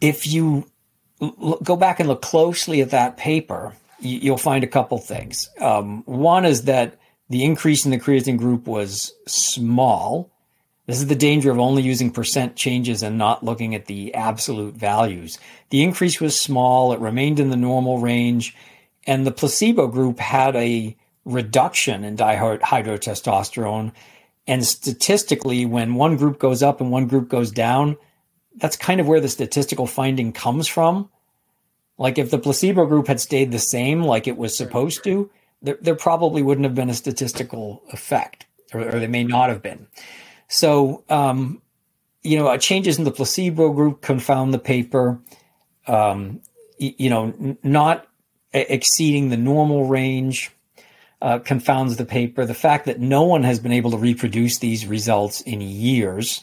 If 0.00 0.26
you 0.26 0.68
go 1.62 1.76
back 1.76 2.00
and 2.00 2.08
look 2.08 2.22
closely 2.22 2.80
at 2.80 2.90
that 2.90 3.16
paper, 3.16 3.72
you'll 4.00 4.36
find 4.36 4.64
a 4.64 4.68
couple 4.68 4.98
things. 4.98 5.48
Um, 5.60 6.02
one 6.04 6.44
is 6.44 6.64
that 6.64 6.98
the 7.28 7.44
increase 7.44 7.84
in 7.84 7.90
the 7.90 7.98
creatine 7.98 8.38
group 8.38 8.66
was 8.66 9.12
small. 9.26 10.30
This 10.86 10.98
is 10.98 11.08
the 11.08 11.16
danger 11.16 11.50
of 11.50 11.58
only 11.58 11.82
using 11.82 12.12
percent 12.12 12.54
changes 12.54 13.02
and 13.02 13.18
not 13.18 13.44
looking 13.44 13.74
at 13.74 13.86
the 13.86 14.14
absolute 14.14 14.74
values. 14.74 15.38
The 15.70 15.82
increase 15.82 16.20
was 16.20 16.38
small, 16.38 16.92
it 16.92 17.00
remained 17.00 17.40
in 17.40 17.50
the 17.50 17.56
normal 17.56 17.98
range, 17.98 18.54
and 19.06 19.26
the 19.26 19.32
placebo 19.32 19.88
group 19.88 20.18
had 20.18 20.54
a 20.54 20.96
reduction 21.24 22.04
in 22.04 22.16
dihydrotestosterone 22.16 23.92
and 24.46 24.64
statistically, 24.64 25.66
when 25.66 25.94
one 25.94 26.16
group 26.16 26.38
goes 26.38 26.62
up 26.62 26.80
and 26.80 26.90
one 26.90 27.06
group 27.06 27.28
goes 27.28 27.50
down, 27.50 27.96
that's 28.56 28.76
kind 28.76 29.00
of 29.00 29.08
where 29.08 29.20
the 29.20 29.28
statistical 29.28 29.86
finding 29.86 30.32
comes 30.32 30.68
from. 30.68 31.10
Like 31.98 32.18
if 32.18 32.30
the 32.30 32.38
placebo 32.38 32.86
group 32.86 33.06
had 33.06 33.20
stayed 33.20 33.52
the 33.52 33.58
same, 33.58 34.02
like 34.02 34.26
it 34.26 34.36
was 34.36 34.56
supposed 34.56 35.02
to, 35.04 35.30
there, 35.62 35.78
there 35.80 35.94
probably 35.94 36.42
wouldn't 36.42 36.64
have 36.64 36.74
been 36.74 36.90
a 36.90 36.94
statistical 36.94 37.82
effect, 37.92 38.46
or, 38.72 38.80
or 38.80 38.98
there 39.00 39.08
may 39.08 39.24
not 39.24 39.48
have 39.48 39.62
been. 39.62 39.86
So, 40.48 41.04
um, 41.08 41.60
you 42.22 42.38
know, 42.38 42.56
changes 42.58 42.98
in 42.98 43.04
the 43.04 43.10
placebo 43.10 43.72
group 43.72 44.02
confound 44.02 44.52
the 44.52 44.58
paper. 44.58 45.20
Um, 45.86 46.40
you 46.78 47.08
know, 47.08 47.34
n- 47.40 47.58
not 47.62 48.06
exceeding 48.52 49.28
the 49.30 49.36
normal 49.36 49.86
range 49.86 50.50
uh, 51.22 51.38
confounds 51.38 51.96
the 51.96 52.04
paper. 52.04 52.44
The 52.44 52.54
fact 52.54 52.86
that 52.86 53.00
no 53.00 53.22
one 53.22 53.42
has 53.42 53.58
been 53.58 53.72
able 53.72 53.90
to 53.92 53.96
reproduce 53.96 54.58
these 54.58 54.86
results 54.86 55.40
in 55.40 55.60
years 55.60 56.42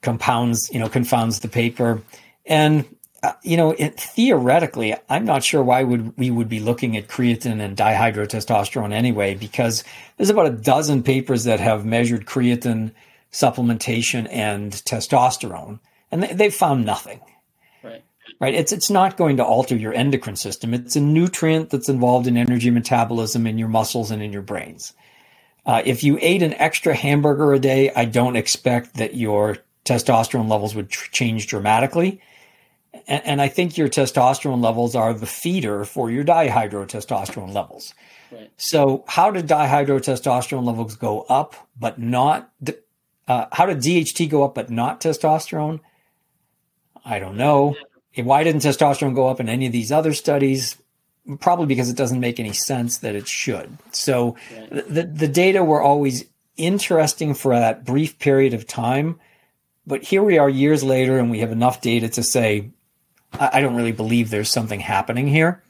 compounds, 0.00 0.68
you 0.72 0.80
know, 0.80 0.88
confounds 0.88 1.40
the 1.40 1.48
paper. 1.48 2.02
And 2.44 2.84
uh, 3.22 3.32
you 3.42 3.56
know, 3.56 3.70
it, 3.78 3.98
theoretically, 4.00 4.96
I'm 5.08 5.24
not 5.24 5.44
sure 5.44 5.62
why 5.62 5.84
would 5.84 6.18
we 6.18 6.30
would 6.30 6.48
be 6.48 6.58
looking 6.58 6.96
at 6.96 7.06
creatine 7.06 7.60
and 7.60 7.76
dihydrotestosterone 7.76 8.92
anyway, 8.92 9.34
because 9.34 9.84
there's 10.16 10.30
about 10.30 10.46
a 10.46 10.50
dozen 10.50 11.04
papers 11.04 11.44
that 11.44 11.60
have 11.60 11.84
measured 11.84 12.26
creatine 12.26 12.90
supplementation 13.32 14.26
and 14.28 14.72
testosterone, 14.72 15.78
and 16.10 16.24
they, 16.24 16.34
they've 16.34 16.54
found 16.54 16.84
nothing 16.84 17.20
right? 18.42 18.54
It's 18.54 18.72
it's 18.72 18.90
not 18.90 19.16
going 19.16 19.36
to 19.36 19.44
alter 19.44 19.76
your 19.76 19.94
endocrine 19.94 20.36
system. 20.36 20.74
It's 20.74 20.96
a 20.96 21.00
nutrient 21.00 21.70
that's 21.70 21.88
involved 21.88 22.26
in 22.26 22.36
energy 22.36 22.70
metabolism 22.70 23.46
in 23.46 23.56
your 23.56 23.68
muscles 23.68 24.10
and 24.10 24.20
in 24.20 24.32
your 24.32 24.42
brains. 24.42 24.92
Uh, 25.64 25.80
if 25.84 26.02
you 26.02 26.18
ate 26.20 26.42
an 26.42 26.52
extra 26.54 26.92
hamburger 26.92 27.52
a 27.52 27.60
day, 27.60 27.92
I 27.94 28.04
don't 28.04 28.34
expect 28.34 28.94
that 28.94 29.14
your 29.14 29.58
testosterone 29.84 30.50
levels 30.50 30.74
would 30.74 30.90
tr- 30.90 31.08
change 31.12 31.46
dramatically. 31.46 32.20
And, 33.06 33.24
and, 33.24 33.42
I 33.42 33.48
think 33.48 33.78
your 33.78 33.88
testosterone 33.88 34.62
levels 34.62 34.94
are 34.94 35.14
the 35.14 35.26
feeder 35.26 35.84
for 35.84 36.10
your 36.10 36.24
dihydrotestosterone 36.24 37.54
levels. 37.54 37.94
Right. 38.30 38.50
So, 38.56 39.04
how 39.06 39.30
did 39.30 39.46
dihydrotestosterone 39.46 40.64
levels 40.64 40.96
go 40.96 41.22
up, 41.22 41.54
but 41.78 41.98
not? 41.98 42.50
Uh, 43.28 43.46
how 43.52 43.66
did 43.66 43.78
DHT 43.78 44.28
go 44.28 44.44
up, 44.44 44.54
but 44.54 44.68
not 44.68 45.00
testosterone? 45.00 45.80
I 47.04 47.18
don't 47.18 47.36
know. 47.36 47.76
Why 48.16 48.44
didn't 48.44 48.62
testosterone 48.62 49.14
go 49.14 49.28
up 49.28 49.40
in 49.40 49.48
any 49.48 49.66
of 49.66 49.72
these 49.72 49.92
other 49.92 50.12
studies? 50.12 50.76
Probably 51.40 51.66
because 51.66 51.88
it 51.88 51.96
doesn't 51.96 52.20
make 52.20 52.40
any 52.40 52.52
sense 52.52 52.98
that 52.98 53.14
it 53.14 53.28
should. 53.28 53.78
So 53.92 54.36
right. 54.70 54.88
the, 54.88 55.02
the 55.04 55.28
data 55.28 55.62
were 55.64 55.80
always 55.80 56.24
interesting 56.56 57.34
for 57.34 57.54
that 57.54 57.84
brief 57.84 58.18
period 58.18 58.54
of 58.54 58.66
time. 58.66 59.20
But 59.86 60.02
here 60.02 60.22
we 60.22 60.38
are 60.38 60.48
years 60.48 60.84
later, 60.84 61.18
and 61.18 61.30
we 61.30 61.40
have 61.40 61.52
enough 61.52 61.80
data 61.80 62.08
to 62.10 62.22
say, 62.22 62.70
I, 63.32 63.50
I 63.54 63.60
don't 63.60 63.76
really 63.76 63.92
believe 63.92 64.30
there's 64.30 64.50
something 64.50 64.80
happening 64.80 65.26
here. 65.28 65.62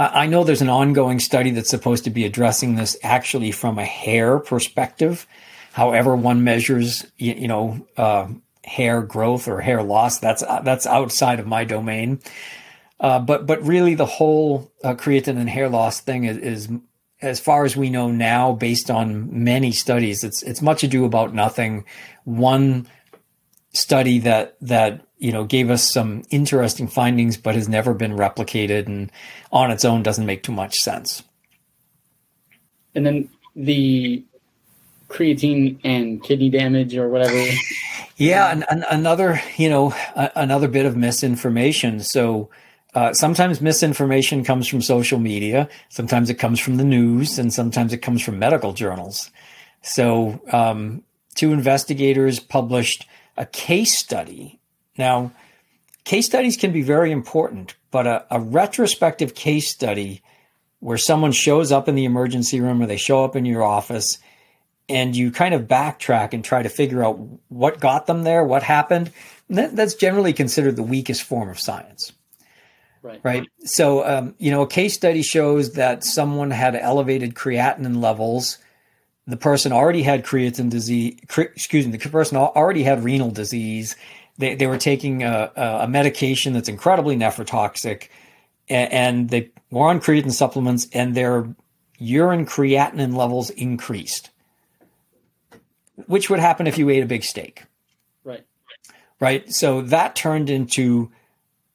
I 0.00 0.26
know 0.26 0.44
there's 0.44 0.62
an 0.62 0.68
ongoing 0.68 1.18
study 1.18 1.50
that's 1.50 1.70
supposed 1.70 2.04
to 2.04 2.10
be 2.10 2.24
addressing 2.24 2.76
this 2.76 2.96
actually 3.02 3.50
from 3.50 3.80
a 3.80 3.84
hair 3.84 4.38
perspective. 4.38 5.26
However, 5.72 6.14
one 6.14 6.44
measures, 6.44 7.04
you, 7.16 7.34
you 7.34 7.48
know, 7.48 7.84
uh, 7.96 8.28
hair 8.68 9.02
growth 9.02 9.48
or 9.48 9.60
hair 9.60 9.82
loss. 9.82 10.18
That's 10.18 10.42
that's 10.62 10.86
outside 10.86 11.40
of 11.40 11.46
my 11.46 11.64
domain. 11.64 12.20
Uh, 13.00 13.18
but 13.18 13.46
but 13.46 13.62
really, 13.62 13.94
the 13.94 14.06
whole 14.06 14.70
uh, 14.84 14.94
creatine 14.94 15.38
and 15.38 15.48
hair 15.48 15.68
loss 15.68 16.00
thing 16.00 16.24
is, 16.24 16.36
is, 16.38 16.68
as 17.22 17.40
far 17.40 17.64
as 17.64 17.76
we 17.76 17.90
know 17.90 18.10
now, 18.10 18.52
based 18.52 18.90
on 18.90 19.44
many 19.44 19.72
studies, 19.72 20.24
it's 20.24 20.42
it's 20.42 20.62
much 20.62 20.82
ado 20.82 21.04
about 21.04 21.34
nothing. 21.34 21.84
One 22.24 22.88
study 23.72 24.18
that 24.20 24.56
that 24.60 25.06
you 25.18 25.32
know 25.32 25.44
gave 25.44 25.70
us 25.70 25.92
some 25.92 26.24
interesting 26.30 26.88
findings, 26.88 27.36
but 27.36 27.54
has 27.54 27.68
never 27.68 27.94
been 27.94 28.12
replicated, 28.12 28.86
and 28.86 29.12
on 29.52 29.70
its 29.70 29.84
own 29.84 30.02
doesn't 30.02 30.26
make 30.26 30.42
too 30.42 30.52
much 30.52 30.74
sense. 30.74 31.22
And 32.94 33.06
then 33.06 33.28
the 33.54 34.24
creatine 35.08 35.78
and 35.84 36.22
kidney 36.22 36.50
damage 36.50 36.96
or 36.96 37.08
whatever. 37.08 37.44
yeah, 38.16 38.50
and, 38.50 38.64
and 38.70 38.84
another 38.90 39.40
you 39.56 39.68
know 39.68 39.92
a, 40.14 40.30
another 40.36 40.68
bit 40.68 40.86
of 40.86 40.96
misinformation. 40.96 42.00
So. 42.00 42.50
Uh, 42.94 43.12
sometimes 43.12 43.60
misinformation 43.60 44.42
comes 44.42 44.66
from 44.66 44.80
social 44.80 45.18
media. 45.18 45.68
Sometimes 45.90 46.30
it 46.30 46.36
comes 46.36 46.58
from 46.58 46.78
the 46.78 46.84
news, 46.84 47.38
and 47.38 47.52
sometimes 47.52 47.92
it 47.92 47.98
comes 47.98 48.22
from 48.22 48.38
medical 48.38 48.72
journals. 48.72 49.30
So, 49.82 50.40
um, 50.50 51.02
two 51.34 51.52
investigators 51.52 52.40
published 52.40 53.06
a 53.36 53.46
case 53.46 53.96
study. 53.96 54.58
Now, 54.96 55.32
case 56.04 56.26
studies 56.26 56.56
can 56.56 56.72
be 56.72 56.82
very 56.82 57.12
important, 57.12 57.76
but 57.90 58.06
a, 58.06 58.26
a 58.30 58.40
retrospective 58.40 59.34
case 59.34 59.68
study 59.68 60.22
where 60.80 60.98
someone 60.98 61.32
shows 61.32 61.72
up 61.72 61.88
in 61.88 61.94
the 61.94 62.04
emergency 62.04 62.60
room 62.60 62.82
or 62.82 62.86
they 62.86 62.96
show 62.96 63.24
up 63.24 63.36
in 63.36 63.44
your 63.44 63.62
office 63.62 64.18
and 64.88 65.14
you 65.14 65.30
kind 65.30 65.54
of 65.54 65.62
backtrack 65.62 66.32
and 66.32 66.44
try 66.44 66.62
to 66.62 66.68
figure 66.68 67.04
out 67.04 67.18
what 67.48 67.80
got 67.80 68.06
them 68.06 68.22
there, 68.22 68.44
what 68.44 68.62
happened, 68.62 69.12
that, 69.50 69.76
that's 69.76 69.94
generally 69.94 70.32
considered 70.32 70.76
the 70.76 70.82
weakest 70.82 71.22
form 71.22 71.48
of 71.48 71.58
science. 71.58 72.12
Right. 73.02 73.20
Right. 73.22 73.48
So, 73.64 74.04
um, 74.06 74.34
you 74.38 74.50
know, 74.50 74.62
a 74.62 74.66
case 74.66 74.94
study 74.94 75.22
shows 75.22 75.74
that 75.74 76.04
someone 76.04 76.50
had 76.50 76.74
elevated 76.74 77.34
creatinine 77.34 78.02
levels 78.02 78.58
the 79.28 79.36
person 79.36 79.72
already 79.72 80.02
had 80.02 80.24
creatine 80.24 80.70
disease. 80.70 81.20
Cre- 81.28 81.42
excuse 81.42 81.86
me, 81.86 81.92
the 81.92 82.08
person 82.08 82.38
already 82.38 82.82
had 82.82 83.04
renal 83.04 83.30
disease. 83.30 83.94
They 84.38 84.54
they 84.54 84.66
were 84.66 84.78
taking 84.78 85.22
a, 85.22 85.52
a 85.54 85.86
medication 85.86 86.54
that's 86.54 86.68
incredibly 86.68 87.14
nephrotoxic, 87.14 88.08
and, 88.68 88.92
and 88.92 89.28
they 89.28 89.50
were 89.70 89.88
on 89.88 90.00
creatine 90.00 90.32
supplements, 90.32 90.88
and 90.94 91.14
their 91.14 91.54
urine 91.98 92.46
creatinine 92.46 93.14
levels 93.14 93.50
increased, 93.50 94.30
which 96.06 96.30
would 96.30 96.40
happen 96.40 96.66
if 96.66 96.78
you 96.78 96.88
ate 96.90 97.02
a 97.02 97.06
big 97.06 97.24
steak. 97.24 97.64
Right. 98.24 98.44
Right. 99.20 99.52
So 99.52 99.82
that 99.82 100.14
turned 100.14 100.50
into 100.50 101.10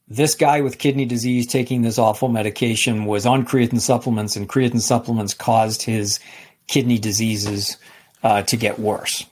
this 0.08 0.36
guy 0.36 0.62
with 0.62 0.78
kidney 0.78 1.06
disease 1.06 1.48
taking 1.48 1.82
this 1.82 1.98
awful 1.98 2.30
medication 2.30 3.06
was 3.06 3.26
on 3.26 3.46
creatine 3.46 3.80
supplements, 3.80 4.36
and 4.36 4.48
creatine 4.48 4.82
supplements 4.82 5.34
caused 5.34 5.82
his 5.82 6.20
kidney 6.68 7.00
diseases 7.00 7.78
uh, 8.24 8.44
to 8.44 8.58
get 8.58 8.80
worse. 8.80 9.26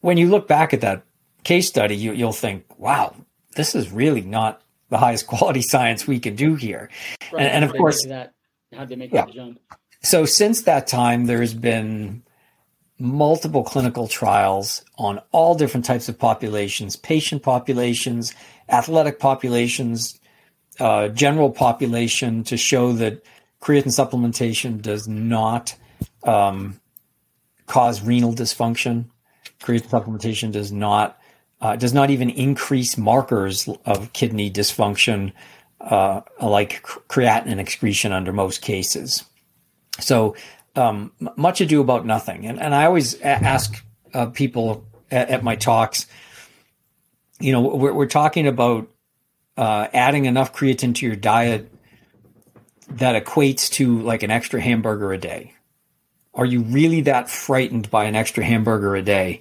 When 0.00 0.18
you 0.18 0.28
look 0.28 0.48
back 0.48 0.74
at 0.74 0.80
that 0.80 1.02
case 1.44 1.68
study, 1.68 1.96
you, 1.96 2.12
you'll 2.12 2.32
think, 2.32 2.64
wow, 2.78 3.14
this 3.56 3.74
is 3.74 3.90
really 3.90 4.20
not 4.20 4.62
the 4.88 4.98
highest 4.98 5.26
quality 5.28 5.62
science 5.62 6.06
we 6.06 6.20
can 6.20 6.36
do 6.36 6.54
here. 6.54 6.90
Right. 7.32 7.42
And, 7.42 7.48
and, 7.48 7.64
of 7.64 7.72
course, 7.72 8.04
that, 8.06 8.34
how'd 8.74 8.88
they 8.88 8.96
make 8.96 9.12
yeah. 9.12 9.26
that 9.26 9.34
jump? 9.34 9.60
So 10.02 10.24
since 10.24 10.62
that 10.62 10.88
time, 10.88 11.26
there's 11.26 11.54
been 11.54 12.22
multiple 13.02 13.64
clinical 13.64 14.06
trials 14.06 14.84
on 14.96 15.20
all 15.32 15.56
different 15.56 15.84
types 15.84 16.08
of 16.08 16.16
populations, 16.16 16.94
patient 16.94 17.42
populations, 17.42 18.32
athletic 18.68 19.18
populations, 19.18 20.20
uh, 20.78 21.08
general 21.08 21.50
population 21.50 22.44
to 22.44 22.56
show 22.56 22.92
that 22.92 23.20
creatine 23.60 23.86
supplementation 23.86 24.80
does 24.80 25.08
not 25.08 25.74
um, 26.22 26.80
cause 27.66 28.02
renal 28.02 28.32
dysfunction. 28.32 29.06
Creatine 29.60 29.88
supplementation 29.88 30.52
does 30.52 30.70
not 30.70 31.18
uh, 31.60 31.74
does 31.74 31.92
not 31.92 32.10
even 32.10 32.30
increase 32.30 32.96
markers 32.96 33.68
of 33.84 34.12
kidney 34.12 34.48
dysfunction 34.50 35.32
uh, 35.80 36.20
like 36.40 36.82
creatinine 37.08 37.58
excretion 37.58 38.12
under 38.12 38.32
most 38.32 38.62
cases. 38.62 39.24
So 39.98 40.36
um, 40.74 41.12
much 41.36 41.60
ado 41.60 41.80
about 41.80 42.06
nothing. 42.06 42.46
And, 42.46 42.60
and 42.60 42.74
I 42.74 42.86
always 42.86 43.20
ask 43.20 43.84
uh, 44.14 44.26
people 44.26 44.86
at, 45.10 45.28
at, 45.30 45.42
my 45.42 45.56
talks, 45.56 46.06
you 47.40 47.52
know, 47.52 47.60
we're, 47.60 47.92
we're 47.92 48.06
talking 48.06 48.46
about 48.46 48.88
uh, 49.56 49.88
adding 49.92 50.24
enough 50.24 50.54
creatine 50.54 50.94
to 50.94 51.06
your 51.06 51.16
diet 51.16 51.70
that 52.88 53.22
equates 53.22 53.70
to 53.70 54.00
like 54.00 54.22
an 54.22 54.30
extra 54.30 54.60
hamburger 54.60 55.12
a 55.12 55.18
day. 55.18 55.54
Are 56.34 56.46
you 56.46 56.62
really 56.62 57.02
that 57.02 57.28
frightened 57.28 57.90
by 57.90 58.04
an 58.04 58.16
extra 58.16 58.42
hamburger 58.42 58.96
a 58.96 59.02
day 59.02 59.40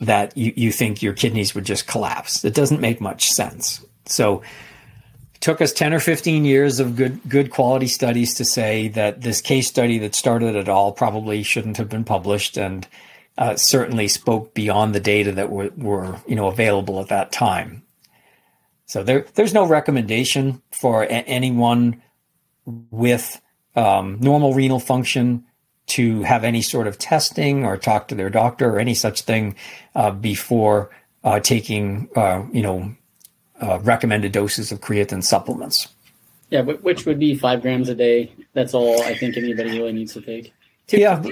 that 0.00 0.36
you, 0.36 0.52
you 0.56 0.72
think 0.72 1.02
your 1.02 1.12
kidneys 1.12 1.54
would 1.54 1.64
just 1.64 1.86
collapse? 1.86 2.44
It 2.44 2.54
doesn't 2.54 2.80
make 2.80 3.00
much 3.00 3.30
sense. 3.30 3.84
So 4.06 4.42
took 5.40 5.60
us 5.60 5.72
10 5.72 5.94
or 5.94 6.00
15 6.00 6.44
years 6.44 6.80
of 6.80 6.96
good 6.96 7.20
good 7.28 7.50
quality 7.50 7.86
studies 7.86 8.34
to 8.34 8.44
say 8.44 8.88
that 8.88 9.22
this 9.22 9.40
case 9.40 9.68
study 9.68 9.98
that 9.98 10.14
started 10.14 10.54
it 10.54 10.68
all 10.68 10.92
probably 10.92 11.42
shouldn't 11.42 11.76
have 11.76 11.88
been 11.88 12.04
published 12.04 12.56
and 12.56 12.86
uh, 13.36 13.54
certainly 13.54 14.08
spoke 14.08 14.52
beyond 14.52 14.94
the 14.94 15.00
data 15.00 15.30
that 15.32 15.50
were, 15.50 15.70
were 15.76 16.20
you 16.26 16.34
know 16.34 16.48
available 16.48 17.00
at 17.00 17.08
that 17.08 17.30
time. 17.32 17.82
So 18.86 19.02
there 19.02 19.26
there's 19.34 19.54
no 19.54 19.66
recommendation 19.66 20.62
for 20.72 21.04
a- 21.04 21.08
anyone 21.08 22.02
with 22.90 23.40
um, 23.76 24.18
normal 24.20 24.54
renal 24.54 24.80
function 24.80 25.44
to 25.86 26.22
have 26.22 26.44
any 26.44 26.62
sort 26.62 26.86
of 26.86 26.98
testing 26.98 27.64
or 27.64 27.76
talk 27.76 28.08
to 28.08 28.14
their 28.14 28.28
doctor 28.28 28.70
or 28.70 28.78
any 28.78 28.94
such 28.94 29.22
thing 29.22 29.54
uh, 29.94 30.10
before 30.10 30.90
uh, 31.24 31.40
taking 31.40 32.08
uh, 32.16 32.44
you 32.52 32.62
know 32.62 32.94
uh, 33.60 33.78
recommended 33.80 34.32
doses 34.32 34.72
of 34.72 34.80
creatine 34.80 35.22
supplements. 35.22 35.88
Yeah, 36.50 36.62
which 36.62 37.04
would 37.04 37.18
be 37.18 37.34
five 37.34 37.60
grams 37.60 37.88
a 37.88 37.94
day. 37.94 38.32
That's 38.54 38.72
all 38.72 39.02
I 39.02 39.14
think 39.14 39.36
anybody 39.36 39.78
really 39.78 39.92
needs 39.92 40.14
to 40.14 40.22
take. 40.22 40.54
Two, 40.86 40.98
yeah. 40.98 41.22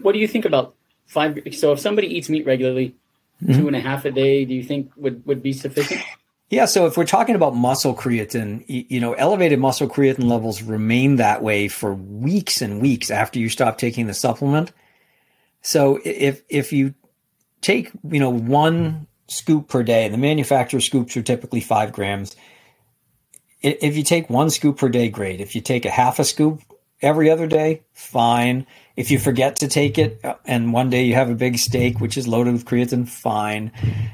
What 0.00 0.12
do 0.12 0.18
you 0.18 0.28
think 0.28 0.44
about 0.44 0.74
five? 1.06 1.38
So 1.52 1.72
if 1.72 1.80
somebody 1.80 2.08
eats 2.08 2.28
meat 2.28 2.44
regularly, 2.44 2.94
mm-hmm. 3.42 3.58
two 3.58 3.66
and 3.66 3.76
a 3.76 3.80
half 3.80 4.04
a 4.04 4.10
day, 4.10 4.44
do 4.44 4.52
you 4.52 4.62
think 4.62 4.90
would, 4.96 5.24
would 5.26 5.42
be 5.42 5.54
sufficient? 5.54 6.02
Yeah, 6.50 6.66
so 6.66 6.84
if 6.84 6.98
we're 6.98 7.06
talking 7.06 7.34
about 7.34 7.56
muscle 7.56 7.96
creatine, 7.96 8.62
you 8.68 9.00
know, 9.00 9.14
elevated 9.14 9.58
muscle 9.58 9.88
creatine 9.88 10.28
levels 10.28 10.62
remain 10.62 11.16
that 11.16 11.42
way 11.42 11.66
for 11.68 11.94
weeks 11.94 12.60
and 12.60 12.82
weeks 12.82 13.10
after 13.10 13.38
you 13.38 13.48
stop 13.48 13.78
taking 13.78 14.06
the 14.06 14.12
supplement. 14.12 14.70
So 15.62 15.98
if 16.04 16.42
if 16.50 16.70
you 16.70 16.92
take, 17.62 17.90
you 18.04 18.20
know, 18.20 18.28
one 18.28 19.06
scoop 19.32 19.68
per 19.68 19.82
day. 19.82 20.08
The 20.08 20.18
manufacturer 20.18 20.80
scoops 20.80 21.16
are 21.16 21.22
typically 21.22 21.60
five 21.60 21.92
grams. 21.92 22.36
If 23.62 23.96
you 23.96 24.02
take 24.02 24.28
one 24.28 24.50
scoop 24.50 24.78
per 24.78 24.88
day, 24.88 25.08
great. 25.08 25.40
If 25.40 25.54
you 25.54 25.60
take 25.60 25.84
a 25.84 25.90
half 25.90 26.18
a 26.18 26.24
scoop 26.24 26.62
every 27.00 27.30
other 27.30 27.46
day, 27.46 27.82
fine. 27.92 28.66
If 28.96 29.10
you 29.10 29.18
forget 29.18 29.56
to 29.56 29.68
take 29.68 29.98
it 29.98 30.20
uh, 30.24 30.34
and 30.44 30.72
one 30.72 30.90
day 30.90 31.04
you 31.04 31.14
have 31.14 31.30
a 31.30 31.34
big 31.34 31.58
steak 31.58 32.00
which 32.00 32.16
is 32.16 32.28
loaded 32.28 32.52
with 32.52 32.64
creatine, 32.64 33.08
fine. 33.08 33.72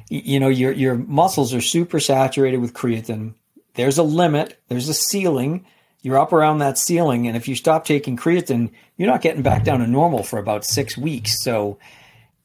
You 0.09 0.41
know, 0.41 0.49
your 0.49 0.73
your 0.73 0.95
muscles 0.95 1.53
are 1.55 1.61
super 1.61 2.01
saturated 2.01 2.59
with 2.59 2.75
creatine. 2.75 3.35
There's 3.75 3.99
a 3.99 4.03
limit, 4.03 4.61
there's 4.69 4.89
a 4.89 4.95
ceiling. 4.95 5.64
You're 6.01 6.19
up 6.19 6.33
around 6.33 6.59
that 6.59 6.79
ceiling 6.79 7.27
and 7.27 7.37
if 7.37 7.49
you 7.49 7.57
stop 7.57 7.85
taking 7.85 8.16
creatine, 8.16 8.71
you're 8.97 9.11
not 9.11 9.23
getting 9.23 9.43
back 9.43 9.64
down 9.64 9.81
to 9.81 9.87
normal 9.87 10.23
for 10.23 10.39
about 10.39 10.64
6 10.64 10.97
weeks. 10.97 11.43
So 11.43 11.79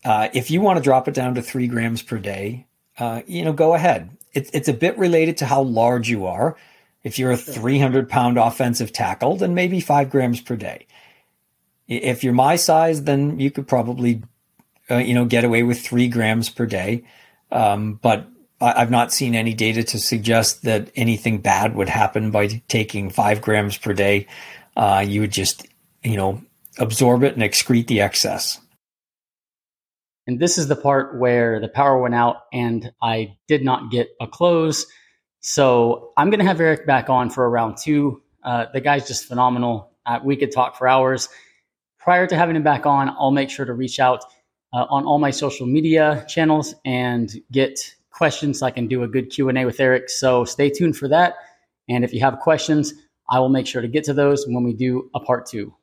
uh, 0.03 0.29
if 0.33 0.51
you 0.51 0.61
want 0.61 0.77
to 0.77 0.83
drop 0.83 1.07
it 1.07 1.13
down 1.13 1.35
to 1.35 1.41
three 1.41 1.67
grams 1.67 2.01
per 2.01 2.17
day, 2.17 2.65
uh, 2.97 3.21
you 3.25 3.43
know, 3.43 3.53
go 3.53 3.73
ahead. 3.73 4.17
It's 4.33 4.49
it's 4.53 4.67
a 4.67 4.73
bit 4.73 4.97
related 4.97 5.37
to 5.37 5.45
how 5.45 5.61
large 5.61 6.09
you 6.09 6.25
are. 6.25 6.57
If 7.03 7.19
you're 7.19 7.31
a 7.31 7.37
300 7.37 8.09
pound 8.09 8.37
offensive 8.37 8.93
tackle, 8.93 9.35
then 9.35 9.53
maybe 9.53 9.79
five 9.79 10.09
grams 10.09 10.41
per 10.41 10.55
day. 10.55 10.87
If 11.87 12.23
you're 12.23 12.33
my 12.33 12.55
size, 12.55 13.03
then 13.03 13.39
you 13.39 13.51
could 13.51 13.67
probably, 13.67 14.23
uh, 14.89 14.97
you 14.97 15.13
know, 15.13 15.25
get 15.25 15.43
away 15.43 15.63
with 15.63 15.81
three 15.81 16.07
grams 16.07 16.49
per 16.49 16.65
day. 16.65 17.03
Um, 17.51 17.99
but 18.01 18.27
I, 18.61 18.79
have 18.79 18.89
not 18.89 19.11
seen 19.11 19.35
any 19.35 19.53
data 19.53 19.83
to 19.83 19.99
suggest 19.99 20.63
that 20.63 20.89
anything 20.95 21.39
bad 21.39 21.75
would 21.75 21.89
happen 21.89 22.31
by 22.31 22.61
taking 22.69 23.09
five 23.09 23.41
grams 23.41 23.77
per 23.77 23.93
day. 23.93 24.27
Uh, 24.77 25.03
you 25.05 25.21
would 25.21 25.31
just, 25.31 25.67
you 26.03 26.15
know, 26.15 26.41
absorb 26.79 27.23
it 27.23 27.33
and 27.33 27.43
excrete 27.43 27.87
the 27.87 27.99
excess. 27.99 28.59
And 30.27 30.39
this 30.39 30.57
is 30.57 30.67
the 30.67 30.75
part 30.75 31.19
where 31.19 31.59
the 31.59 31.67
power 31.67 31.97
went 31.97 32.15
out 32.15 32.43
and 32.53 32.91
I 33.01 33.35
did 33.47 33.63
not 33.63 33.91
get 33.91 34.09
a 34.21 34.27
close. 34.27 34.85
So 35.41 36.13
I'm 36.15 36.29
going 36.29 36.39
to 36.39 36.45
have 36.45 36.61
Eric 36.61 36.87
back 36.87 37.09
on 37.09 37.29
for 37.29 37.45
a 37.45 37.49
round 37.49 37.77
two. 37.77 38.21
Uh, 38.43 38.67
the 38.73 38.79
guy's 38.79 39.07
just 39.07 39.25
phenomenal. 39.25 39.91
Uh, 40.05 40.19
we 40.23 40.37
could 40.37 40.51
talk 40.51 40.77
for 40.77 40.87
hours. 40.87 41.27
Prior 41.99 42.27
to 42.27 42.35
having 42.35 42.55
him 42.55 42.63
back 42.63 42.85
on, 42.85 43.09
I'll 43.09 43.31
make 43.31 43.49
sure 43.49 43.65
to 43.65 43.73
reach 43.73 43.99
out 43.99 44.23
uh, 44.73 44.85
on 44.89 45.05
all 45.05 45.19
my 45.19 45.31
social 45.31 45.67
media 45.67 46.25
channels 46.27 46.73
and 46.85 47.31
get 47.51 47.79
questions 48.11 48.59
so 48.59 48.65
I 48.65 48.71
can 48.71 48.87
do 48.87 49.03
a 49.03 49.07
good 49.07 49.29
Q&A 49.29 49.65
with 49.65 49.79
Eric. 49.79 50.09
So 50.09 50.45
stay 50.45 50.69
tuned 50.69 50.97
for 50.97 51.07
that. 51.09 51.35
And 51.89 52.03
if 52.03 52.13
you 52.13 52.21
have 52.21 52.39
questions, 52.39 52.93
I 53.29 53.39
will 53.39 53.49
make 53.49 53.67
sure 53.67 53.81
to 53.81 53.87
get 53.87 54.03
to 54.05 54.13
those 54.13 54.45
when 54.47 54.63
we 54.63 54.73
do 54.73 55.09
a 55.13 55.19
part 55.19 55.45
two. 55.45 55.73